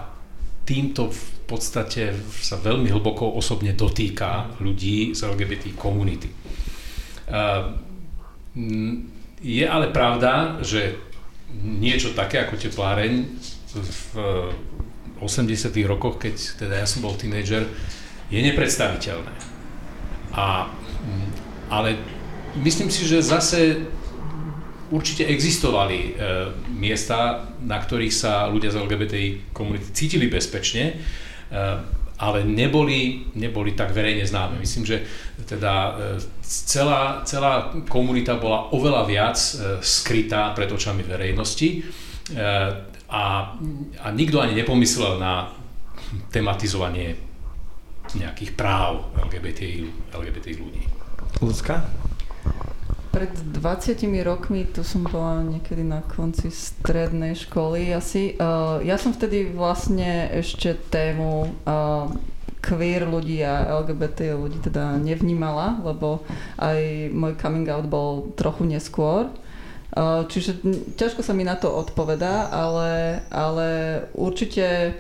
týmto 0.63 1.11
v 1.11 1.27
podstate 1.51 2.15
sa 2.41 2.57
veľmi 2.57 2.89
hlboko 2.89 3.35
osobne 3.35 3.75
dotýka 3.75 4.63
ľudí 4.63 5.13
z 5.13 5.21
LGBT 5.27 5.75
komunity. 5.77 6.31
Je 9.45 9.65
ale 9.69 9.93
pravda, 9.93 10.59
že 10.65 10.97
niečo 11.61 12.17
také 12.17 12.41
ako 12.41 12.57
tepláreň 12.57 13.29
v 13.77 14.17
80 15.21 15.69
rokoch, 15.85 16.17
keď 16.17 16.35
teda 16.65 16.81
ja 16.81 16.87
som 16.89 17.05
bol 17.05 17.13
tínejdžer, 17.13 17.69
je 18.33 18.41
nepredstaviteľné. 18.41 19.35
A, 20.33 20.73
ale 21.69 22.01
myslím 22.65 22.89
si, 22.89 23.05
že 23.05 23.21
zase 23.21 23.85
určite 24.89 25.29
existovali 25.29 25.99
e, 26.01 26.11
miesta, 26.73 27.51
na 27.61 27.77
ktorých 27.77 28.15
sa 28.15 28.49
ľudia 28.49 28.73
z 28.73 28.81
LGBTI 28.81 29.29
komunity 29.53 29.93
cítili 29.93 30.27
bezpečne 30.27 30.99
Eh, 31.55 32.04
ale 32.19 32.47
neboli, 32.47 33.27
neboli 33.35 33.75
tak 33.75 33.91
verejne 33.91 34.23
známe. 34.23 34.63
Myslím, 34.63 34.87
že 34.87 34.97
teda 35.47 35.73
eh, 35.95 36.23
celá, 36.45 37.23
celá 37.27 37.75
komunita 37.91 38.39
bola 38.39 38.71
oveľa 38.71 39.03
viac 39.07 39.37
eh, 39.37 39.79
skrytá 39.83 40.55
pred 40.55 40.71
očami 40.71 41.03
verejnosti 41.03 41.85
a, 43.05 43.53
a 44.01 44.07
nikto 44.17 44.41
ani 44.41 44.57
nepomyslel 44.57 45.21
na 45.21 45.53
tematizovanie 46.33 47.13
nejakých 48.17 48.57
práv 48.57 49.13
LGBTI, 49.29 50.09
LGBTI 50.09 50.55
ľudí. 50.57 50.83
Ľudská? 51.45 51.85
Pred 53.15 53.31
20 53.63 54.27
rokmi, 54.27 54.67
tu 54.67 54.83
som 54.83 55.07
bola 55.07 55.39
niekedy 55.47 55.87
na 55.87 56.03
konci 56.03 56.51
strednej 56.51 57.39
školy 57.39 57.95
asi. 57.95 58.35
Uh, 58.43 58.83
ja 58.83 58.99
som 58.99 59.15
vtedy 59.15 59.55
vlastne 59.55 60.27
ešte 60.35 60.75
tému 60.91 61.47
uh, 61.63 62.11
queer 62.59 63.07
ľudí 63.07 63.39
a 63.47 63.71
LGBT 63.87 64.35
ľudí 64.35 64.59
teda 64.59 64.99
nevnímala, 64.99 65.79
lebo 65.87 66.27
aj 66.59 67.15
môj 67.15 67.39
coming 67.39 67.71
out 67.71 67.87
bol 67.87 68.35
trochu 68.35 68.67
neskôr. 68.67 69.31
Uh, 69.95 70.27
čiže 70.27 70.59
ťažko 70.99 71.23
sa 71.23 71.39
mi 71.39 71.47
na 71.47 71.55
to 71.55 71.71
odpovedá, 71.71 72.51
ale, 72.51 73.23
ale 73.31 73.69
určite 74.19 74.99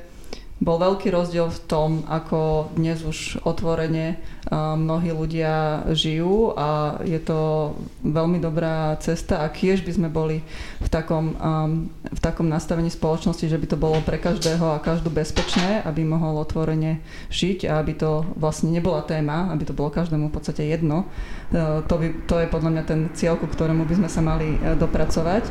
bol 0.62 0.78
veľký 0.78 1.10
rozdiel 1.10 1.50
v 1.50 1.60
tom, 1.66 1.90
ako 2.06 2.70
dnes 2.78 3.02
už 3.02 3.42
otvorene 3.42 4.22
mnohí 4.52 5.08
ľudia 5.08 5.88
žijú 5.96 6.52
a 6.52 7.00
je 7.00 7.16
to 7.16 7.72
veľmi 8.04 8.38
dobrá 8.38 8.92
cesta 9.00 9.40
a 9.40 9.48
kiež 9.48 9.80
by 9.80 9.92
sme 9.96 10.08
boli 10.12 10.44
v 10.84 10.88
takom, 10.92 11.32
um, 11.40 11.88
v 12.04 12.20
takom 12.20 12.44
nastavení 12.44 12.92
spoločnosti, 12.92 13.48
že 13.48 13.56
by 13.56 13.66
to 13.72 13.80
bolo 13.80 14.04
pre 14.04 14.20
každého 14.20 14.76
a 14.76 14.82
každú 14.84 15.08
bezpečné, 15.08 15.80
aby 15.88 16.04
mohol 16.04 16.44
otvorene 16.44 17.00
žiť 17.32 17.64
a 17.72 17.80
aby 17.80 17.96
to 17.96 18.28
vlastne 18.36 18.68
nebola 18.68 19.00
téma, 19.00 19.48
aby 19.48 19.64
to 19.64 19.72
bolo 19.72 19.88
každému 19.88 20.28
v 20.28 20.34
podstate 20.36 20.68
jedno. 20.68 21.08
Uh, 21.48 21.80
to, 21.88 21.96
by, 21.96 22.06
to 22.28 22.34
je 22.44 22.52
podľa 22.52 22.70
mňa 22.76 22.84
ten 22.84 23.00
cieľ, 23.16 23.40
ku 23.40 23.48
ktorému 23.48 23.88
by 23.88 23.94
sme 23.96 24.08
sa 24.12 24.20
mali 24.20 24.60
uh, 24.60 24.76
dopracovať. 24.76 25.48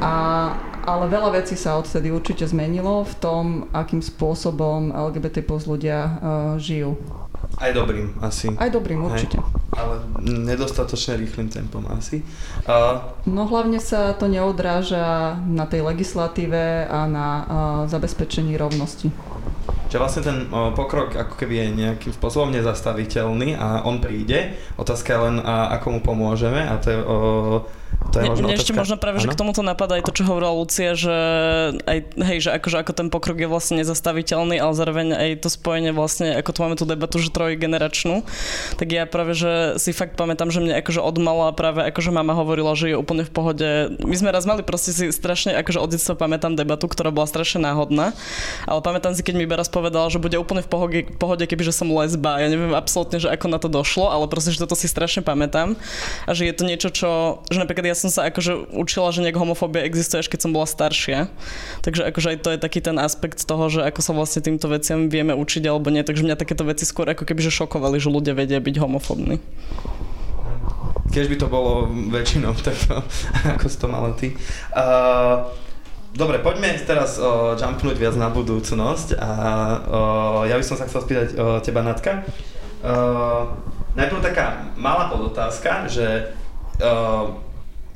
A, 0.00 0.12
ale 0.84 1.04
veľa 1.10 1.42
vecí 1.42 1.56
sa 1.56 1.76
odtedy 1.76 2.12
určite 2.12 2.46
zmenilo 2.48 3.04
v 3.04 3.14
tom, 3.20 3.44
akým 3.72 4.00
spôsobom 4.00 4.92
LGBT 4.92 5.44
plus 5.44 5.68
ľudia 5.68 5.98
uh, 6.06 6.10
žijú. 6.56 6.96
Aj 7.58 7.72
dobrým 7.74 8.14
asi. 8.22 8.48
Aj 8.56 8.70
dobrým, 8.72 9.04
určite. 9.04 9.36
Hej, 9.36 9.76
ale 9.76 9.94
nedostatočne 10.22 11.18
rýchlým 11.18 11.50
tempom 11.50 11.84
asi. 11.92 12.22
Uh, 12.64 13.12
no 13.26 13.44
hlavne 13.48 13.82
sa 13.82 14.14
to 14.16 14.30
neodráža 14.30 15.36
na 15.44 15.66
tej 15.66 15.84
legislatíve 15.84 16.86
a 16.86 17.04
na 17.04 17.28
uh, 17.28 17.44
zabezpečení 17.90 18.54
rovnosti. 18.56 19.10
Čiže 19.90 19.98
vlastne 19.98 20.22
ten 20.22 20.38
uh, 20.48 20.70
pokrok 20.70 21.18
ako 21.18 21.34
keby 21.34 21.54
je 21.66 21.66
nejakým 21.82 22.12
spôsobom 22.14 22.54
nezastaviteľný 22.54 23.58
a 23.58 23.82
on 23.82 23.98
príde. 23.98 24.54
Otázka 24.78 25.18
je 25.18 25.20
len, 25.26 25.36
uh, 25.42 25.74
ako 25.74 25.98
mu 25.98 26.00
pomôžeme 26.00 26.62
a 26.62 26.78
to 26.78 26.86
je 26.94 26.98
uh, 27.02 27.58
to 28.10 28.16
je 28.18 28.32
možno 28.32 28.48
ešte 28.48 28.72
možno 28.72 28.96
práve, 28.96 29.20
ano? 29.20 29.24
že 29.28 29.30
k 29.30 29.38
tomuto 29.38 29.60
napadá 29.60 30.00
aj 30.00 30.08
to, 30.08 30.16
čo 30.16 30.24
hovorila 30.24 30.56
Lucia, 30.56 30.96
že 30.96 31.14
aj, 31.84 31.98
hej, 32.16 32.38
že 32.48 32.50
akože 32.56 32.76
ako 32.80 32.92
ten 32.96 33.08
pokrok 33.12 33.38
je 33.38 33.46
vlastne 33.46 33.78
nezastaviteľný, 33.84 34.56
ale 34.56 34.72
zároveň 34.72 35.06
aj 35.14 35.30
to 35.44 35.48
spojenie 35.52 35.92
vlastne, 35.92 36.32
ako 36.34 36.50
tu 36.50 36.58
máme 36.64 36.76
tú 36.80 36.88
debatu, 36.88 37.20
že 37.20 37.28
trojgeneračnú, 37.30 38.24
tak 38.80 38.88
ja 38.88 39.04
práve, 39.04 39.36
že 39.36 39.76
si 39.76 39.92
fakt 39.92 40.16
pamätám, 40.16 40.48
že 40.48 40.64
mne 40.64 40.80
akože 40.80 40.98
od 40.98 41.16
mala 41.20 41.52
práve 41.52 41.84
akože 41.86 42.10
mama 42.10 42.32
hovorila, 42.32 42.72
že 42.72 42.90
je 42.90 42.96
úplne 42.96 43.22
v 43.22 43.30
pohode. 43.30 43.68
My 44.00 44.16
sme 44.16 44.32
raz 44.32 44.48
mali 44.48 44.64
proste 44.64 44.96
si 44.96 45.04
strašne, 45.12 45.54
akože 45.60 45.78
od 45.78 45.92
detstva 45.92 46.16
pamätám 46.16 46.56
debatu, 46.56 46.88
ktorá 46.88 47.12
bola 47.12 47.28
strašne 47.28 47.68
náhodná, 47.68 48.16
ale 48.64 48.80
pamätám 48.80 49.12
si, 49.12 49.20
keď 49.20 49.34
mi 49.36 49.44
raz 49.44 49.68
povedala, 49.68 50.08
že 50.08 50.18
bude 50.18 50.40
úplne 50.40 50.64
v 50.64 50.70
pohode, 50.72 50.98
pohode 51.20 51.44
kebyže 51.44 51.76
som 51.76 51.92
lesba. 51.92 52.40
Ja 52.40 52.48
neviem 52.48 52.72
absolútne, 52.72 53.20
že 53.20 53.28
ako 53.28 53.46
na 53.52 53.60
to 53.60 53.68
došlo, 53.68 54.08
ale 54.08 54.24
proste, 54.26 54.56
že 54.56 54.64
toto 54.64 54.74
si 54.74 54.88
strašne 54.88 55.20
pamätám 55.20 55.76
a 56.24 56.30
že 56.32 56.48
je 56.48 56.54
to 56.56 56.64
niečo, 56.64 56.88
čo, 56.88 57.10
že 57.52 57.60
napríklad 57.60 57.89
ja 57.90 57.98
som 57.98 58.06
sa 58.06 58.30
akože 58.30 58.70
učila, 58.70 59.10
že 59.10 59.26
nejak 59.26 59.34
homofóbia 59.34 59.82
existuje, 59.82 60.22
až 60.22 60.30
keď 60.30 60.46
som 60.46 60.54
bola 60.54 60.70
staršia. 60.70 61.26
Takže 61.82 62.06
akože 62.06 62.28
aj 62.30 62.38
to 62.46 62.48
je 62.54 62.58
taký 62.62 62.78
ten 62.78 62.96
aspekt 63.02 63.42
toho, 63.42 63.66
že 63.66 63.82
ako 63.82 64.00
sa 64.00 64.12
vlastne 64.14 64.46
týmto 64.46 64.70
veciam 64.70 65.10
vieme 65.10 65.34
učiť 65.34 65.66
alebo 65.66 65.90
nie. 65.90 66.06
Takže 66.06 66.22
mňa 66.22 66.38
takéto 66.38 66.62
veci 66.62 66.86
skôr 66.86 67.10
ako 67.10 67.26
keby 67.26 67.42
že 67.42 67.50
šokovali, 67.50 67.98
že 67.98 68.14
ľudia 68.14 68.38
vedia 68.38 68.62
byť 68.62 68.76
homofóbni. 68.78 69.42
Keď 71.10 71.26
by 71.26 71.36
to 71.42 71.46
bolo 71.50 71.90
väčšinou 71.90 72.54
takto, 72.54 73.02
ako 73.58 73.66
si 73.66 73.76
to 73.76 73.86
mala 73.90 74.14
ty. 74.14 74.30
Uh, 74.70 75.50
Dobre, 76.10 76.42
poďme 76.42 76.74
teraz 76.82 77.22
uh, 77.22 77.54
jumpnúť 77.54 77.94
viac 77.94 78.18
na 78.18 78.34
budúcnosť 78.34 79.14
a 79.14 79.30
uh, 79.30 80.42
ja 80.42 80.58
by 80.58 80.64
som 80.66 80.74
sa 80.74 80.90
chcel 80.90 81.06
spýtať 81.06 81.28
uh, 81.38 81.62
teba, 81.62 81.86
Natka. 81.86 82.26
Uh, 82.82 83.54
najprv 83.94 84.18
taká 84.18 84.74
malá 84.74 85.06
podotázka, 85.06 85.86
že 85.86 86.34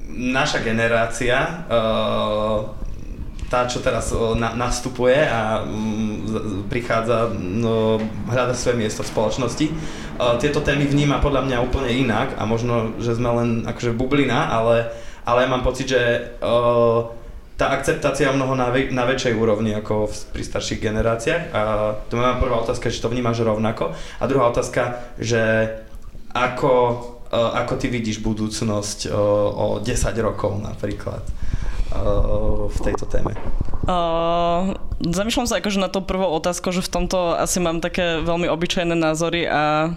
naša 0.09 0.61
generácia, 0.61 1.67
uh, 1.69 2.69
tá, 3.49 3.69
čo 3.69 3.85
teraz 3.85 4.11
na, 4.13 4.57
nastupuje 4.57 5.21
a 5.27 5.63
um, 5.63 6.65
prichádza, 6.67 7.31
no, 7.39 8.01
hľada 8.27 8.57
svoje 8.57 8.81
miesto 8.81 9.03
v 9.05 9.11
spoločnosti, 9.11 9.67
uh, 9.71 10.37
tieto 10.41 10.61
témy 10.61 10.89
vníma 10.89 11.21
podľa 11.21 11.47
mňa 11.47 11.59
úplne 11.65 11.91
inak 11.93 12.37
a 12.37 12.43
možno, 12.45 12.97
že 13.01 13.17
sme 13.17 13.31
len 13.33 13.49
akože 13.65 13.95
bublina, 13.95 14.51
ale, 14.51 14.91
ale 15.25 15.45
ja 15.45 15.49
mám 15.49 15.65
pocit, 15.65 15.87
že 15.89 16.35
tá 17.55 17.71
akceptácia 17.71 18.27
je 18.27 18.35
mnoho 18.35 18.59
na, 18.59 18.75
ve- 18.75 18.91
na 18.91 19.07
väčšej 19.07 19.39
úrovni 19.39 19.79
ako 19.79 20.11
v, 20.11 20.15
pri 20.35 20.43
starších 20.43 20.83
generáciách. 20.83 21.43
A 21.55 21.63
to 22.11 22.19
je 22.19 22.21
moja 22.21 22.43
prvá 22.43 22.59
otázka, 22.59 22.91
či 22.91 22.99
to 22.99 23.07
vnímaš 23.07 23.47
rovnako. 23.47 23.95
A 23.95 24.27
druhá 24.27 24.51
otázka, 24.51 25.15
že 25.23 25.71
ako 26.35 27.14
Eh, 27.14 27.14
ako 27.35 27.77
ty 27.77 27.91
vidíš 27.91 28.23
budúcnosť 28.23 29.11
eh, 29.11 29.15
o 29.59 29.83
10 29.83 29.91
rokov 30.23 30.55
napríklad 30.63 31.23
eh, 31.23 32.01
v 32.71 32.79
tejto 32.81 33.05
téme? 33.11 33.35
Uh, 33.85 34.81
zamýšľam 35.05 35.45
sa 35.45 35.61
akože 35.61 35.77
na 35.77 35.93
to 35.93 36.01
prvou 36.01 36.33
otázku, 36.33 36.73
že 36.73 36.81
v 36.81 36.89
tomto 36.89 37.37
asi 37.37 37.61
mám 37.61 37.85
také 37.85 38.25
veľmi 38.25 38.49
obyčajné 38.49 38.97
názory 38.97 39.45
a 39.45 39.93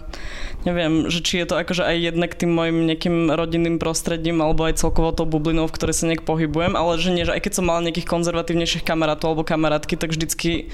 neviem, 0.68 1.08
že 1.08 1.24
či 1.24 1.40
je 1.40 1.48
to 1.48 1.56
akože 1.56 1.88
aj 1.88 1.96
jednak 1.96 2.36
tým 2.36 2.52
mojim 2.52 2.84
nejakým 2.84 3.32
rodinným 3.32 3.80
prostredím 3.80 4.44
alebo 4.44 4.68
aj 4.68 4.84
celkovo 4.84 5.16
tou 5.16 5.24
bublinou, 5.24 5.72
v 5.72 5.76
ktorej 5.80 5.96
sa 5.96 6.10
nejak 6.12 6.28
pohybujem, 6.28 6.76
ale 6.76 7.00
že 7.00 7.16
nie, 7.16 7.24
že 7.24 7.32
aj 7.32 7.48
keď 7.48 7.54
som 7.56 7.66
mal 7.72 7.80
nejakých 7.80 8.12
konzervatívnejších 8.12 8.84
kamarátov 8.84 9.32
alebo 9.32 9.48
kamarátky, 9.48 9.96
tak 9.96 10.12
vždycky 10.12 10.74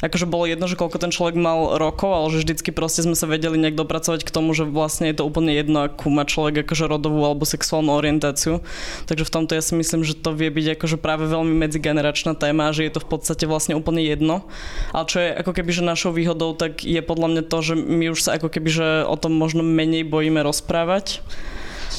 akože 0.00 0.24
bolo 0.24 0.48
jedno, 0.48 0.64
že 0.64 0.78
koľko 0.78 0.96
ten 1.00 1.12
človek 1.12 1.36
mal 1.36 1.76
rokov, 1.76 2.08
ale 2.12 2.26
že 2.32 2.48
vždycky 2.48 2.70
proste 2.70 3.04
sme 3.04 3.16
sa 3.18 3.28
vedeli 3.28 3.60
nejak 3.60 3.76
dopracovať 3.76 4.24
k 4.24 4.30
tomu, 4.32 4.56
že 4.56 4.64
vlastne 4.64 5.10
je 5.10 5.16
to 5.20 5.28
úplne 5.28 5.52
jedno, 5.52 5.84
akú 5.84 6.08
má 6.08 6.24
človek 6.24 6.64
akože 6.64 6.88
rodovú 6.88 7.24
alebo 7.28 7.44
sexuálnu 7.44 7.92
orientáciu. 7.92 8.64
Takže 9.04 9.24
v 9.26 9.32
tomto 9.32 9.52
ja 9.58 9.62
si 9.64 9.76
myslím, 9.76 10.06
že 10.06 10.16
to 10.16 10.32
vie 10.32 10.48
byť 10.48 10.78
akože 10.78 10.96
práve 10.96 11.26
veľmi 11.26 11.52
medzigeneračná 11.52 12.38
téma, 12.38 12.53
že 12.70 12.86
je 12.86 12.92
to 12.94 13.02
v 13.02 13.08
podstate 13.10 13.44
vlastne 13.50 13.74
úplne 13.74 14.04
jedno. 14.04 14.46
Ale 14.94 15.04
čo 15.10 15.18
je 15.18 15.28
ako 15.34 15.50
keby 15.50 15.70
že 15.74 15.82
našou 15.82 16.14
výhodou, 16.14 16.54
tak 16.54 16.86
je 16.86 17.02
podľa 17.02 17.28
mňa 17.34 17.42
to, 17.50 17.58
že 17.60 17.74
my 17.74 18.14
už 18.14 18.20
sa 18.22 18.38
ako 18.38 18.48
keby 18.52 18.68
že 18.70 18.88
o 19.04 19.16
tom 19.18 19.34
možno 19.34 19.66
menej 19.66 20.06
bojíme 20.06 20.40
rozprávať. 20.46 21.20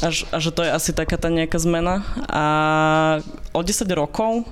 A, 0.04 0.12
a 0.12 0.38
že 0.44 0.52
to 0.52 0.68
je 0.68 0.76
asi 0.76 0.92
taká 0.92 1.16
tá 1.16 1.32
nejaká 1.32 1.56
zmena. 1.56 2.04
A 2.28 2.44
o 3.56 3.62
10 3.64 3.88
rokov, 3.96 4.44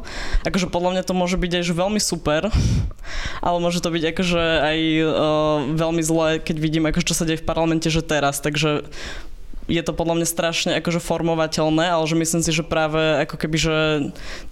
akože 0.47 0.71
podľa 0.71 0.95
mňa 0.95 1.03
to 1.03 1.17
môže 1.17 1.35
byť 1.35 1.51
aj 1.59 1.63
veľmi 1.75 1.99
super, 1.99 2.47
ale 3.45 3.57
môže 3.59 3.83
to 3.83 3.91
byť 3.91 4.03
akože 4.15 4.43
aj 4.63 4.79
uh, 5.03 5.09
veľmi 5.75 6.03
zlé, 6.03 6.29
keď 6.39 6.55
vidím, 6.59 6.87
akože 6.87 7.09
čo 7.11 7.17
sa 7.17 7.27
deje 7.27 7.43
v 7.43 7.47
parlamente, 7.47 7.91
že 7.91 7.99
teraz. 7.99 8.39
Takže 8.39 8.87
je 9.67 9.81
to 9.83 9.95
podľa 9.95 10.19
mňa 10.19 10.27
strašne 10.27 10.71
akože 10.79 10.99
formovateľné, 10.99 11.95
ale 11.95 12.03
že 12.03 12.19
myslím 12.19 12.41
si, 12.43 12.51
že 12.51 12.67
práve 12.67 12.99
ako 13.23 13.35
keby, 13.39 13.57
že 13.57 13.75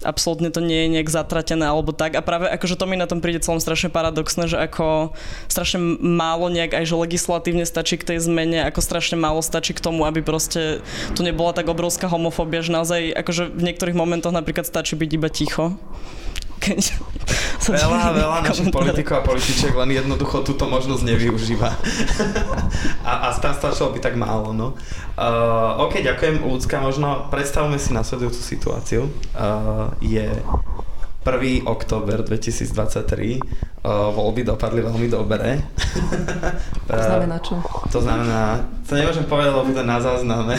absolútne 0.00 0.48
to 0.48 0.64
nie 0.64 0.88
je 0.88 0.92
nejak 0.98 1.12
zatratené 1.12 1.68
alebo 1.68 1.92
tak. 1.92 2.16
A 2.16 2.24
práve 2.24 2.48
akože 2.48 2.80
to 2.80 2.88
mi 2.88 2.96
na 2.96 3.04
tom 3.04 3.20
príde 3.20 3.44
celom 3.44 3.60
strašne 3.60 3.92
paradoxné, 3.92 4.48
že 4.48 4.56
ako 4.56 5.12
strašne 5.48 6.00
málo 6.00 6.48
nejak 6.48 6.76
aj 6.78 6.84
že 6.88 6.96
legislatívne 6.96 7.64
stačí 7.68 8.00
k 8.00 8.14
tej 8.14 8.18
zmene, 8.24 8.64
ako 8.64 8.80
strašne 8.80 9.20
málo 9.20 9.44
stačí 9.44 9.76
k 9.76 9.84
tomu, 9.84 10.08
aby 10.08 10.24
proste 10.24 10.80
tu 11.12 11.20
nebola 11.20 11.52
tak 11.52 11.68
obrovská 11.68 12.08
homofóbia, 12.08 12.64
že 12.64 12.72
naozaj 12.72 13.12
akože 13.12 13.52
v 13.52 13.62
niektorých 13.72 13.96
momentoch 13.96 14.32
napríklad 14.32 14.64
stačí 14.64 14.96
byť 14.96 15.10
iba 15.12 15.28
ticho 15.28 15.76
keď 16.62 16.94
Veľa, 17.62 18.10
veľa 18.10 18.38
našich 18.42 18.74
politikov 18.74 19.22
a 19.22 19.26
političiek 19.26 19.70
len 19.70 19.94
jednoducho 19.94 20.42
túto 20.42 20.66
možnosť 20.66 21.06
nevyužíva. 21.06 21.70
a, 23.08 23.12
a 23.26 23.28
stačilo 23.30 23.94
by 23.94 24.02
tak 24.02 24.18
málo, 24.18 24.50
no. 24.50 24.74
Uh, 25.14 25.86
OK, 25.86 26.02
ďakujem, 26.02 26.42
Ľudská. 26.42 26.82
Možno 26.82 27.30
predstavme 27.30 27.78
si 27.78 27.94
nasledujúcu 27.94 28.40
situáciu. 28.42 29.02
Uh, 29.38 29.94
je 30.02 30.26
1. 31.22 31.62
október 31.70 32.26
2023. 32.26 33.38
Uh, 33.82 34.14
voľby 34.14 34.46
dopadli 34.46 34.82
veľmi 34.82 35.06
dobre. 35.10 35.58
to 36.90 36.94
znamená 36.98 37.38
čo? 37.42 37.58
To 37.90 37.98
znamená, 37.98 38.62
to 38.86 38.94
nemôžem 38.94 39.26
povedať, 39.26 39.54
lebo 39.54 39.70
to 39.74 39.82
na 39.82 39.98
zázname. 39.98 40.54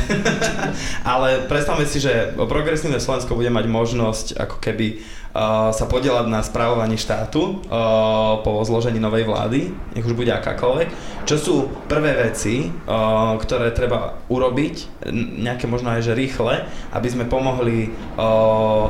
Ale 1.08 1.48
predstavme 1.48 1.88
si, 1.88 2.04
že 2.04 2.36
progresívne 2.36 3.00
Slovensko 3.00 3.36
bude 3.36 3.48
mať 3.52 3.66
možnosť 3.68 4.28
ako 4.40 4.60
keby 4.60 5.00
uh, 5.36 5.72
sa 5.76 5.86
podielať 5.88 6.28
na 6.32 6.44
správovaní 6.44 6.96
štátu 6.96 7.64
uh, 7.64 8.40
po 8.44 8.60
zložení 8.64 9.00
novej 9.00 9.28
vlády, 9.28 9.72
nech 9.96 10.04
už 10.08 10.16
bude 10.16 10.32
akákoľvek. 10.32 10.88
Čo 11.24 11.36
sú 11.40 11.56
prvé 11.88 12.16
veci, 12.28 12.68
uh, 12.68 13.36
ktoré 13.40 13.72
treba 13.76 14.20
urobiť, 14.28 15.06
nejaké 15.44 15.68
možno 15.68 15.92
aj 15.96 16.08
že 16.08 16.16
rýchle, 16.16 16.68
aby 16.92 17.08
sme 17.08 17.28
pomohli 17.28 17.92
uh, 18.20 18.88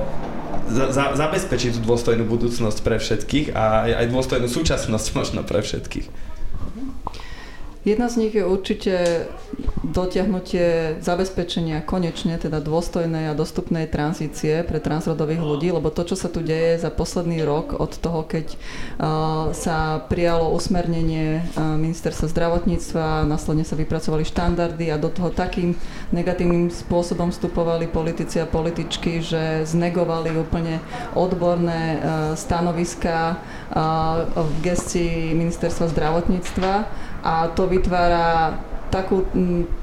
za, 0.70 1.16
zabezpečiť 1.16 1.78
tú 1.78 1.80
dôstojnú 1.84 2.24
budúcnosť 2.28 2.80
pre 2.84 2.98
všetkých 3.00 3.56
a 3.56 3.90
aj 4.04 4.06
dôstojnú 4.12 4.48
súčasnosť 4.48 5.08
možno 5.20 5.42
pre 5.44 5.64
všetkých. 5.64 6.33
Jedna 7.84 8.08
z 8.08 8.16
nich 8.16 8.32
je 8.32 8.48
určite 8.48 9.28
dotiahnutie 9.84 10.98
zabezpečenia 11.04 11.84
konečne 11.84 12.40
teda 12.40 12.64
dôstojnej 12.64 13.28
a 13.28 13.36
dostupnej 13.36 13.92
tranzície 13.92 14.64
pre 14.64 14.80
transrodových 14.80 15.44
ľudí, 15.44 15.68
lebo 15.76 15.92
to, 15.92 16.08
čo 16.08 16.16
sa 16.16 16.32
tu 16.32 16.40
deje 16.40 16.80
za 16.80 16.88
posledný 16.88 17.44
rok 17.44 17.76
od 17.76 17.92
toho, 18.00 18.24
keď 18.24 18.56
uh, 18.56 19.52
sa 19.52 20.00
prijalo 20.08 20.56
usmernenie 20.56 21.44
uh, 21.44 21.76
ministerstva 21.76 22.32
zdravotníctva, 22.32 23.28
následne 23.28 23.68
sa 23.68 23.76
vypracovali 23.76 24.24
štandardy 24.24 24.88
a 24.88 24.96
do 24.96 25.12
toho 25.12 25.36
takým 25.36 25.76
negatívnym 26.16 26.72
spôsobom 26.72 27.36
vstupovali 27.36 27.92
politici 27.92 28.40
a 28.40 28.48
političky, 28.48 29.20
že 29.20 29.68
znegovali 29.68 30.32
úplne 30.40 30.80
odborné 31.20 32.00
uh, 32.00 32.00
stanoviska 32.40 33.44
v 34.38 34.50
gestii 34.62 35.34
ministerstva 35.34 35.90
zdravotníctva 35.92 36.74
a 37.24 37.48
to 37.56 37.72
vytvára 37.72 38.60
takú 38.94 39.26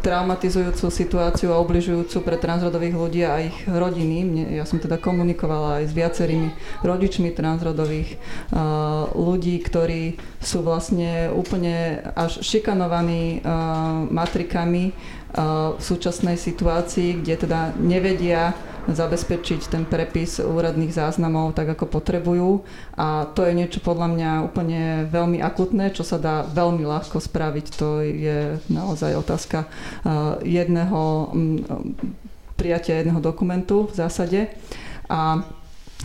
traumatizujúcu 0.07 0.87
situáciu 0.87 1.51
a 1.51 1.59
obližujúcu 1.59 2.23
pre 2.23 2.39
transrodových 2.39 2.95
ľudí 2.95 3.27
a 3.27 3.43
ich 3.43 3.59
rodiny. 3.67 4.55
Ja 4.55 4.63
som 4.63 4.79
teda 4.79 5.03
komunikovala 5.03 5.83
aj 5.83 5.91
s 5.91 5.93
viacerými 5.99 6.55
rodičmi 6.87 7.35
transrodových 7.35 8.15
ľudí, 9.19 9.59
ktorí 9.67 10.15
sú 10.39 10.63
vlastne 10.63 11.27
úplne 11.35 12.07
až 12.15 12.39
šikanovaní 12.39 13.43
matrikami 14.15 14.95
v 15.75 15.83
súčasnej 15.83 16.39
situácii, 16.39 17.19
kde 17.19 17.35
teda 17.35 17.75
nevedia 17.83 18.55
zabezpečiť 18.89 19.69
ten 19.69 19.85
prepis 19.85 20.41
úradných 20.41 20.95
záznamov 20.95 21.53
tak, 21.53 21.77
ako 21.77 22.01
potrebujú. 22.01 22.65
A 22.97 23.29
to 23.33 23.45
je 23.45 23.53
niečo 23.53 23.85
podľa 23.85 24.09
mňa 24.17 24.31
úplne 24.47 24.83
veľmi 25.11 25.43
akutné, 25.45 25.93
čo 25.93 26.07
sa 26.07 26.17
dá 26.17 26.47
veľmi 26.47 26.87
ľahko 26.87 27.21
spraviť. 27.21 27.67
To 27.77 28.01
je 28.01 28.57
naozaj 28.73 29.19
otázka 29.21 29.69
jedného 30.41 31.33
prijatia 32.57 33.01
jedného 33.01 33.25
dokumentu 33.25 33.89
v 33.89 33.95
zásade. 33.97 34.41
A 35.09 35.45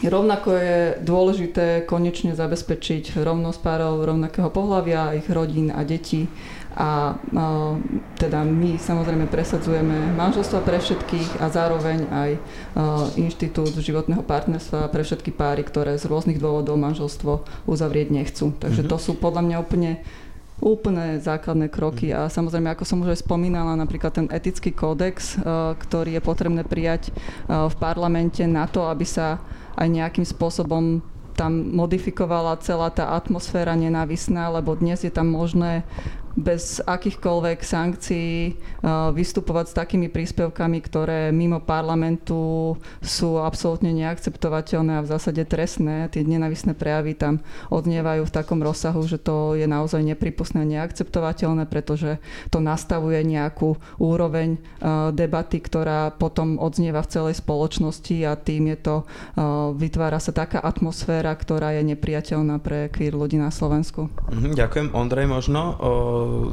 Rovnako 0.03 0.51
je 0.59 0.79
dôležité 1.07 1.87
konečne 1.87 2.35
zabezpečiť 2.35 3.15
rovnosť 3.15 3.59
párov 3.63 4.03
rovnakého 4.03 4.51
pohľavia, 4.51 5.15
ich 5.15 5.23
rodín 5.31 5.71
a 5.71 5.87
detí. 5.87 6.27
A 6.75 7.15
no, 7.31 7.79
teda 8.19 8.43
my 8.43 8.75
samozrejme 8.75 9.31
presadzujeme 9.31 10.11
manželstva 10.11 10.59
pre 10.59 10.83
všetkých 10.83 11.39
a 11.39 11.47
zároveň 11.47 12.03
aj 12.11 12.31
uh, 12.35 12.39
inštitút 13.15 13.79
životného 13.79 14.23
partnerstva 14.27 14.91
pre 14.91 15.07
všetky 15.07 15.31
páry, 15.31 15.63
ktoré 15.63 15.95
z 15.95 16.11
rôznych 16.11 16.35
dôvodov 16.35 16.75
manželstvo 16.75 17.47
uzavrieť 17.63 18.11
nechcú. 18.11 18.51
Takže 18.59 18.83
mm-hmm. 18.83 18.91
to 18.91 18.97
sú 18.99 19.15
podľa 19.15 19.41
mňa 19.47 19.57
úplne 19.63 19.91
úplne 20.63 21.19
základné 21.19 21.67
kroky 21.67 22.15
a 22.15 22.31
samozrejme, 22.31 22.71
ako 22.71 22.87
som 22.87 23.03
už 23.03 23.11
aj 23.11 23.27
spomínala, 23.27 23.75
napríklad 23.75 24.15
ten 24.15 24.27
etický 24.31 24.71
kódex, 24.71 25.35
ktorý 25.83 26.15
je 26.15 26.21
potrebné 26.23 26.63
prijať 26.63 27.11
v 27.43 27.75
parlamente 27.75 28.39
na 28.47 28.63
to, 28.63 28.87
aby 28.87 29.03
sa 29.03 29.43
aj 29.75 29.87
nejakým 29.91 30.23
spôsobom 30.23 31.03
tam 31.35 31.75
modifikovala 31.75 32.55
celá 32.63 32.87
tá 32.87 33.11
atmosféra 33.11 33.75
nenávisná, 33.75 34.47
lebo 34.47 34.79
dnes 34.79 35.03
je 35.03 35.11
tam 35.11 35.27
možné 35.27 35.83
bez 36.35 36.83
akýchkoľvek 36.83 37.59
sankcií 37.63 38.59
vystupovať 39.15 39.65
s 39.71 39.73
takými 39.73 40.11
príspevkami, 40.11 40.83
ktoré 40.83 41.31
mimo 41.31 41.63
parlamentu 41.63 42.75
sú 42.99 43.39
absolútne 43.39 43.95
neakceptovateľné 43.95 44.99
a 44.99 45.03
v 45.03 45.11
zásade 45.15 45.47
trestné. 45.47 46.11
Tie 46.11 46.27
nenavisné 46.27 46.75
prejavy 46.75 47.15
tam 47.15 47.39
odnievajú 47.71 48.27
v 48.27 48.35
takom 48.35 48.59
rozsahu, 48.59 49.07
že 49.07 49.15
to 49.15 49.55
je 49.55 49.63
naozaj 49.63 50.03
nepripustné 50.03 50.67
a 50.67 50.71
neakceptovateľné, 50.79 51.71
pretože 51.71 52.19
to 52.51 52.59
nastavuje 52.59 53.23
nejakú 53.23 53.79
úroveň 53.95 54.59
debaty, 55.15 55.63
ktorá 55.63 56.11
potom 56.11 56.59
odznieva 56.59 56.99
v 56.99 57.11
celej 57.15 57.39
spoločnosti 57.39 58.27
a 58.27 58.35
tým 58.35 58.75
je 58.75 58.77
to, 58.83 58.95
vytvára 59.79 60.19
sa 60.19 60.35
taká 60.35 60.59
atmosféra, 60.59 61.31
ktorá 61.31 61.71
je 61.79 61.95
nepriateľná 61.95 62.59
pre 62.59 62.91
queer 62.91 63.15
ľudí 63.15 63.39
na 63.39 63.55
Slovensku. 63.55 64.11
Mhm, 64.29 64.51
ďakujem. 64.59 64.87
Ondrej, 64.91 65.31
možno 65.31 65.61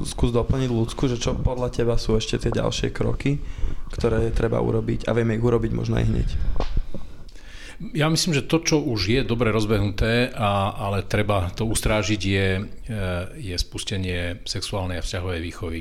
skús 0.06 0.30
doplniť 0.32 0.70
ľudsku, 0.70 1.08
že 1.08 1.20
čo 1.20 1.36
podľa 1.36 1.72
teba 1.72 1.94
sú 2.00 2.16
ešte 2.16 2.38
tie 2.38 2.50
ďalšie 2.52 2.94
kroky, 2.94 3.38
ktoré 3.92 4.32
treba 4.32 4.62
urobiť 4.62 5.06
a 5.08 5.14
vieme 5.16 5.36
ich 5.36 5.44
urobiť 5.44 5.72
možno 5.74 6.00
aj 6.00 6.06
hneď. 6.08 6.28
Ja 7.90 8.06
myslím, 8.06 8.30
že 8.30 8.46
to, 8.46 8.62
čo 8.62 8.78
už 8.78 9.10
je 9.10 9.20
dobre 9.26 9.50
rozbehnuté, 9.50 10.30
a, 10.30 10.70
ale 10.70 11.02
treba 11.02 11.50
to 11.50 11.66
ustrážiť, 11.66 12.20
je, 12.22 12.48
e, 12.54 12.62
je 13.42 13.56
spustenie 13.58 14.38
sexuálnej 14.46 15.02
a 15.02 15.04
vzťahovej 15.04 15.40
výchovy. 15.42 15.80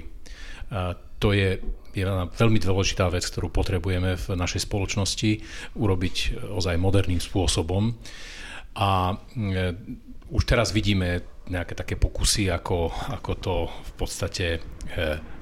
A 0.73 0.97
to 1.21 1.37
je, 1.37 1.61
je 1.93 2.03
veľmi 2.09 2.57
dôležitá 2.57 3.05
vec, 3.13 3.21
ktorú 3.21 3.53
potrebujeme 3.53 4.17
v 4.17 4.27
našej 4.33 4.65
spoločnosti 4.65 5.45
urobiť 5.77 6.41
ozaj 6.49 6.81
moderným 6.81 7.21
spôsobom. 7.21 7.93
A 8.81 9.13
e, 9.13 9.15
už 10.33 10.41
teraz 10.49 10.73
vidíme 10.73 11.21
nejaké 11.51 11.75
také 11.75 11.99
pokusy, 11.99 12.47
ako, 12.47 12.87
ako 13.11 13.31
to 13.35 13.55
v 13.67 13.91
podstate 13.99 14.47
e, 14.55 14.59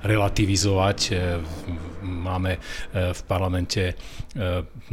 relativizovať. 0.02 1.00
E, 1.08 1.14
máme 2.02 2.58
e, 2.58 2.60
v 3.14 3.22
parlamente 3.30 3.94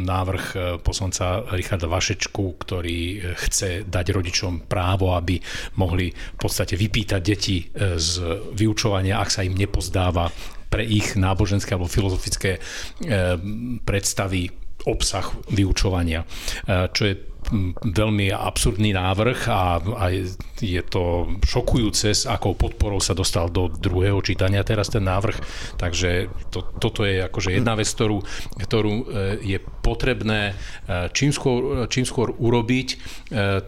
návrh 0.01 0.81
poslanca 0.81 1.45
Richarda 1.53 1.87
Vašečku, 1.87 2.57
ktorý 2.57 3.21
chce 3.37 3.85
dať 3.85 4.07
rodičom 4.11 4.65
právo, 4.65 5.13
aby 5.13 5.37
mohli 5.77 6.09
v 6.09 6.39
podstate 6.41 6.75
vypýtať 6.75 7.21
deti 7.21 7.69
z 7.77 8.11
vyučovania, 8.57 9.21
ak 9.21 9.29
sa 9.29 9.45
im 9.45 9.53
nepozdáva 9.53 10.33
pre 10.73 10.83
ich 10.89 11.15
náboženské 11.15 11.77
alebo 11.77 11.87
filozofické 11.87 12.59
predstavy 13.85 14.66
obsah 14.87 15.27
vyučovania, 15.51 16.23
čo 16.95 17.03
je 17.05 17.15
veľmi 17.83 18.35
absurdný 18.35 18.91
návrh 18.91 19.39
a, 19.47 19.79
a 19.79 20.05
je 20.59 20.83
to 20.87 21.31
šokujúce, 21.47 22.11
s 22.11 22.27
akou 22.27 22.59
podporou 22.59 22.99
sa 22.99 23.15
dostal 23.15 23.51
do 23.51 23.71
druhého 23.71 24.19
čítania 24.23 24.67
teraz 24.67 24.91
ten 24.91 25.07
návrh. 25.07 25.39
Takže 25.79 26.31
to, 26.51 26.67
toto 26.83 27.07
je 27.07 27.23
akože 27.23 27.55
jedna 27.55 27.79
vec, 27.79 27.87
ktorú, 27.87 28.19
ktorú 28.67 28.95
e, 28.95 29.05
je 29.47 29.59
potrebné 29.63 30.53
e, 30.53 31.07
čím 31.15 31.31
skôr, 31.31 31.87
čím 31.87 32.03
skôr 32.03 32.35
urobiť, 32.35 32.89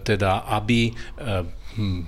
teda 0.02 0.48
aby 0.58 0.90
hm, 1.78 2.00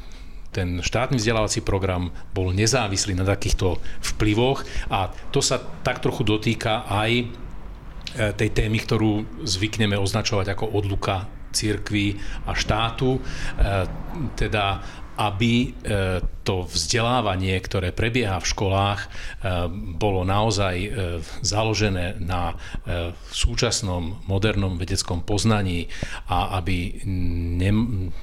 ten 0.51 0.83
štátny 0.83 1.23
vzdelávací 1.23 1.63
program 1.63 2.11
bol 2.35 2.51
nezávislý 2.51 3.15
na 3.15 3.23
takýchto 3.23 3.79
vplyvoch 4.03 4.67
a 4.91 5.15
to 5.31 5.39
sa 5.39 5.63
tak 5.87 6.03
trochu 6.03 6.27
dotýka 6.27 6.91
aj 6.91 7.31
tej 8.11 8.51
témy, 8.51 8.83
ktorú 8.83 9.43
zvykneme 9.47 9.95
označovať 9.95 10.59
ako 10.59 10.67
odluka 10.75 11.31
církvy 11.53 12.19
a 12.47 12.55
štátu, 12.55 13.19
e, 13.19 13.21
teda 14.39 14.83
aby 15.21 15.69
e, 15.69 15.71
to 16.41 16.65
vzdelávanie, 16.65 17.53
ktoré 17.61 17.93
prebieha 17.93 18.41
v 18.41 18.51
školách, 18.57 19.01
e, 19.05 19.09
bolo 20.01 20.25
naozaj 20.25 20.77
založené 21.45 22.17
na 22.25 22.57
súčasnom 23.29 24.25
modernom 24.25 24.81
vedeckom 24.81 25.21
poznaní 25.21 25.93
a 26.25 26.57
aby, 26.57 27.05
ne, 27.61 27.71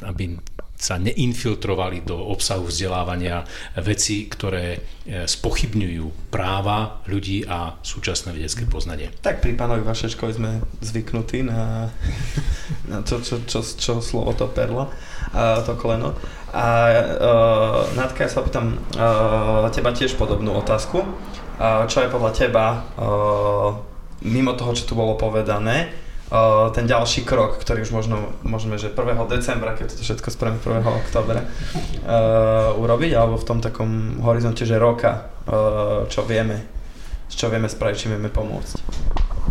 aby 0.02 0.42
sa 0.78 1.02
neinfiltrovali 1.02 2.06
do 2.06 2.14
obsahu 2.14 2.70
vzdelávania 2.70 3.42
veci, 3.82 4.30
ktoré 4.30 4.78
e, 4.78 4.80
spochybňujú 5.26 6.30
práva 6.30 7.02
ľudí 7.10 7.50
a 7.50 7.82
súčasné 7.82 8.30
vedecké 8.38 8.70
poznanie. 8.70 9.10
Tak 9.26 9.42
pri 9.42 9.58
pánovi 9.58 9.82
Vašečkovi 9.82 10.38
sme 10.38 10.62
zvyknutí 10.86 11.42
na, 11.42 11.90
na 12.94 13.02
to, 13.02 13.18
čo, 13.26 13.42
čo, 13.50 13.66
čo 13.66 13.98
slovo 14.06 14.38
to 14.38 14.46
perlo, 14.54 14.94
a 15.34 15.66
to 15.66 15.74
koleno. 15.74 16.14
A 16.54 16.66
uh, 16.94 17.84
Natka, 17.98 18.24
ja 18.24 18.32
sa 18.32 18.46
pýtam 18.46 18.80
uh, 18.96 19.68
teba 19.76 19.92
tiež 19.92 20.16
podobnú 20.16 20.56
otázku. 20.56 21.04
Uh, 21.04 21.84
čo 21.92 22.06
je 22.06 22.14
podľa 22.14 22.32
teba, 22.32 22.66
uh, 22.96 23.76
mimo 24.24 24.56
toho, 24.56 24.72
čo 24.72 24.88
tu 24.88 24.94
bolo 24.96 25.20
povedané, 25.20 25.92
ten 26.76 26.84
ďalší 26.84 27.24
krok, 27.24 27.56
ktorý 27.64 27.88
už 27.88 27.92
možno, 27.96 28.36
môžeme, 28.44 28.76
že 28.76 28.92
1. 28.92 29.00
decembra, 29.32 29.80
keď 29.80 29.96
to 29.96 30.04
všetko 30.04 30.28
spravíme 30.28 30.60
1. 30.60 30.84
oktobra, 30.84 31.40
uh, 31.40 32.76
urobiť, 32.76 33.12
alebo 33.16 33.40
v 33.40 33.48
tom 33.48 33.64
takom 33.64 34.20
horizonte, 34.20 34.68
že 34.68 34.76
roka, 34.76 35.32
uh, 35.48 36.04
čo 36.12 36.28
vieme, 36.28 36.68
čo 37.32 37.48
vieme 37.48 37.72
spraviť, 37.72 37.96
čím 37.96 38.20
vieme 38.20 38.28
pomôcť. 38.28 38.76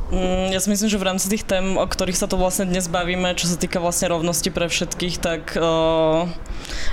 Mm, 0.06 0.54
ja 0.54 0.62
si 0.62 0.70
myslím, 0.70 0.86
že 0.86 1.02
v 1.02 1.08
rámci 1.10 1.26
tých 1.26 1.42
tém, 1.42 1.74
o 1.74 1.82
ktorých 1.82 2.14
sa 2.14 2.30
to 2.30 2.38
vlastne 2.38 2.70
dnes 2.70 2.86
bavíme, 2.86 3.34
čo 3.34 3.50
sa 3.50 3.58
týka 3.58 3.82
vlastne 3.82 4.14
rovnosti 4.14 4.54
pre 4.54 4.70
všetkých, 4.70 5.18
tak 5.18 5.58
uh, 5.58 6.30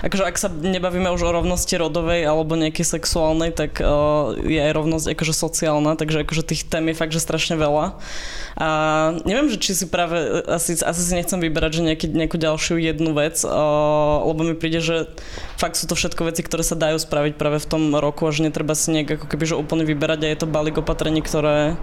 akože 0.01 0.23
ak 0.25 0.35
sa 0.41 0.49
nebavíme 0.49 1.13
už 1.13 1.21
o 1.21 1.29
rovnosti 1.29 1.77
rodovej 1.77 2.25
alebo 2.25 2.57
nejakej 2.57 2.97
sexuálnej, 2.97 3.53
tak 3.53 3.77
uh, 3.85 4.33
je 4.33 4.57
aj 4.57 4.73
rovnosť 4.73 5.05
akože 5.13 5.29
sociálna, 5.29 5.93
takže 5.93 6.25
akože 6.25 6.41
tých 6.41 6.65
tém 6.65 6.89
je 6.89 6.97
fakt, 6.97 7.13
že 7.13 7.21
strašne 7.21 7.53
veľa. 7.53 8.01
A 8.57 8.67
neviem, 9.29 9.45
že 9.45 9.61
či 9.61 9.77
si 9.77 9.85
práve, 9.85 10.17
asi, 10.49 10.73
asi 10.81 11.01
si 11.05 11.13
nechcem 11.13 11.37
vyberať, 11.37 11.81
že 11.81 11.81
nejaký, 11.85 12.07
nejakú 12.09 12.41
ďalšiu 12.41 12.81
jednu 12.81 13.13
vec, 13.13 13.37
uh, 13.45 14.25
lebo 14.25 14.41
mi 14.41 14.57
príde, 14.57 14.81
že 14.81 15.05
fakt 15.61 15.77
sú 15.77 15.85
to 15.85 15.93
všetko 15.93 16.33
veci, 16.33 16.41
ktoré 16.41 16.65
sa 16.65 16.73
dajú 16.73 16.97
spraviť 16.97 17.37
práve 17.37 17.61
v 17.61 17.69
tom 17.69 17.93
roku 17.93 18.25
a 18.25 18.33
že 18.33 18.41
netreba 18.41 18.73
si 18.73 18.89
nejak 18.89 19.21
ako 19.21 19.29
keby, 19.29 19.53
že 19.53 19.61
úplne 19.61 19.85
vyberať 19.85 20.25
a 20.25 20.31
je 20.33 20.39
to 20.41 20.49
balík 20.49 20.81
opatrení, 20.81 21.21
ktoré 21.21 21.77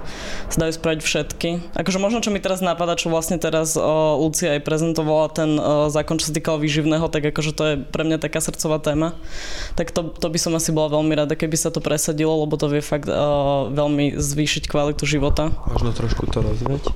sa 0.51 0.59
dajú 0.67 0.75
spraviť 0.75 0.99
všetko 0.99 1.20
všetky. 1.21 1.77
Akože 1.77 2.01
možno, 2.01 2.25
čo 2.25 2.33
mi 2.33 2.41
teraz 2.41 2.65
napadá, 2.65 2.97
čo 2.97 3.13
vlastne 3.13 3.37
teraz 3.37 3.77
o, 3.77 4.17
Lucia 4.17 4.57
aj 4.57 4.65
prezentovala 4.65 5.29
ten 5.29 5.61
o, 5.61 5.93
zákon, 5.93 6.17
čo 6.17 6.33
sa 6.33 6.37
týkal 6.37 6.57
výživného, 6.57 7.13
tak 7.13 7.29
akože 7.29 7.53
to 7.53 7.63
je 7.69 7.75
pre 7.85 8.09
mňa 8.09 8.17
taká 8.17 8.41
srdcová 8.41 8.81
téma. 8.81 9.13
Tak 9.77 9.93
to, 9.93 10.09
to 10.17 10.27
by 10.33 10.39
som 10.41 10.57
asi 10.57 10.73
bola 10.73 10.97
veľmi 10.97 11.13
rada, 11.13 11.37
keby 11.37 11.61
sa 11.61 11.69
to 11.69 11.85
presadilo, 11.85 12.33
lebo 12.41 12.57
to 12.57 12.73
vie 12.73 12.81
fakt 12.81 13.13
o, 13.13 13.69
veľmi 13.69 14.17
zvýšiť 14.17 14.65
kvalitu 14.65 15.05
života. 15.05 15.53
Možno 15.69 15.93
trošku 15.93 16.25
to 16.33 16.41
rozvieť? 16.41 16.89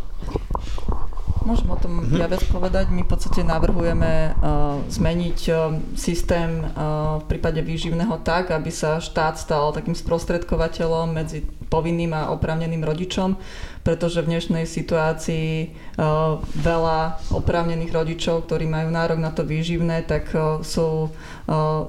Môžem 1.44 1.68
o 1.68 1.76
tom 1.76 2.00
Mhm. 2.00 2.16
ja 2.16 2.26
viac 2.26 2.44
povedať. 2.48 2.88
My 2.88 3.04
v 3.04 3.10
podstate 3.10 3.44
navrhujeme 3.44 4.32
uh, 4.32 4.80
zmeniť 4.88 5.40
uh, 5.52 5.56
systém 5.96 6.64
uh, 6.64 7.20
v 7.20 7.24
prípade 7.28 7.60
výživného 7.60 8.20
tak, 8.24 8.48
aby 8.50 8.72
sa 8.72 9.00
štát 9.00 9.36
stal 9.36 9.72
takým 9.76 9.92
sprostredkovateľom 9.92 11.12
medzi 11.12 11.44
povinným 11.68 12.14
a 12.14 12.30
oprávneným 12.30 12.86
rodičom, 12.86 13.34
pretože 13.82 14.22
v 14.22 14.36
dnešnej 14.36 14.62
situácii 14.62 15.74
veľa 16.62 17.00
oprávnených 17.34 17.90
rodičov, 17.90 18.46
ktorí 18.46 18.70
majú 18.70 18.94
nárok 18.94 19.18
na 19.18 19.34
to 19.34 19.42
výživné, 19.42 20.06
tak 20.06 20.30
sú 20.62 21.10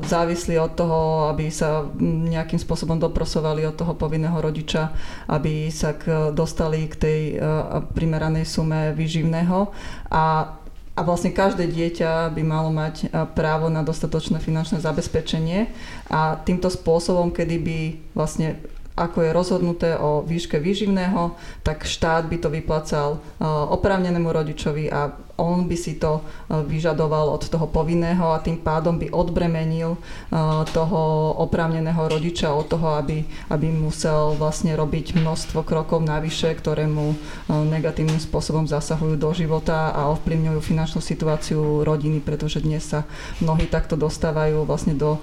závislí 0.03 0.59
od 0.59 0.75
toho, 0.75 1.31
aby 1.31 1.47
sa 1.47 1.87
nejakým 2.01 2.59
spôsobom 2.59 2.99
doprosovali 2.99 3.63
od 3.63 3.79
toho 3.79 3.95
povinného 3.95 4.35
rodiča, 4.35 4.91
aby 5.31 5.71
sa 5.71 5.95
dostali 6.35 6.91
k 6.91 6.95
tej 6.99 7.21
uh, 7.39 7.79
primeranej 7.95 8.43
sume 8.43 8.91
výživného. 8.91 9.71
A 10.11 10.55
a 10.95 11.03
vlastne 11.03 11.35
každé 11.35 11.67
dieťa 11.67 12.31
by 12.31 12.43
malo 12.47 12.71
mať 12.71 13.11
a, 13.11 13.27
právo 13.27 13.67
na 13.67 13.83
dostatočné 13.83 14.39
finančné 14.39 14.79
zabezpečenie. 14.79 15.67
A 16.07 16.39
týmto 16.39 16.71
spôsobom, 16.71 17.35
kedy 17.35 17.55
by 17.59 17.79
vlastne 18.15 18.55
ako 18.95 19.27
je 19.27 19.35
rozhodnuté 19.35 19.89
o 19.99 20.23
výške 20.23 20.55
výživného, 20.55 21.35
tak 21.67 21.83
štát 21.83 22.31
by 22.31 22.39
to 22.39 22.47
vyplacal 22.47 23.19
a, 23.19 23.67
oprávnenému 23.75 24.31
rodičovi 24.31 24.87
a 24.87 25.11
on 25.37 25.67
by 25.67 25.77
si 25.77 25.99
to 25.99 26.19
a, 26.19 26.61
vyžadoval 26.63 27.31
od 27.31 27.43
toho 27.47 27.67
povinného 27.67 28.35
a 28.35 28.41
tým 28.41 28.59
pádom 28.59 28.99
by 28.99 29.11
odbremenil 29.11 29.95
a, 29.95 30.63
toho 30.67 31.33
oprávneného 31.39 32.07
rodiča 32.07 32.51
od 32.55 32.71
toho, 32.71 32.99
aby, 32.99 33.23
aby 33.51 33.67
musel 33.71 34.35
vlastne 34.39 34.73
robiť 34.75 35.19
množstvo 35.19 35.63
krokov 35.67 36.03
navyše, 36.03 36.51
ktoré 36.55 36.87
mu 36.87 37.13
a, 37.47 37.63
negatívnym 37.63 38.19
spôsobom 38.19 38.67
zasahujú 38.67 39.15
do 39.19 39.31
života 39.35 39.91
a 39.91 40.11
ovplyvňujú 40.15 40.59
finančnú 40.63 40.99
situáciu 41.03 41.83
rodiny, 41.83 42.23
pretože 42.23 42.63
dnes 42.63 42.87
sa 42.87 43.03
mnohí 43.43 43.67
takto 43.67 43.99
dostávajú 43.99 44.63
vlastne 44.63 44.95
do 44.95 45.17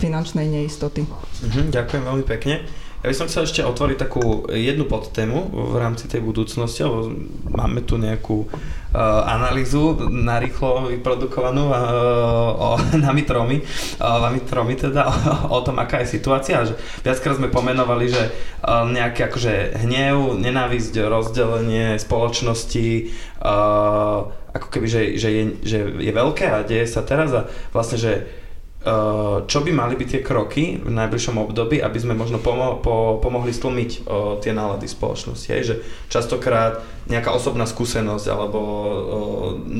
finančnej 0.00 0.46
neistoty. 0.48 1.04
Mhm, 1.44 1.70
ďakujem 1.74 2.02
veľmi 2.04 2.24
pekne. 2.26 2.64
Ja 2.98 3.14
by 3.14 3.14
som 3.14 3.30
chcel 3.30 3.46
ešte 3.46 3.62
otvoriť 3.62 3.94
takú 3.94 4.50
jednu 4.50 4.82
podtému 4.90 5.54
v 5.54 5.76
rámci 5.78 6.10
tej 6.10 6.18
budúcnosti, 6.18 6.82
lebo 6.82 7.14
máme 7.46 7.86
tu 7.86 7.94
nejakú 7.94 8.50
analýzu 8.96 10.08
narýchlo 10.08 10.88
vyprodukovanú 10.88 11.68
uh, 11.68 11.76
o, 12.56 12.68
nami 13.04 13.22
tromi, 13.22 13.60
tromi 14.48 14.74
teda, 14.80 15.04
o, 15.12 15.12
o 15.52 15.60
tom, 15.60 15.76
aká 15.76 16.00
je 16.00 16.16
situácia. 16.16 16.64
Že 16.64 16.74
viackrát 17.04 17.36
sme 17.36 17.52
pomenovali, 17.52 18.08
že 18.08 18.32
nejaké 18.66 19.28
akože 19.28 19.84
hnev, 19.84 20.40
nenávisť, 20.40 21.04
rozdelenie 21.04 22.00
spoločnosti, 22.00 23.12
ako 24.48 24.68
keby, 24.72 24.86
že, 24.88 25.02
že, 25.20 25.28
je, 25.30 25.42
že 25.62 25.78
je 26.00 26.12
veľké 26.12 26.46
a 26.48 26.64
deje 26.64 26.88
sa 26.88 27.04
teraz 27.04 27.30
a 27.30 27.46
vlastne, 27.70 28.00
že 28.00 28.12
čo 29.50 29.58
by 29.66 29.70
mali 29.74 29.98
byť 29.98 30.08
tie 30.08 30.22
kroky 30.22 30.78
v 30.78 30.86
najbližšom 30.94 31.34
období, 31.34 31.82
aby 31.82 31.98
sme 31.98 32.14
možno 32.14 32.38
pomo- 32.38 32.78
po- 32.78 33.18
pomohli 33.18 33.50
stlmiť 33.50 34.06
uh, 34.06 34.38
tie 34.38 34.54
nálady 34.54 34.86
spoločnosti. 34.86 35.50
Hej? 35.50 35.62
Že 35.66 35.74
častokrát 36.06 36.78
nejaká 37.10 37.34
osobná 37.34 37.66
skúsenosť 37.66 38.26
alebo 38.30 38.60
uh, 38.62 38.90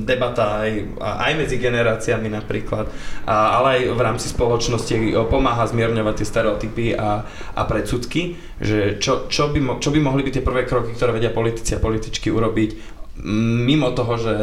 debata 0.03 0.67
aj, 0.67 0.99
aj 0.99 1.33
medzi 1.39 1.63
generáciami 1.63 2.27
napríklad, 2.27 2.91
a, 3.23 3.63
ale 3.63 3.69
aj 3.71 3.83
v 3.95 4.01
rámci 4.03 4.27
spoločnosti 4.35 4.95
uh, 5.15 5.23
pomáha 5.31 5.63
zmierňovať 5.71 6.15
tie 6.19 6.27
stereotypy 6.27 6.87
a, 6.99 7.23
a 7.55 7.63
predsudky, 7.71 8.35
že 8.59 8.99
čo, 8.99 9.31
čo, 9.31 9.55
by 9.55 9.61
mo- 9.63 9.79
čo 9.79 9.95
by 9.95 10.03
mohli 10.03 10.27
byť 10.27 10.43
tie 10.43 10.45
prvé 10.45 10.67
kroky, 10.67 10.91
ktoré 10.99 11.15
vedia 11.15 11.31
politici 11.31 11.79
a 11.79 11.81
političky 11.81 12.35
urobiť 12.35 12.98
mimo 13.25 13.91
toho, 13.95 14.15
že 14.19 14.35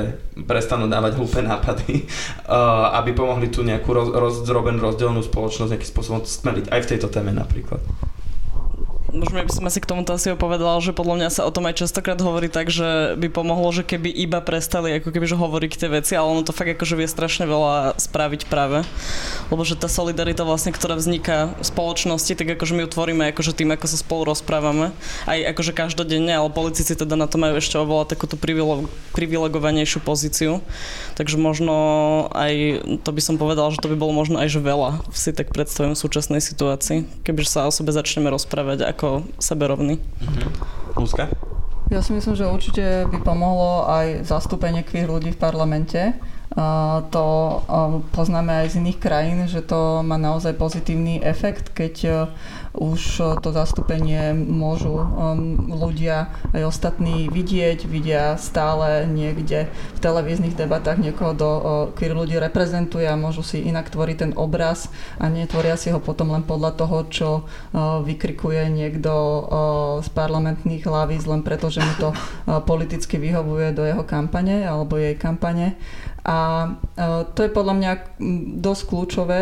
prestanú 0.43 0.91
dávať 0.91 1.15
hlúpe 1.15 1.39
nápady, 1.39 2.03
uh, 2.47 2.91
aby 2.99 3.15
pomohli 3.15 3.47
tu 3.47 3.63
nejakú 3.63 3.89
roz, 3.91 4.09
rozdrobenú, 4.11 4.83
rozdelenú 4.83 5.23
spoločnosť 5.23 5.71
nejakým 5.75 5.91
spôsobom 5.91 6.21
stmeliť, 6.23 6.71
aj 6.71 6.79
v 6.83 6.89
tejto 6.95 7.07
téme 7.07 7.31
napríklad. 7.31 7.79
Možno 9.15 9.39
by 9.39 9.47
som 9.47 9.63
asi 9.63 9.79
k 9.79 9.87
tomuto 9.87 10.11
asi 10.11 10.35
povedala, 10.35 10.75
že 10.83 10.91
podľa 10.91 11.15
mňa 11.23 11.29
sa 11.31 11.47
o 11.47 11.51
tom 11.55 11.63
aj 11.71 11.79
častokrát 11.79 12.19
hovorí 12.19 12.51
tak, 12.51 12.67
že 12.67 13.15
by 13.15 13.31
pomohlo, 13.31 13.71
že 13.71 13.87
keby 13.87 14.11
iba 14.11 14.43
prestali 14.43 14.99
ako 14.99 15.15
keby 15.15 15.23
že 15.23 15.39
hovoriť 15.39 15.71
tie 15.79 15.87
veci, 15.87 16.19
ale 16.19 16.27
ono 16.27 16.43
to 16.43 16.51
fakt 16.51 16.75
akože 16.75 16.99
vie 16.99 17.07
strašne 17.07 17.47
veľa 17.47 17.95
spraviť 17.95 18.51
práve. 18.51 18.83
Lebo 19.47 19.63
že 19.63 19.79
tá 19.79 19.87
solidarita 19.87 20.43
vlastne, 20.43 20.75
ktorá 20.75 20.99
vzniká 20.99 21.55
v 21.55 21.63
spoločnosti, 21.63 22.35
tak 22.35 22.59
akože 22.59 22.75
my 22.75 22.83
ju 22.83 22.89
tvoríme 22.91 23.23
akože 23.31 23.55
tým, 23.55 23.71
ako 23.71 23.87
sa 23.87 23.95
spolu 23.95 24.27
rozprávame. 24.27 24.91
Aj 25.23 25.39
akože 25.55 25.71
každodenne, 25.71 26.35
ale 26.35 26.51
politici 26.51 26.91
teda 26.91 27.15
na 27.15 27.31
to 27.31 27.39
majú 27.39 27.55
ešte 27.55 27.79
oveľa 27.79 28.11
takúto 28.11 28.35
privilegovanejšiu 29.15 30.03
pozíciu. 30.03 30.59
Takže 31.15 31.39
možno 31.39 31.75
aj, 32.35 32.83
to 33.07 33.09
by 33.15 33.21
som 33.23 33.39
povedala, 33.39 33.71
že 33.71 33.79
to 33.79 33.87
by 33.87 33.95
bolo 33.95 34.11
možno 34.11 34.43
aj 34.43 34.51
že 34.51 34.59
veľa 34.59 35.07
si 35.15 35.31
tak 35.31 35.55
predstavujem 35.55 35.95
v 35.95 36.03
súčasnej 36.03 36.41
situácii, 36.43 37.07
kebyže 37.23 37.47
sa 37.47 37.67
o 37.67 37.71
sebe 37.71 37.95
začneme 37.95 38.27
rozprávať 38.27 38.83
ako 38.83 39.04
seberovný. 39.39 39.99
Lúska? 40.95 41.27
Ja 41.93 42.01
si 42.01 42.17
myslím, 42.17 42.33
že 42.33 42.49
určite 42.49 43.05
by 43.13 43.21
pomohlo 43.21 43.85
aj 43.85 44.25
zastúpenie 44.25 44.81
queer 44.81 45.05
ľudí 45.05 45.35
v 45.35 45.41
parlamente. 45.41 46.17
To 47.11 47.25
poznáme 48.13 48.63
aj 48.63 48.77
z 48.77 48.79
iných 48.79 48.99
krajín, 49.01 49.39
že 49.49 49.65
to 49.65 50.05
má 50.05 50.15
naozaj 50.15 50.53
pozitívny 50.53 51.17
efekt, 51.19 51.73
keď 51.73 52.29
už 52.75 53.01
to 53.41 53.49
zastúpenie 53.55 54.35
môžu 54.35 54.93
ľudia 55.67 56.29
aj 56.51 56.61
ostatní 56.69 57.31
vidieť, 57.31 57.87
vidia 57.87 58.35
stále 58.35 59.07
niekde 59.07 59.71
v 59.95 59.99
televíznych 59.99 60.53
debatách 60.53 61.01
niekoho, 61.01 61.31
do 61.33 61.49
queer 61.97 62.13
ľudí 62.13 62.35
reprezentuje 62.37 63.07
a 63.07 63.19
môžu 63.19 63.41
si 63.41 63.63
inak 63.65 63.89
tvoriť 63.89 64.17
ten 64.27 64.31
obraz 64.37 64.91
a 65.17 65.31
netvoria 65.31 65.79
si 65.79 65.89
ho 65.91 66.03
potom 66.03 66.35
len 66.35 66.43
podľa 66.45 66.71
toho, 66.77 66.97
čo 67.09 67.29
vykrikuje 68.05 68.69
niekto 68.69 69.11
z 70.03 70.07
parlamentných 70.13 70.83
hlavíc 70.87 71.25
len 71.25 71.41
preto, 71.41 71.73
že 71.73 71.81
mu 71.81 71.93
to 71.99 72.09
politicky 72.69 73.17
vyhovuje 73.17 73.71
do 73.75 73.83
jeho 73.83 74.03
kampane 74.07 74.63
alebo 74.67 74.95
jej 74.99 75.17
kampane. 75.17 75.75
A 76.25 76.37
uh, 76.73 77.23
to 77.37 77.45
je 77.45 77.53
podľa 77.53 77.73
mňa 77.77 77.91
dosť 78.59 78.81
kľúčové 78.89 79.41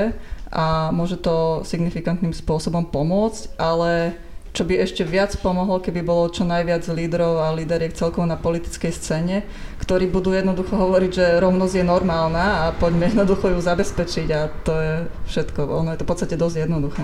a 0.52 0.92
môže 0.92 1.18
to 1.18 1.64
signifikantným 1.64 2.36
spôsobom 2.36 2.86
pomôcť, 2.92 3.56
ale 3.56 4.20
čo 4.54 4.70
by 4.70 4.86
ešte 4.86 5.02
viac 5.02 5.34
pomohlo, 5.42 5.82
keby 5.82 6.06
bolo 6.06 6.30
čo 6.30 6.46
najviac 6.46 6.86
lídrov 6.86 7.42
a 7.42 7.56
líderiek 7.58 7.98
celkovo 7.98 8.30
na 8.30 8.38
politickej 8.38 8.94
scéne, 8.94 9.42
ktorí 9.82 10.14
budú 10.14 10.30
jednoducho 10.30 10.78
hovoriť, 10.78 11.12
že 11.12 11.26
rovnosť 11.42 11.82
je 11.82 11.86
normálna 11.90 12.46
a 12.70 12.76
poďme 12.78 13.08
jednoducho 13.12 13.50
ju 13.50 13.60
zabezpečiť 13.60 14.28
a 14.30 14.42
to 14.62 14.74
je 14.78 14.94
všetko. 15.34 15.60
Ono 15.66 15.90
je 15.90 15.98
to 15.98 16.06
v 16.06 16.12
podstate 16.14 16.36
dosť 16.38 16.70
jednoduché. 16.70 17.02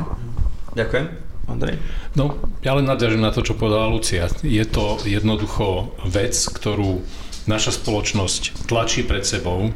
Ďakujem. 0.78 1.30
Andrej? 1.50 1.82
No, 2.14 2.38
ja 2.62 2.78
len 2.78 2.86
nadviažem 2.86 3.26
na 3.26 3.34
to, 3.34 3.42
čo 3.42 3.58
povedala 3.58 3.90
Lucia. 3.90 4.30
Je 4.46 4.62
to 4.70 5.02
jednoducho 5.02 5.98
vec, 6.06 6.38
ktorú 6.38 7.02
naša 7.46 7.78
spoločnosť 7.80 8.68
tlačí 8.68 9.06
pred 9.06 9.24
sebou. 9.24 9.72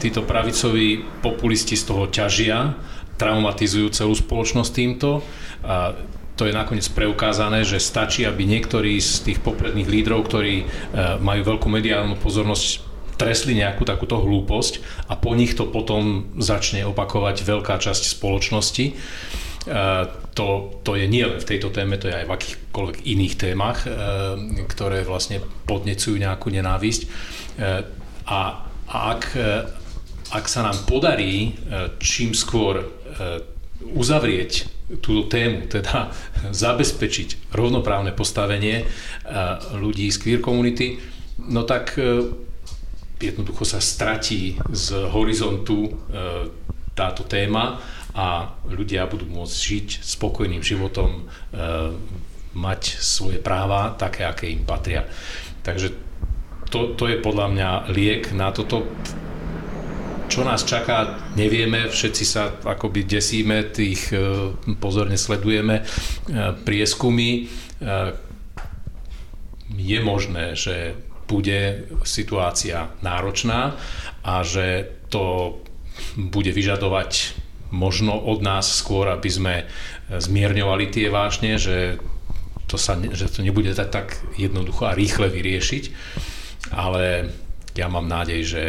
Títo 0.00 0.20
pravicoví 0.24 1.04
populisti 1.20 1.76
z 1.76 1.84
toho 1.88 2.04
ťažia, 2.08 2.76
traumatizujú 3.18 3.90
celú 3.92 4.14
spoločnosť 4.14 4.70
týmto. 4.72 5.20
A 5.66 5.98
to 6.38 6.46
je 6.46 6.54
nakoniec 6.54 6.86
preukázané, 6.94 7.66
že 7.66 7.82
stačí, 7.82 8.22
aby 8.22 8.46
niektorí 8.46 9.02
z 9.02 9.26
tých 9.26 9.38
popredných 9.42 9.90
lídrov, 9.90 10.30
ktorí 10.30 10.62
e, 10.62 10.64
majú 11.18 11.42
veľkú 11.42 11.66
mediálnu 11.66 12.14
pozornosť, 12.14 12.86
tresli 13.18 13.58
nejakú 13.58 13.82
takúto 13.82 14.22
hlúposť 14.22 14.78
a 15.10 15.18
po 15.18 15.34
nich 15.34 15.58
to 15.58 15.66
potom 15.66 16.30
začne 16.38 16.86
opakovať 16.86 17.42
veľká 17.42 17.82
časť 17.82 18.14
spoločnosti. 18.14 18.94
To, 20.34 20.46
to 20.80 20.92
je 20.96 21.04
nie 21.10 21.26
len 21.26 21.36
v 21.36 21.48
tejto 21.48 21.68
téme, 21.68 22.00
to 22.00 22.08
je 22.08 22.14
aj 22.14 22.26
v 22.30 22.34
akýchkoľvek 22.34 22.98
iných 23.04 23.34
témach, 23.36 23.84
ktoré 24.70 25.04
vlastne 25.04 25.44
podnecujú 25.68 26.16
nejakú 26.16 26.48
nenávisť. 26.48 27.02
A, 28.28 28.40
a 28.88 28.96
ak, 29.12 29.22
ak 30.32 30.44
sa 30.48 30.60
nám 30.64 30.88
podarí 30.88 31.52
čím 32.00 32.32
skôr 32.32 32.86
uzavrieť 33.92 34.70
túto 35.04 35.28
tému, 35.28 35.68
teda 35.68 36.14
zabezpečiť 36.64 37.52
rovnoprávne 37.52 38.16
postavenie 38.16 38.88
ľudí 39.76 40.08
z 40.08 40.16
queer 40.16 40.40
komunity, 40.40 40.96
no 41.44 41.66
tak 41.68 41.98
jednoducho 43.18 43.66
sa 43.66 43.82
stratí 43.82 44.54
z 44.70 44.86
horizontu 45.10 45.92
táto 46.94 47.26
téma 47.26 47.78
a 48.18 48.50
ľudia 48.66 49.06
budú 49.06 49.30
môcť 49.30 49.54
žiť 49.54 49.88
spokojným 50.02 50.58
životom, 50.58 51.30
mať 52.58 52.82
svoje 52.98 53.38
práva 53.38 53.94
také, 53.94 54.26
aké 54.26 54.50
im 54.50 54.66
patria. 54.66 55.06
Takže 55.62 55.94
to, 56.66 56.98
to 56.98 57.06
je 57.06 57.22
podľa 57.22 57.46
mňa 57.54 57.70
liek 57.94 58.34
na 58.34 58.50
toto. 58.50 58.90
Čo 60.26 60.42
nás 60.44 60.66
čaká, 60.66 61.30
nevieme, 61.38 61.86
všetci 61.86 62.24
sa 62.26 62.58
akoby 62.60 63.06
desíme, 63.06 63.70
tých 63.70 64.12
pozorne 64.82 65.14
sledujeme 65.14 65.86
prieskumy. 66.66 67.48
Je 69.78 69.98
možné, 70.02 70.58
že 70.58 70.98
bude 71.28 71.88
situácia 72.02 72.92
náročná 73.00 73.78
a 74.24 74.42
že 74.42 74.98
to 75.08 75.56
bude 76.16 76.50
vyžadovať 76.52 77.36
možno 77.70 78.16
od 78.16 78.40
nás 78.40 78.68
skôr, 78.68 79.12
aby 79.12 79.28
sme 79.28 79.54
zmierňovali 80.08 80.88
tie 80.88 81.06
vážne, 81.12 81.60
že 81.60 82.00
to, 82.68 82.76
sa, 82.76 82.96
že 83.00 83.28
to 83.32 83.40
nebude 83.40 83.72
tak, 83.72 83.90
tak 83.92 84.06
jednoducho 84.36 84.88
a 84.88 84.96
rýchle 84.96 85.32
vyriešiť, 85.32 85.84
ale 86.72 87.32
ja 87.76 87.86
mám 87.88 88.08
nádej, 88.10 88.40
že 88.44 88.62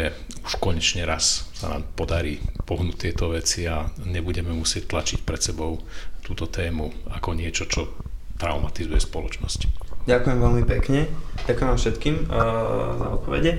už 0.45 0.62
konečne 0.62 1.04
raz 1.04 1.50
sa 1.54 1.76
nám 1.76 1.84
podarí 1.97 2.39
pohnúť 2.64 3.12
tieto 3.12 3.36
veci 3.36 3.68
a 3.68 3.91
nebudeme 4.08 4.56
musieť 4.56 4.88
tlačiť 4.88 5.20
pred 5.28 5.41
sebou 5.43 5.82
túto 6.24 6.47
tému 6.47 6.88
ako 7.12 7.36
niečo, 7.36 7.68
čo 7.68 7.91
traumatizuje 8.39 9.02
spoločnosť. 9.02 9.60
Ďakujem 10.08 10.39
veľmi 10.39 10.64
pekne. 10.64 11.12
Ďakujem 11.43 11.68
vám 11.68 11.80
všetkým 11.82 12.16
uh, 12.16 12.95
za 12.95 13.08
odpovede. 13.20 13.52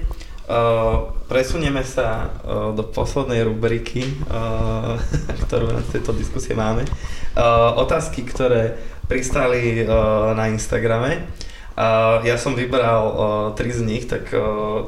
Uh, 0.51 1.15
presunieme 1.31 1.87
sa 1.87 2.27
uh, 2.27 2.75
do 2.75 2.83
poslednej 2.83 3.47
rubriky, 3.47 4.03
uh, 4.27 4.99
ktorú 5.47 5.71
na 5.71 5.83
tejto 5.87 6.11
diskusie 6.11 6.59
máme. 6.59 6.83
Otázky, 7.79 8.27
ktoré 8.27 8.75
pristali 9.07 9.87
na 10.35 10.51
Instagrame. 10.51 11.31
Ja 12.27 12.35
som 12.35 12.59
vybral 12.59 13.55
tri 13.55 13.71
z 13.71 13.87
nich, 13.87 14.11
tak 14.11 14.35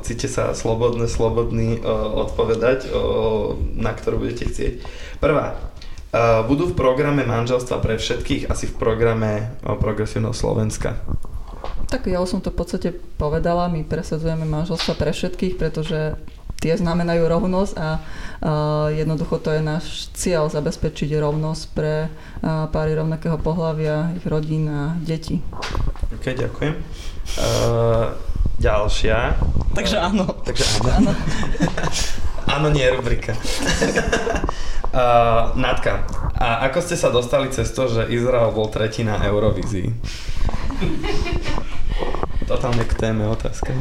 cíte 0.02 0.26
sa 0.26 0.50
slobodne, 0.50 1.06
slobodný 1.06 1.78
odpovedať, 2.26 2.90
na 3.78 3.94
ktorú 3.94 4.26
budete 4.26 4.50
chcieť. 4.50 4.74
Prvá. 5.22 5.54
Budú 6.50 6.74
v 6.74 6.74
programe 6.74 7.22
manželstva 7.22 7.78
pre 7.78 7.94
všetkých, 8.02 8.50
asi 8.50 8.66
v 8.66 8.74
programe 8.74 9.54
Progresívneho 9.62 10.34
Slovenska. 10.34 10.98
Tak 11.92 12.08
ja 12.08 12.24
už 12.24 12.32
som 12.32 12.40
to 12.40 12.48
v 12.48 12.56
podstate 12.56 12.88
povedala, 13.20 13.68
my 13.68 13.84
presadzujeme 13.84 14.48
manželstva 14.48 14.96
pre 14.96 15.12
všetkých, 15.12 15.60
pretože 15.60 16.16
tie 16.56 16.72
znamenajú 16.72 17.28
rovnosť 17.28 17.74
a 17.76 18.00
uh, 18.00 18.88
jednoducho 18.88 19.36
to 19.36 19.52
je 19.52 19.60
náš 19.60 20.08
cieľ 20.16 20.48
zabezpečiť 20.48 21.12
rovnosť 21.20 21.62
pre 21.76 22.08
uh, 22.08 22.64
páry 22.72 22.96
rovnakého 22.96 23.36
pohľavia, 23.36 24.16
ich 24.16 24.24
rodín 24.24 24.72
a 24.72 24.96
detí. 25.04 25.44
Ok, 26.16 26.32
ďakujem. 26.32 26.80
Uh, 27.36 28.16
ďalšia. 28.56 29.36
Takže 29.76 29.96
áno. 30.00 30.24
Takže 30.48 30.64
áno. 30.96 31.12
áno, 32.48 32.66
nie 32.78 32.88
je 32.88 32.92
rubrika. 32.96 33.36
uh, 34.96 35.52
Natka, 35.68 36.08
a 36.40 36.72
ako 36.72 36.78
ste 36.80 36.96
sa 36.96 37.12
dostali 37.12 37.52
cez 37.52 37.68
to, 37.76 37.84
že 37.84 38.08
Izrael 38.08 38.48
bol 38.48 38.72
tretí 38.72 39.04
na 39.04 39.20
Eurovízii? 39.20 39.92
Totálne 42.52 42.84
k 42.84 42.94
téme 43.00 43.24
otázka. 43.32 43.72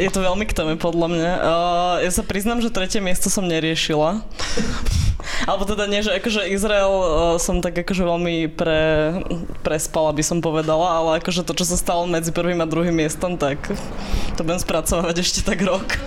Je 0.00 0.08
to 0.08 0.24
veľmi 0.24 0.48
k 0.48 0.56
téme 0.56 0.80
podľa 0.80 1.08
mňa. 1.12 1.32
Ja 2.00 2.10
sa 2.10 2.24
priznám, 2.24 2.64
že 2.64 2.72
tretie 2.72 3.04
miesto 3.04 3.28
som 3.28 3.44
neriešila. 3.44 4.24
Alebo 5.50 5.68
teda 5.68 5.84
nie, 5.84 6.00
že 6.00 6.16
akože 6.16 6.48
Izrael 6.48 6.92
som 7.36 7.60
tak 7.60 7.76
akože 7.76 8.02
veľmi 8.08 8.56
pre, 8.56 9.20
prespala, 9.60 10.16
by 10.16 10.22
som 10.22 10.38
povedala, 10.38 11.02
ale 11.02 11.18
akože 11.18 11.42
to, 11.42 11.52
čo 11.52 11.66
sa 11.66 11.76
stalo 11.76 12.06
medzi 12.06 12.30
prvým 12.30 12.62
a 12.62 12.66
druhým 12.66 12.94
miestom, 12.94 13.34
tak 13.34 13.58
to 14.38 14.40
budem 14.46 14.62
spracovať 14.62 15.14
ešte 15.18 15.40
tak 15.42 15.66
rok. 15.66 15.98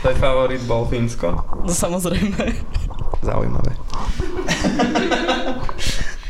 Tvoj 0.00 0.14
favorit 0.18 0.62
bol 0.64 0.86
Fínsko? 0.86 1.36
No 1.66 1.72
samozrejme. 1.74 2.54
Zaujímavé. 3.22 3.74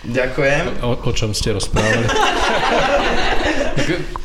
Ďakujem. 0.03 0.83
O, 0.83 0.99
o 0.99 1.11
čom 1.15 1.31
ste 1.31 1.55
rozprávali? 1.55 2.07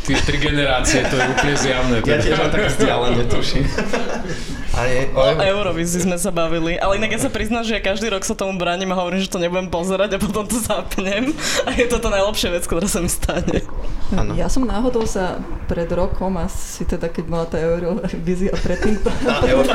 Tie 0.07 0.17
tri 0.23 0.37
generácie, 0.39 1.03
to 1.05 1.19
je 1.19 1.23
úplne 1.27 1.55
zjavné. 1.59 1.95
Ja 2.01 2.17
tiež 2.17 2.39
mám 2.39 2.49
tak 2.49 2.63
vzdialené, 2.71 3.21
tuším. 3.29 3.65
Ale 4.77 5.09
o, 5.09 5.21
o 5.25 5.41
Eurovízii 5.41 6.05
sme 6.05 6.21
sa 6.21 6.29
bavili, 6.29 6.77
ale 6.77 7.01
inak 7.01 7.17
ja 7.17 7.21
sa 7.25 7.33
priznám, 7.33 7.65
že 7.65 7.73
ja 7.73 7.81
každý 7.81 8.13
rok 8.13 8.21
sa 8.21 8.37
tomu 8.37 8.61
bránim 8.61 8.93
a 8.93 8.95
hovorím, 9.01 9.25
že 9.25 9.33
to 9.33 9.41
nebudem 9.41 9.73
pozerať 9.73 10.15
a 10.15 10.21
potom 10.21 10.45
to 10.45 10.61
zapnem 10.61 11.33
a 11.65 11.69
je 11.73 11.89
to 11.89 11.97
tá 11.97 12.13
najlepšia 12.13 12.53
vec, 12.53 12.63
ktorá 12.69 12.85
sa 12.85 13.01
mi 13.01 13.09
stane. 13.09 13.65
Ano. 14.13 14.37
Ja 14.37 14.47
som 14.53 14.69
náhodou 14.69 15.03
sa 15.09 15.41
pred 15.65 15.89
rokom, 15.89 16.37
asi 16.37 16.85
teda 16.85 17.09
keď 17.09 17.25
bola 17.25 17.45
tá 17.49 17.57
Eurovízia 17.57 18.53
predtým... 18.53 19.01
Tá 19.27 19.43
Euro, 19.43 19.73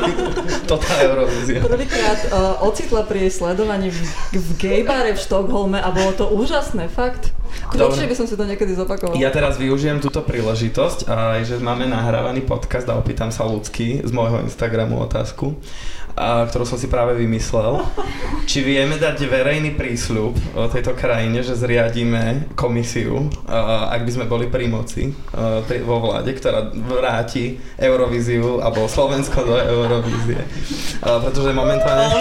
to 0.64 0.74
tá 0.78 0.94
Eurovízia. 1.02 1.60
Prvýkrát 1.60 2.20
uh, 2.30 2.64
ocitla 2.64 3.04
pri 3.04 3.28
jej 3.28 3.42
sledovaní 3.42 3.90
v, 3.92 4.00
v 4.32 4.48
gejbare 4.56 5.12
v 5.12 5.20
Štokholme 5.20 5.82
a 5.82 5.88
bolo 5.90 6.14
to 6.14 6.30
úžasné, 6.30 6.88
fakt. 6.88 7.34
Konečne 7.72 8.08
by 8.08 8.16
som 8.16 8.26
si 8.28 8.34
to 8.36 8.44
niekedy 8.44 8.72
zopakoval. 8.76 9.16
Ja 9.16 9.32
teraz 9.32 9.56
využijem 9.56 10.02
túto 10.02 10.20
príležitosť, 10.20 11.08
a 11.08 11.40
že 11.40 11.56
máme 11.60 11.88
nahrávaný 11.88 12.44
podcast 12.44 12.84
a 12.92 12.98
opýtam 12.98 13.32
sa 13.32 13.48
ľudsky 13.48 14.04
z 14.04 14.10
môjho 14.12 14.44
Instagramu 14.44 15.00
otázku, 15.00 15.56
a, 16.12 16.44
ktorú 16.44 16.68
som 16.68 16.76
si 16.76 16.92
práve 16.92 17.16
vymyslel. 17.16 17.80
Či 18.50 18.60
vieme 18.60 19.00
dať 19.00 19.24
verejný 19.24 19.72
prísľub 19.72 20.34
o 20.56 20.68
tejto 20.68 20.92
krajine, 20.92 21.40
že 21.40 21.56
zriadíme 21.56 22.52
komisiu, 22.52 23.32
a, 23.48 23.88
ak 23.96 24.04
by 24.04 24.10
sme 24.12 24.26
boli 24.28 24.52
pri 24.52 24.68
moci 24.68 25.08
a, 25.32 25.64
pri, 25.64 25.80
vo 25.80 26.00
vláde, 26.04 26.36
ktorá 26.36 26.68
vráti 26.72 27.56
Eurovíziu 27.80 28.60
alebo 28.60 28.84
Slovensko 28.84 29.40
do 29.44 29.56
Eurovízie. 29.56 30.44
A, 31.00 31.20
pretože 31.24 31.56
momentálne... 31.56 32.12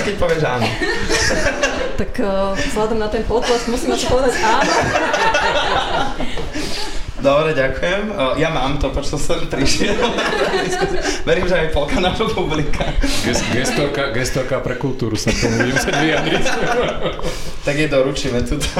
Stačí, 0.00 0.16
keď 0.16 0.20
povieš 0.24 0.42
áno. 0.48 0.64
tak 2.00 2.12
uh, 2.24 2.56
vzhľadom 2.56 2.96
na 3.04 3.12
ten 3.12 3.20
potlesk 3.28 3.68
musím 3.68 3.92
asi 3.92 4.08
povedať 4.08 4.32
áno. 4.40 4.64
Dobre, 7.20 7.52
ďakujem. 7.52 8.16
Ja 8.40 8.48
mám 8.48 8.80
to, 8.80 8.88
prečo 8.88 9.20
som 9.20 9.44
prišiel. 9.44 9.92
Verím, 11.28 11.44
že 11.44 11.68
aj 11.68 11.76
polka 11.76 12.00
nášho 12.00 12.32
publika. 12.32 12.96
gestorka, 13.52 14.08
gestorka 14.16 14.56
pre 14.64 14.80
kultúru 14.80 15.20
sa 15.20 15.28
tomu 15.28 15.60
budem 15.60 15.76
musieť 15.76 15.96
vyjadriť. 16.00 16.44
tak 17.60 17.76
jej 17.76 17.92
doručíme 17.92 18.40
túto, 18.40 18.72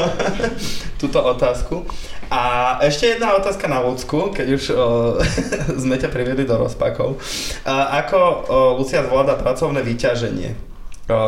túto 0.97 1.21
otázku. 1.21 1.85
A 2.33 2.81
ešte 2.81 3.21
jedna 3.21 3.37
otázka 3.37 3.69
na 3.69 3.85
Lucku, 3.85 4.33
keď 4.33 4.47
už 4.57 4.65
o, 4.73 5.21
sme 5.85 6.01
ťa 6.01 6.09
priviedli 6.09 6.49
do 6.49 6.57
rozpakov. 6.57 7.21
A 7.69 8.01
ako 8.01 8.17
o, 8.17 8.33
Lucia 8.81 9.05
zvláda 9.05 9.37
pracovné 9.37 9.85
vyťaženie? 9.85 10.70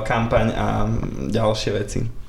Kampaň 0.07 0.47
a 0.55 0.66
ďalšie 1.28 1.70
veci? 1.74 2.22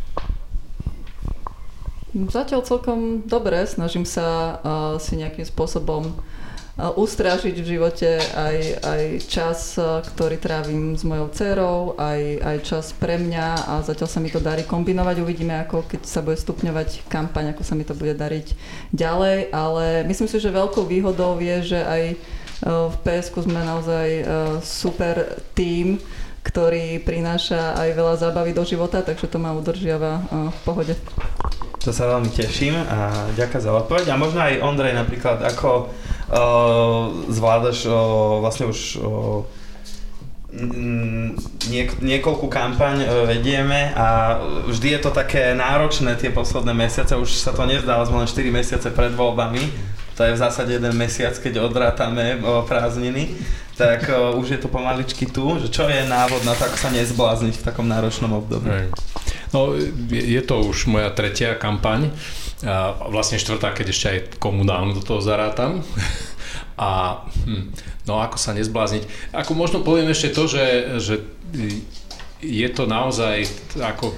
Zatiaľ 2.13 2.61
celkom 2.61 3.25
dobre, 3.25 3.65
snažím 3.65 4.05
sa 4.05 4.61
uh, 4.61 5.01
si 5.01 5.17
nejakým 5.17 5.49
spôsobom 5.49 6.13
uh, 6.13 6.93
ustrážiť 6.93 7.57
v 7.57 7.69
živote 7.73 8.21
aj, 8.21 8.57
aj 8.85 9.03
čas, 9.25 9.81
uh, 9.81 9.97
ktorý 9.97 10.37
trávim 10.37 10.93
s 10.93 11.01
mojou 11.01 11.33
dcerou, 11.33 11.97
aj, 11.97 12.21
aj 12.37 12.57
čas 12.69 12.93
pre 12.93 13.17
mňa 13.17 13.65
a 13.65 13.73
zatiaľ 13.81 14.09
sa 14.13 14.21
mi 14.21 14.29
to 14.29 14.37
darí 14.37 14.61
kombinovať. 14.61 15.25
Uvidíme, 15.25 15.57
ako 15.65 15.89
keď 15.89 16.05
sa 16.05 16.21
bude 16.21 16.37
stupňovať 16.37 17.09
kampaň, 17.09 17.57
ako 17.57 17.65
sa 17.65 17.73
mi 17.73 17.81
to 17.81 17.97
bude 17.97 18.13
dariť 18.13 18.53
ďalej, 18.93 19.49
ale 19.49 20.05
myslím 20.05 20.29
si, 20.29 20.37
že 20.37 20.53
veľkou 20.53 20.85
výhodou 20.85 21.41
je, 21.41 21.73
že 21.73 21.81
aj 21.81 22.03
v 22.63 22.95
PSK 23.03 23.43
sme 23.43 23.59
naozaj 23.59 24.07
super 24.63 25.43
tým, 25.51 25.99
ktorý 26.43 26.99
prináša 27.01 27.79
aj 27.79 27.89
veľa 27.95 28.15
zábavy 28.19 28.51
do 28.51 28.67
života, 28.67 28.99
takže 28.99 29.31
to 29.31 29.39
ma 29.39 29.55
udržiava 29.55 30.27
v 30.51 30.59
pohode. 30.67 30.93
To 31.83 31.91
sa 31.91 32.07
veľmi 32.15 32.31
teším 32.31 32.79
a 32.79 33.27
ďakujem 33.35 33.63
za 33.63 33.71
odpoveď. 33.75 34.05
A 34.11 34.19
možno 34.19 34.39
aj 34.39 34.63
Ondrej 34.63 34.95
napríklad, 34.95 35.43
ako 35.43 35.87
uh, 35.87 37.27
zvládaš 37.27 37.83
uh, 37.87 37.95
vlastne 38.39 38.71
už 38.71 38.79
uh, 39.03 39.43
niek- 41.67 41.99
niekoľkú 41.99 42.47
kampaň 42.47 43.25
vedieme 43.25 43.91
a 43.97 44.37
vždy 44.69 44.95
je 44.95 44.99
to 45.01 45.11
také 45.11 45.57
náročné 45.57 46.13
tie 46.15 46.29
posledné 46.29 46.71
mesiace, 46.71 47.17
už 47.17 47.33
sa 47.33 47.51
to 47.51 47.65
nezdá, 47.65 47.97
sme 48.05 48.21
len 48.21 48.29
4 48.29 48.53
mesiace 48.53 48.87
pred 48.93 49.11
voľbami, 49.17 49.92
to 50.13 50.23
je 50.23 50.35
v 50.35 50.41
zásade 50.41 50.71
jeden 50.77 50.93
mesiac, 50.93 51.33
keď 51.37 51.65
odrátame 51.65 52.37
prázdniny 52.69 53.33
tak 53.73 54.05
uh, 54.09 54.37
už 54.37 54.53
je 54.53 54.59
to 54.61 54.69
pomaličky 54.69 55.25
tu, 55.25 55.57
že 55.57 55.73
čo 55.73 55.89
je 55.89 56.05
návod 56.05 56.45
na 56.45 56.53
to, 56.53 56.69
ako 56.69 56.77
sa 56.77 56.93
nezblázniť 56.93 57.57
v 57.57 57.65
takom 57.65 57.89
náročnom 57.89 58.29
období? 58.37 58.69
Hej. 58.69 58.87
No, 59.49 59.73
je 60.09 60.41
to 60.45 60.61
už 60.65 60.89
moja 60.89 61.09
tretia 61.13 61.57
kampaň, 61.57 62.13
a 62.63 62.95
vlastne 63.11 63.41
štvrtá, 63.41 63.75
keď 63.75 63.85
ešte 63.91 64.07
aj 64.07 64.19
komunálnu 64.39 64.95
do 64.97 65.03
toho 65.03 65.19
zarátam. 65.19 65.81
A 66.73 67.21
hm, 67.45 67.69
no 68.09 68.17
ako 68.17 68.37
sa 68.39 68.55
nezblázniť? 68.57 69.33
Ako 69.35 69.53
možno 69.53 69.85
poviem 69.85 70.09
ešte 70.09 70.33
to, 70.33 70.49
že, 70.49 70.97
že 70.97 71.15
je 72.41 72.67
to 72.73 72.89
naozaj, 72.89 73.45
ako 73.77 74.15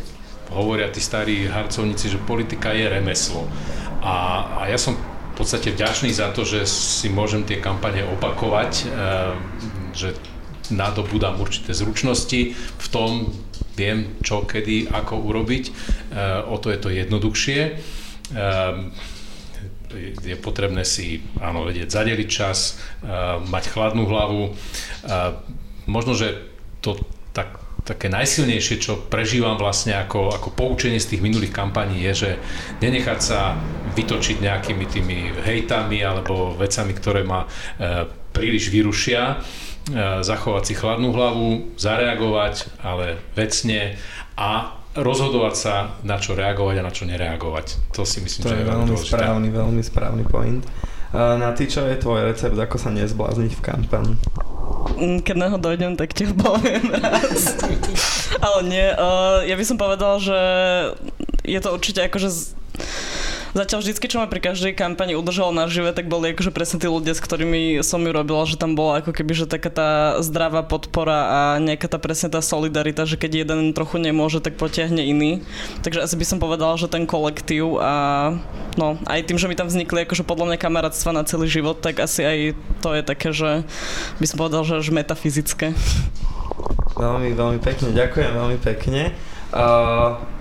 hovoria 0.55 0.87
tí 0.87 1.03
starí 1.03 1.49
harcovníci, 1.51 2.15
že 2.15 2.21
politika 2.21 2.71
je 2.71 2.87
remeslo. 2.87 3.43
A, 3.99 4.45
a 4.61 4.61
ja 4.71 4.79
som 4.79 4.95
v 5.36 5.43
podstate 5.43 5.75
vďačný 5.75 6.15
za 6.15 6.31
to, 6.31 6.47
že 6.47 6.63
si 6.63 7.11
môžem 7.11 7.43
tie 7.43 7.59
kampane 7.59 8.07
opakovať, 8.07 8.71
eh, 8.71 9.36
že 9.91 10.15
nadobúdam 10.71 11.36
určité 11.43 11.75
zručnosti 11.75 12.55
v 12.55 12.88
tom, 12.88 13.36
viem 13.75 14.15
čo, 14.23 14.47
kedy, 14.47 14.88
ako 14.88 15.27
urobiť, 15.27 15.63
eh, 15.67 16.39
o 16.47 16.55
to 16.55 16.71
je 16.71 16.79
to 16.79 16.88
jednoduchšie. 16.88 17.61
Um, 18.31 18.95
je 20.25 20.36
potrebné 20.36 20.81
si 20.81 21.23
áno, 21.39 21.63
vedieť 21.63 21.88
zadeliť 21.88 22.27
čas, 22.27 22.81
mať 23.47 23.63
chladnú 23.71 24.03
hlavu. 24.09 24.51
Možno, 25.88 26.11
že 26.17 26.51
to 26.83 26.99
tak, 27.31 27.63
také 27.86 28.09
najsilnejšie, 28.09 28.81
čo 28.81 28.97
prežívam 29.07 29.61
vlastne 29.61 29.93
ako, 29.93 30.33
ako 30.33 30.49
poučenie 30.57 30.97
z 30.97 31.15
tých 31.15 31.21
minulých 31.21 31.53
kampaní 31.53 32.01
je, 32.09 32.13
že 32.25 32.31
nenechať 32.81 33.19
sa 33.21 33.53
vytočiť 33.93 34.41
nejakými 34.41 34.86
tými 34.89 35.17
hejtami 35.45 36.01
alebo 36.01 36.57
vecami, 36.57 36.91
ktoré 36.97 37.21
ma 37.21 37.45
uh, 37.45 38.09
príliš 38.36 38.73
vyrušia, 38.73 39.39
zachovať 40.25 40.63
si 40.65 40.73
chladnú 40.73 41.13
hlavu, 41.13 41.77
zareagovať, 41.77 42.81
ale 42.81 43.21
vecne 43.38 43.95
a 44.33 44.73
rozhodovať 44.97 45.55
sa, 45.55 45.75
na 46.01 46.17
čo 46.17 46.33
reagovať 46.33 46.75
a 46.81 46.83
na 46.83 46.91
čo 46.91 47.05
nereagovať. 47.05 47.93
To 47.93 48.01
si 48.01 48.19
myslím, 48.25 48.41
to 48.43 48.49
že 48.49 48.55
je, 48.57 48.61
je 48.65 48.69
veľmi 48.73 48.89
dôležité. 48.89 49.13
správny, 49.13 49.47
veľmi 49.53 49.81
správny 49.86 50.23
point. 50.25 50.63
Na 51.13 51.53
ty, 51.53 51.69
čo 51.69 51.86
je 51.86 52.01
tvoj 52.01 52.27
recept, 52.27 52.57
ako 52.57 52.75
sa 52.81 52.89
nezblázniť 52.91 53.51
v 53.55 53.61
kampani? 53.61 54.13
Mm, 54.93 55.25
keď 55.25 55.36
na 55.36 55.47
ho 55.49 55.57
dojdem, 55.57 55.97
tak 55.97 56.13
ti 56.13 56.29
ho 56.29 56.33
poviem 56.38 56.93
raz. 56.93 57.57
Ale 58.45 58.59
nie, 58.69 58.88
uh, 58.93 59.41
ja 59.41 59.57
by 59.57 59.65
som 59.65 59.81
povedal, 59.81 60.21
že 60.21 60.38
je 61.41 61.59
to 61.61 61.73
určite 61.73 62.05
akože 62.05 62.29
Zatiaľ 63.55 63.87
vždycky, 63.87 64.11
čo 64.11 64.19
ma 64.19 64.27
pri 64.27 64.51
každej 64.51 64.75
kampani 64.75 65.15
udržalo 65.15 65.55
na 65.55 65.71
žive, 65.71 65.95
tak 65.95 66.11
boli 66.11 66.35
akože 66.35 66.51
presne 66.51 66.75
tí 66.75 66.91
ľudia, 66.91 67.15
s 67.15 67.23
ktorými 67.23 67.79
som 67.87 68.03
ju 68.03 68.11
robila, 68.11 68.43
že 68.43 68.59
tam 68.59 68.75
bola 68.75 68.99
ako 68.99 69.15
keby, 69.15 69.31
že 69.31 69.47
taká 69.47 69.71
tá 69.71 69.89
zdravá 70.19 70.59
podpora 70.59 71.19
a 71.31 71.39
nejaká 71.63 71.87
tá 71.87 71.95
presne 71.95 72.27
tá 72.27 72.43
solidarita, 72.43 73.07
že 73.07 73.15
keď 73.15 73.47
jeden 73.47 73.71
trochu 73.71 73.95
nemôže, 73.95 74.43
tak 74.43 74.59
potiahne 74.59 74.99
iný. 74.99 75.39
Takže 75.87 76.03
asi 76.03 76.19
by 76.19 76.25
som 76.27 76.43
povedala, 76.43 76.75
že 76.75 76.91
ten 76.91 77.07
kolektív 77.07 77.79
a 77.79 78.35
no, 78.75 78.99
aj 79.07 79.23
tým, 79.23 79.39
že 79.39 79.47
mi 79.47 79.55
tam 79.55 79.71
vznikli 79.71 80.03
akože 80.03 80.27
podľa 80.27 80.51
mňa 80.51 80.57
kamarátstva 80.59 81.15
na 81.15 81.23
celý 81.23 81.47
život, 81.47 81.79
tak 81.79 82.03
asi 82.03 82.27
aj 82.27 82.59
to 82.83 82.91
je 82.91 83.07
také, 83.07 83.31
že 83.31 83.63
by 84.19 84.25
som 84.27 84.35
povedal, 84.35 84.67
že 84.67 84.83
až 84.83 84.91
metafyzické. 84.91 85.71
Veľmi, 86.99 87.31
veľmi 87.31 87.59
pekne, 87.63 87.95
ďakujem 87.95 88.31
veľmi 88.35 88.59
pekne. 88.59 89.15
Uh, 89.55 90.34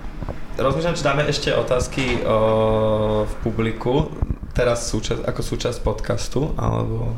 rozmýšľam, 0.57 0.95
či 0.95 1.03
dáme 1.03 1.23
ešte 1.27 1.49
otázky 1.51 2.23
uh, 2.23 3.27
v 3.27 3.33
publiku, 3.43 4.07
teraz 4.55 4.87
súčas, 4.87 5.19
ako 5.21 5.41
súčasť 5.43 5.83
podcastu, 5.83 6.55
alebo 6.55 7.15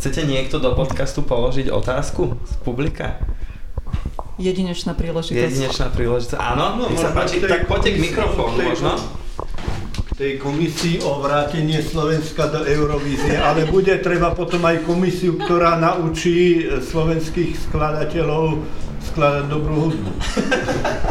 chcete 0.00 0.26
niekto 0.26 0.58
do 0.58 0.74
podcastu 0.74 1.22
položiť 1.22 1.70
otázku 1.70 2.34
z 2.34 2.54
publika? 2.66 3.22
Jedinečná 4.40 4.96
príležitosť. 4.96 5.36
Jedinečná 5.36 5.86
príležitosť. 5.92 6.40
Áno, 6.40 6.80
no, 6.80 6.88
nech 6.88 6.98
sa 6.98 7.12
páči, 7.12 7.44
tak 7.44 7.68
poďte 7.68 8.00
k 8.00 8.10
mikrofónu 8.10 8.58
možno. 8.58 8.96
K 10.10 10.10
tej 10.16 10.32
komisii 10.40 11.04
o 11.04 11.20
vrátenie 11.20 11.84
Slovenska 11.84 12.48
do 12.48 12.64
Eurovízie, 12.64 13.36
ale 13.36 13.68
bude 13.68 13.92
treba 14.00 14.32
potom 14.32 14.64
aj 14.64 14.84
komisiu, 14.88 15.36
ktorá 15.36 15.76
naučí 15.76 16.64
slovenských 16.66 17.68
skladateľov 17.68 18.64
skladať 19.10 19.44
dobrú 19.50 19.90
hudbu. 19.90 20.10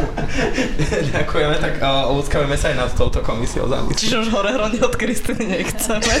Ďakujeme, 1.14 1.56
tak 1.60 1.78
uh, 1.84 2.08
ľudskávame 2.10 2.56
sa 2.56 2.72
aj 2.72 2.76
nad 2.76 2.90
touto 2.96 3.20
komisiou 3.20 3.68
zamyslieť. 3.68 4.00
Čiže 4.00 4.16
už 4.24 4.28
hore 4.32 4.50
hrony 4.56 4.80
od 4.80 4.94
Kristiny 4.96 5.44
nechceme. 5.46 6.14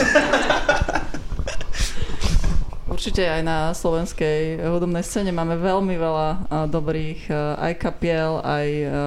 Určite 3.00 3.24
aj 3.24 3.40
na 3.40 3.72
slovenskej 3.72 4.60
hudobnej 4.60 5.00
scéne 5.00 5.32
máme 5.32 5.56
veľmi 5.56 5.96
veľa 5.96 6.28
dobrých 6.68 7.32
aj 7.56 7.72
kapiel, 7.80 8.44
aj 8.44 8.66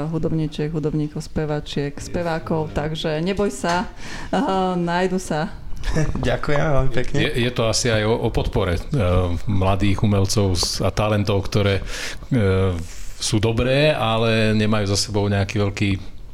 hudobníčiek, 0.10 0.74
hudobníkov, 0.74 1.22
spevačiek, 1.22 1.94
spevákov, 1.94 2.74
takže 2.74 3.22
neboj 3.22 3.54
sa, 3.54 3.86
nájdu 4.82 5.22
sa 5.22 5.63
Ďakujem 6.30 6.60
veľmi 6.60 6.92
pekne. 6.92 7.18
Je, 7.22 7.30
je 7.48 7.52
to 7.54 7.70
asi 7.70 7.94
aj 7.94 8.04
o, 8.06 8.14
o 8.18 8.30
podpore 8.34 8.78
uh, 8.78 9.34
mladých 9.46 10.02
umelcov 10.02 10.58
a 10.82 10.90
talentov, 10.90 11.46
ktoré 11.46 11.82
uh, 11.82 12.74
sú 13.18 13.40
dobré, 13.40 13.94
ale 13.94 14.52
nemajú 14.58 14.90
za 14.90 14.98
sebou 15.00 15.30
nejaký 15.32 15.56
veľký 15.62 15.90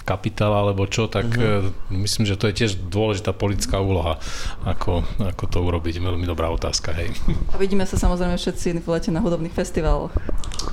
kapitál 0.09 0.57
alebo 0.57 0.89
čo, 0.89 1.05
tak 1.05 1.29
uh-huh. 1.37 1.69
myslím, 1.93 2.25
že 2.25 2.33
to 2.33 2.49
je 2.49 2.65
tiež 2.65 2.81
dôležitá 2.89 3.29
politická 3.29 3.77
úloha, 3.77 4.17
ako, 4.65 5.05
ako 5.21 5.43
to 5.45 5.61
urobiť. 5.61 6.01
Veľmi 6.01 6.25
dobrá 6.25 6.49
otázka, 6.49 6.97
hej. 6.97 7.13
A 7.53 7.61
vidíme 7.61 7.85
sa 7.85 7.93
samozrejme 7.93 8.33
všetci 8.33 8.81
v 8.81 8.87
lete 8.89 9.13
na 9.13 9.21
hudobných 9.21 9.53
festivaloch. 9.53 10.09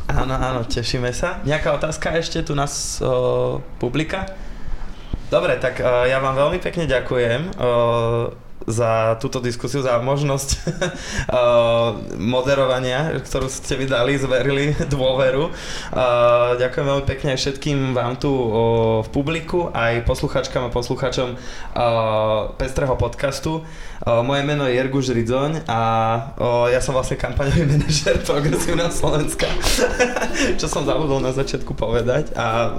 Áno, 0.09 0.32
áno, 0.32 0.64
tešíme 0.64 1.12
sa. 1.12 1.45
Nejaká 1.45 1.76
otázka 1.76 2.16
ešte 2.16 2.41
tu 2.41 2.57
nás 2.57 2.97
uh, 3.05 3.61
publika? 3.76 4.24
Dobre, 5.28 5.61
tak 5.61 5.84
uh, 5.84 6.09
ja 6.09 6.16
vám 6.16 6.32
veľmi 6.32 6.57
pekne 6.64 6.89
ďakujem. 6.89 7.61
Uh, 7.61 8.45
za 8.67 9.14
túto 9.23 9.39
diskusiu, 9.39 9.81
za 9.81 9.97
možnosť 10.03 10.49
uh, 10.59 10.61
moderovania, 12.35 13.14
ktorú 13.23 13.47
ste 13.47 13.79
mi 13.79 13.87
dali, 13.87 14.19
zverili 14.19 14.75
dôveru. 14.95 15.51
Uh, 15.95 16.59
ďakujem 16.59 16.87
veľmi 16.87 17.07
pekne 17.07 17.39
všetkým 17.39 17.95
vám 17.95 18.19
tu 18.19 18.31
v 19.07 19.09
publiku, 19.14 19.71
aj 19.71 20.03
posluchačkám 20.03 20.69
a 20.69 20.75
posluchačom 20.75 21.39
Pestrého 22.59 22.97
podcastu. 22.99 23.62
Moje 24.05 24.43
meno 24.45 24.69
je 24.69 24.77
Jerguš 24.77 25.12
Ridzoň 25.17 25.64
a 25.64 25.81
ja 26.69 26.81
som 26.85 26.93
vlastne 26.93 27.17
kampaňový 27.17 27.64
manažer 27.77 28.21
Progresívneho 28.21 28.93
Slovenska, 28.93 29.49
čo 30.61 30.67
som 30.69 30.85
zabudol 30.85 31.25
na 31.25 31.33
začiatku 31.33 31.73
povedať 31.73 32.37
a 32.37 32.77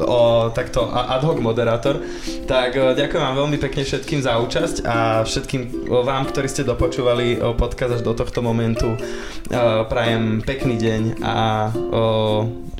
takto 0.53 0.89
ad 0.89 1.25
hoc 1.25 1.41
moderátor. 1.41 2.01
Tak 2.45 2.97
ďakujem 2.97 3.21
vám 3.23 3.35
veľmi 3.45 3.57
pekne 3.57 3.81
všetkým 3.85 4.21
za 4.21 4.37
účasť 4.37 4.75
a 4.85 5.25
všetkým 5.25 5.76
vám, 5.85 6.23
ktorí 6.29 6.47
ste 6.49 6.65
dopočúvali 6.65 7.37
podcast 7.53 7.99
až 7.99 8.01
do 8.01 8.17
tohto 8.17 8.41
momentu. 8.41 8.97
Prajem 9.87 10.41
pekný 10.41 10.75
deň 10.81 11.01
a 11.21 11.69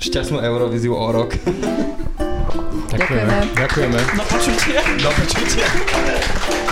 šťastnú 0.02 0.42
Eurovíziu 0.42 0.98
o 0.98 1.08
rok. 1.14 1.38
Ďakujeme. 2.88 3.34
Ďakujeme. 3.54 4.00
Do 4.16 4.24
počutia. 4.26 4.80
Do 4.98 5.12
počutia. 5.14 5.68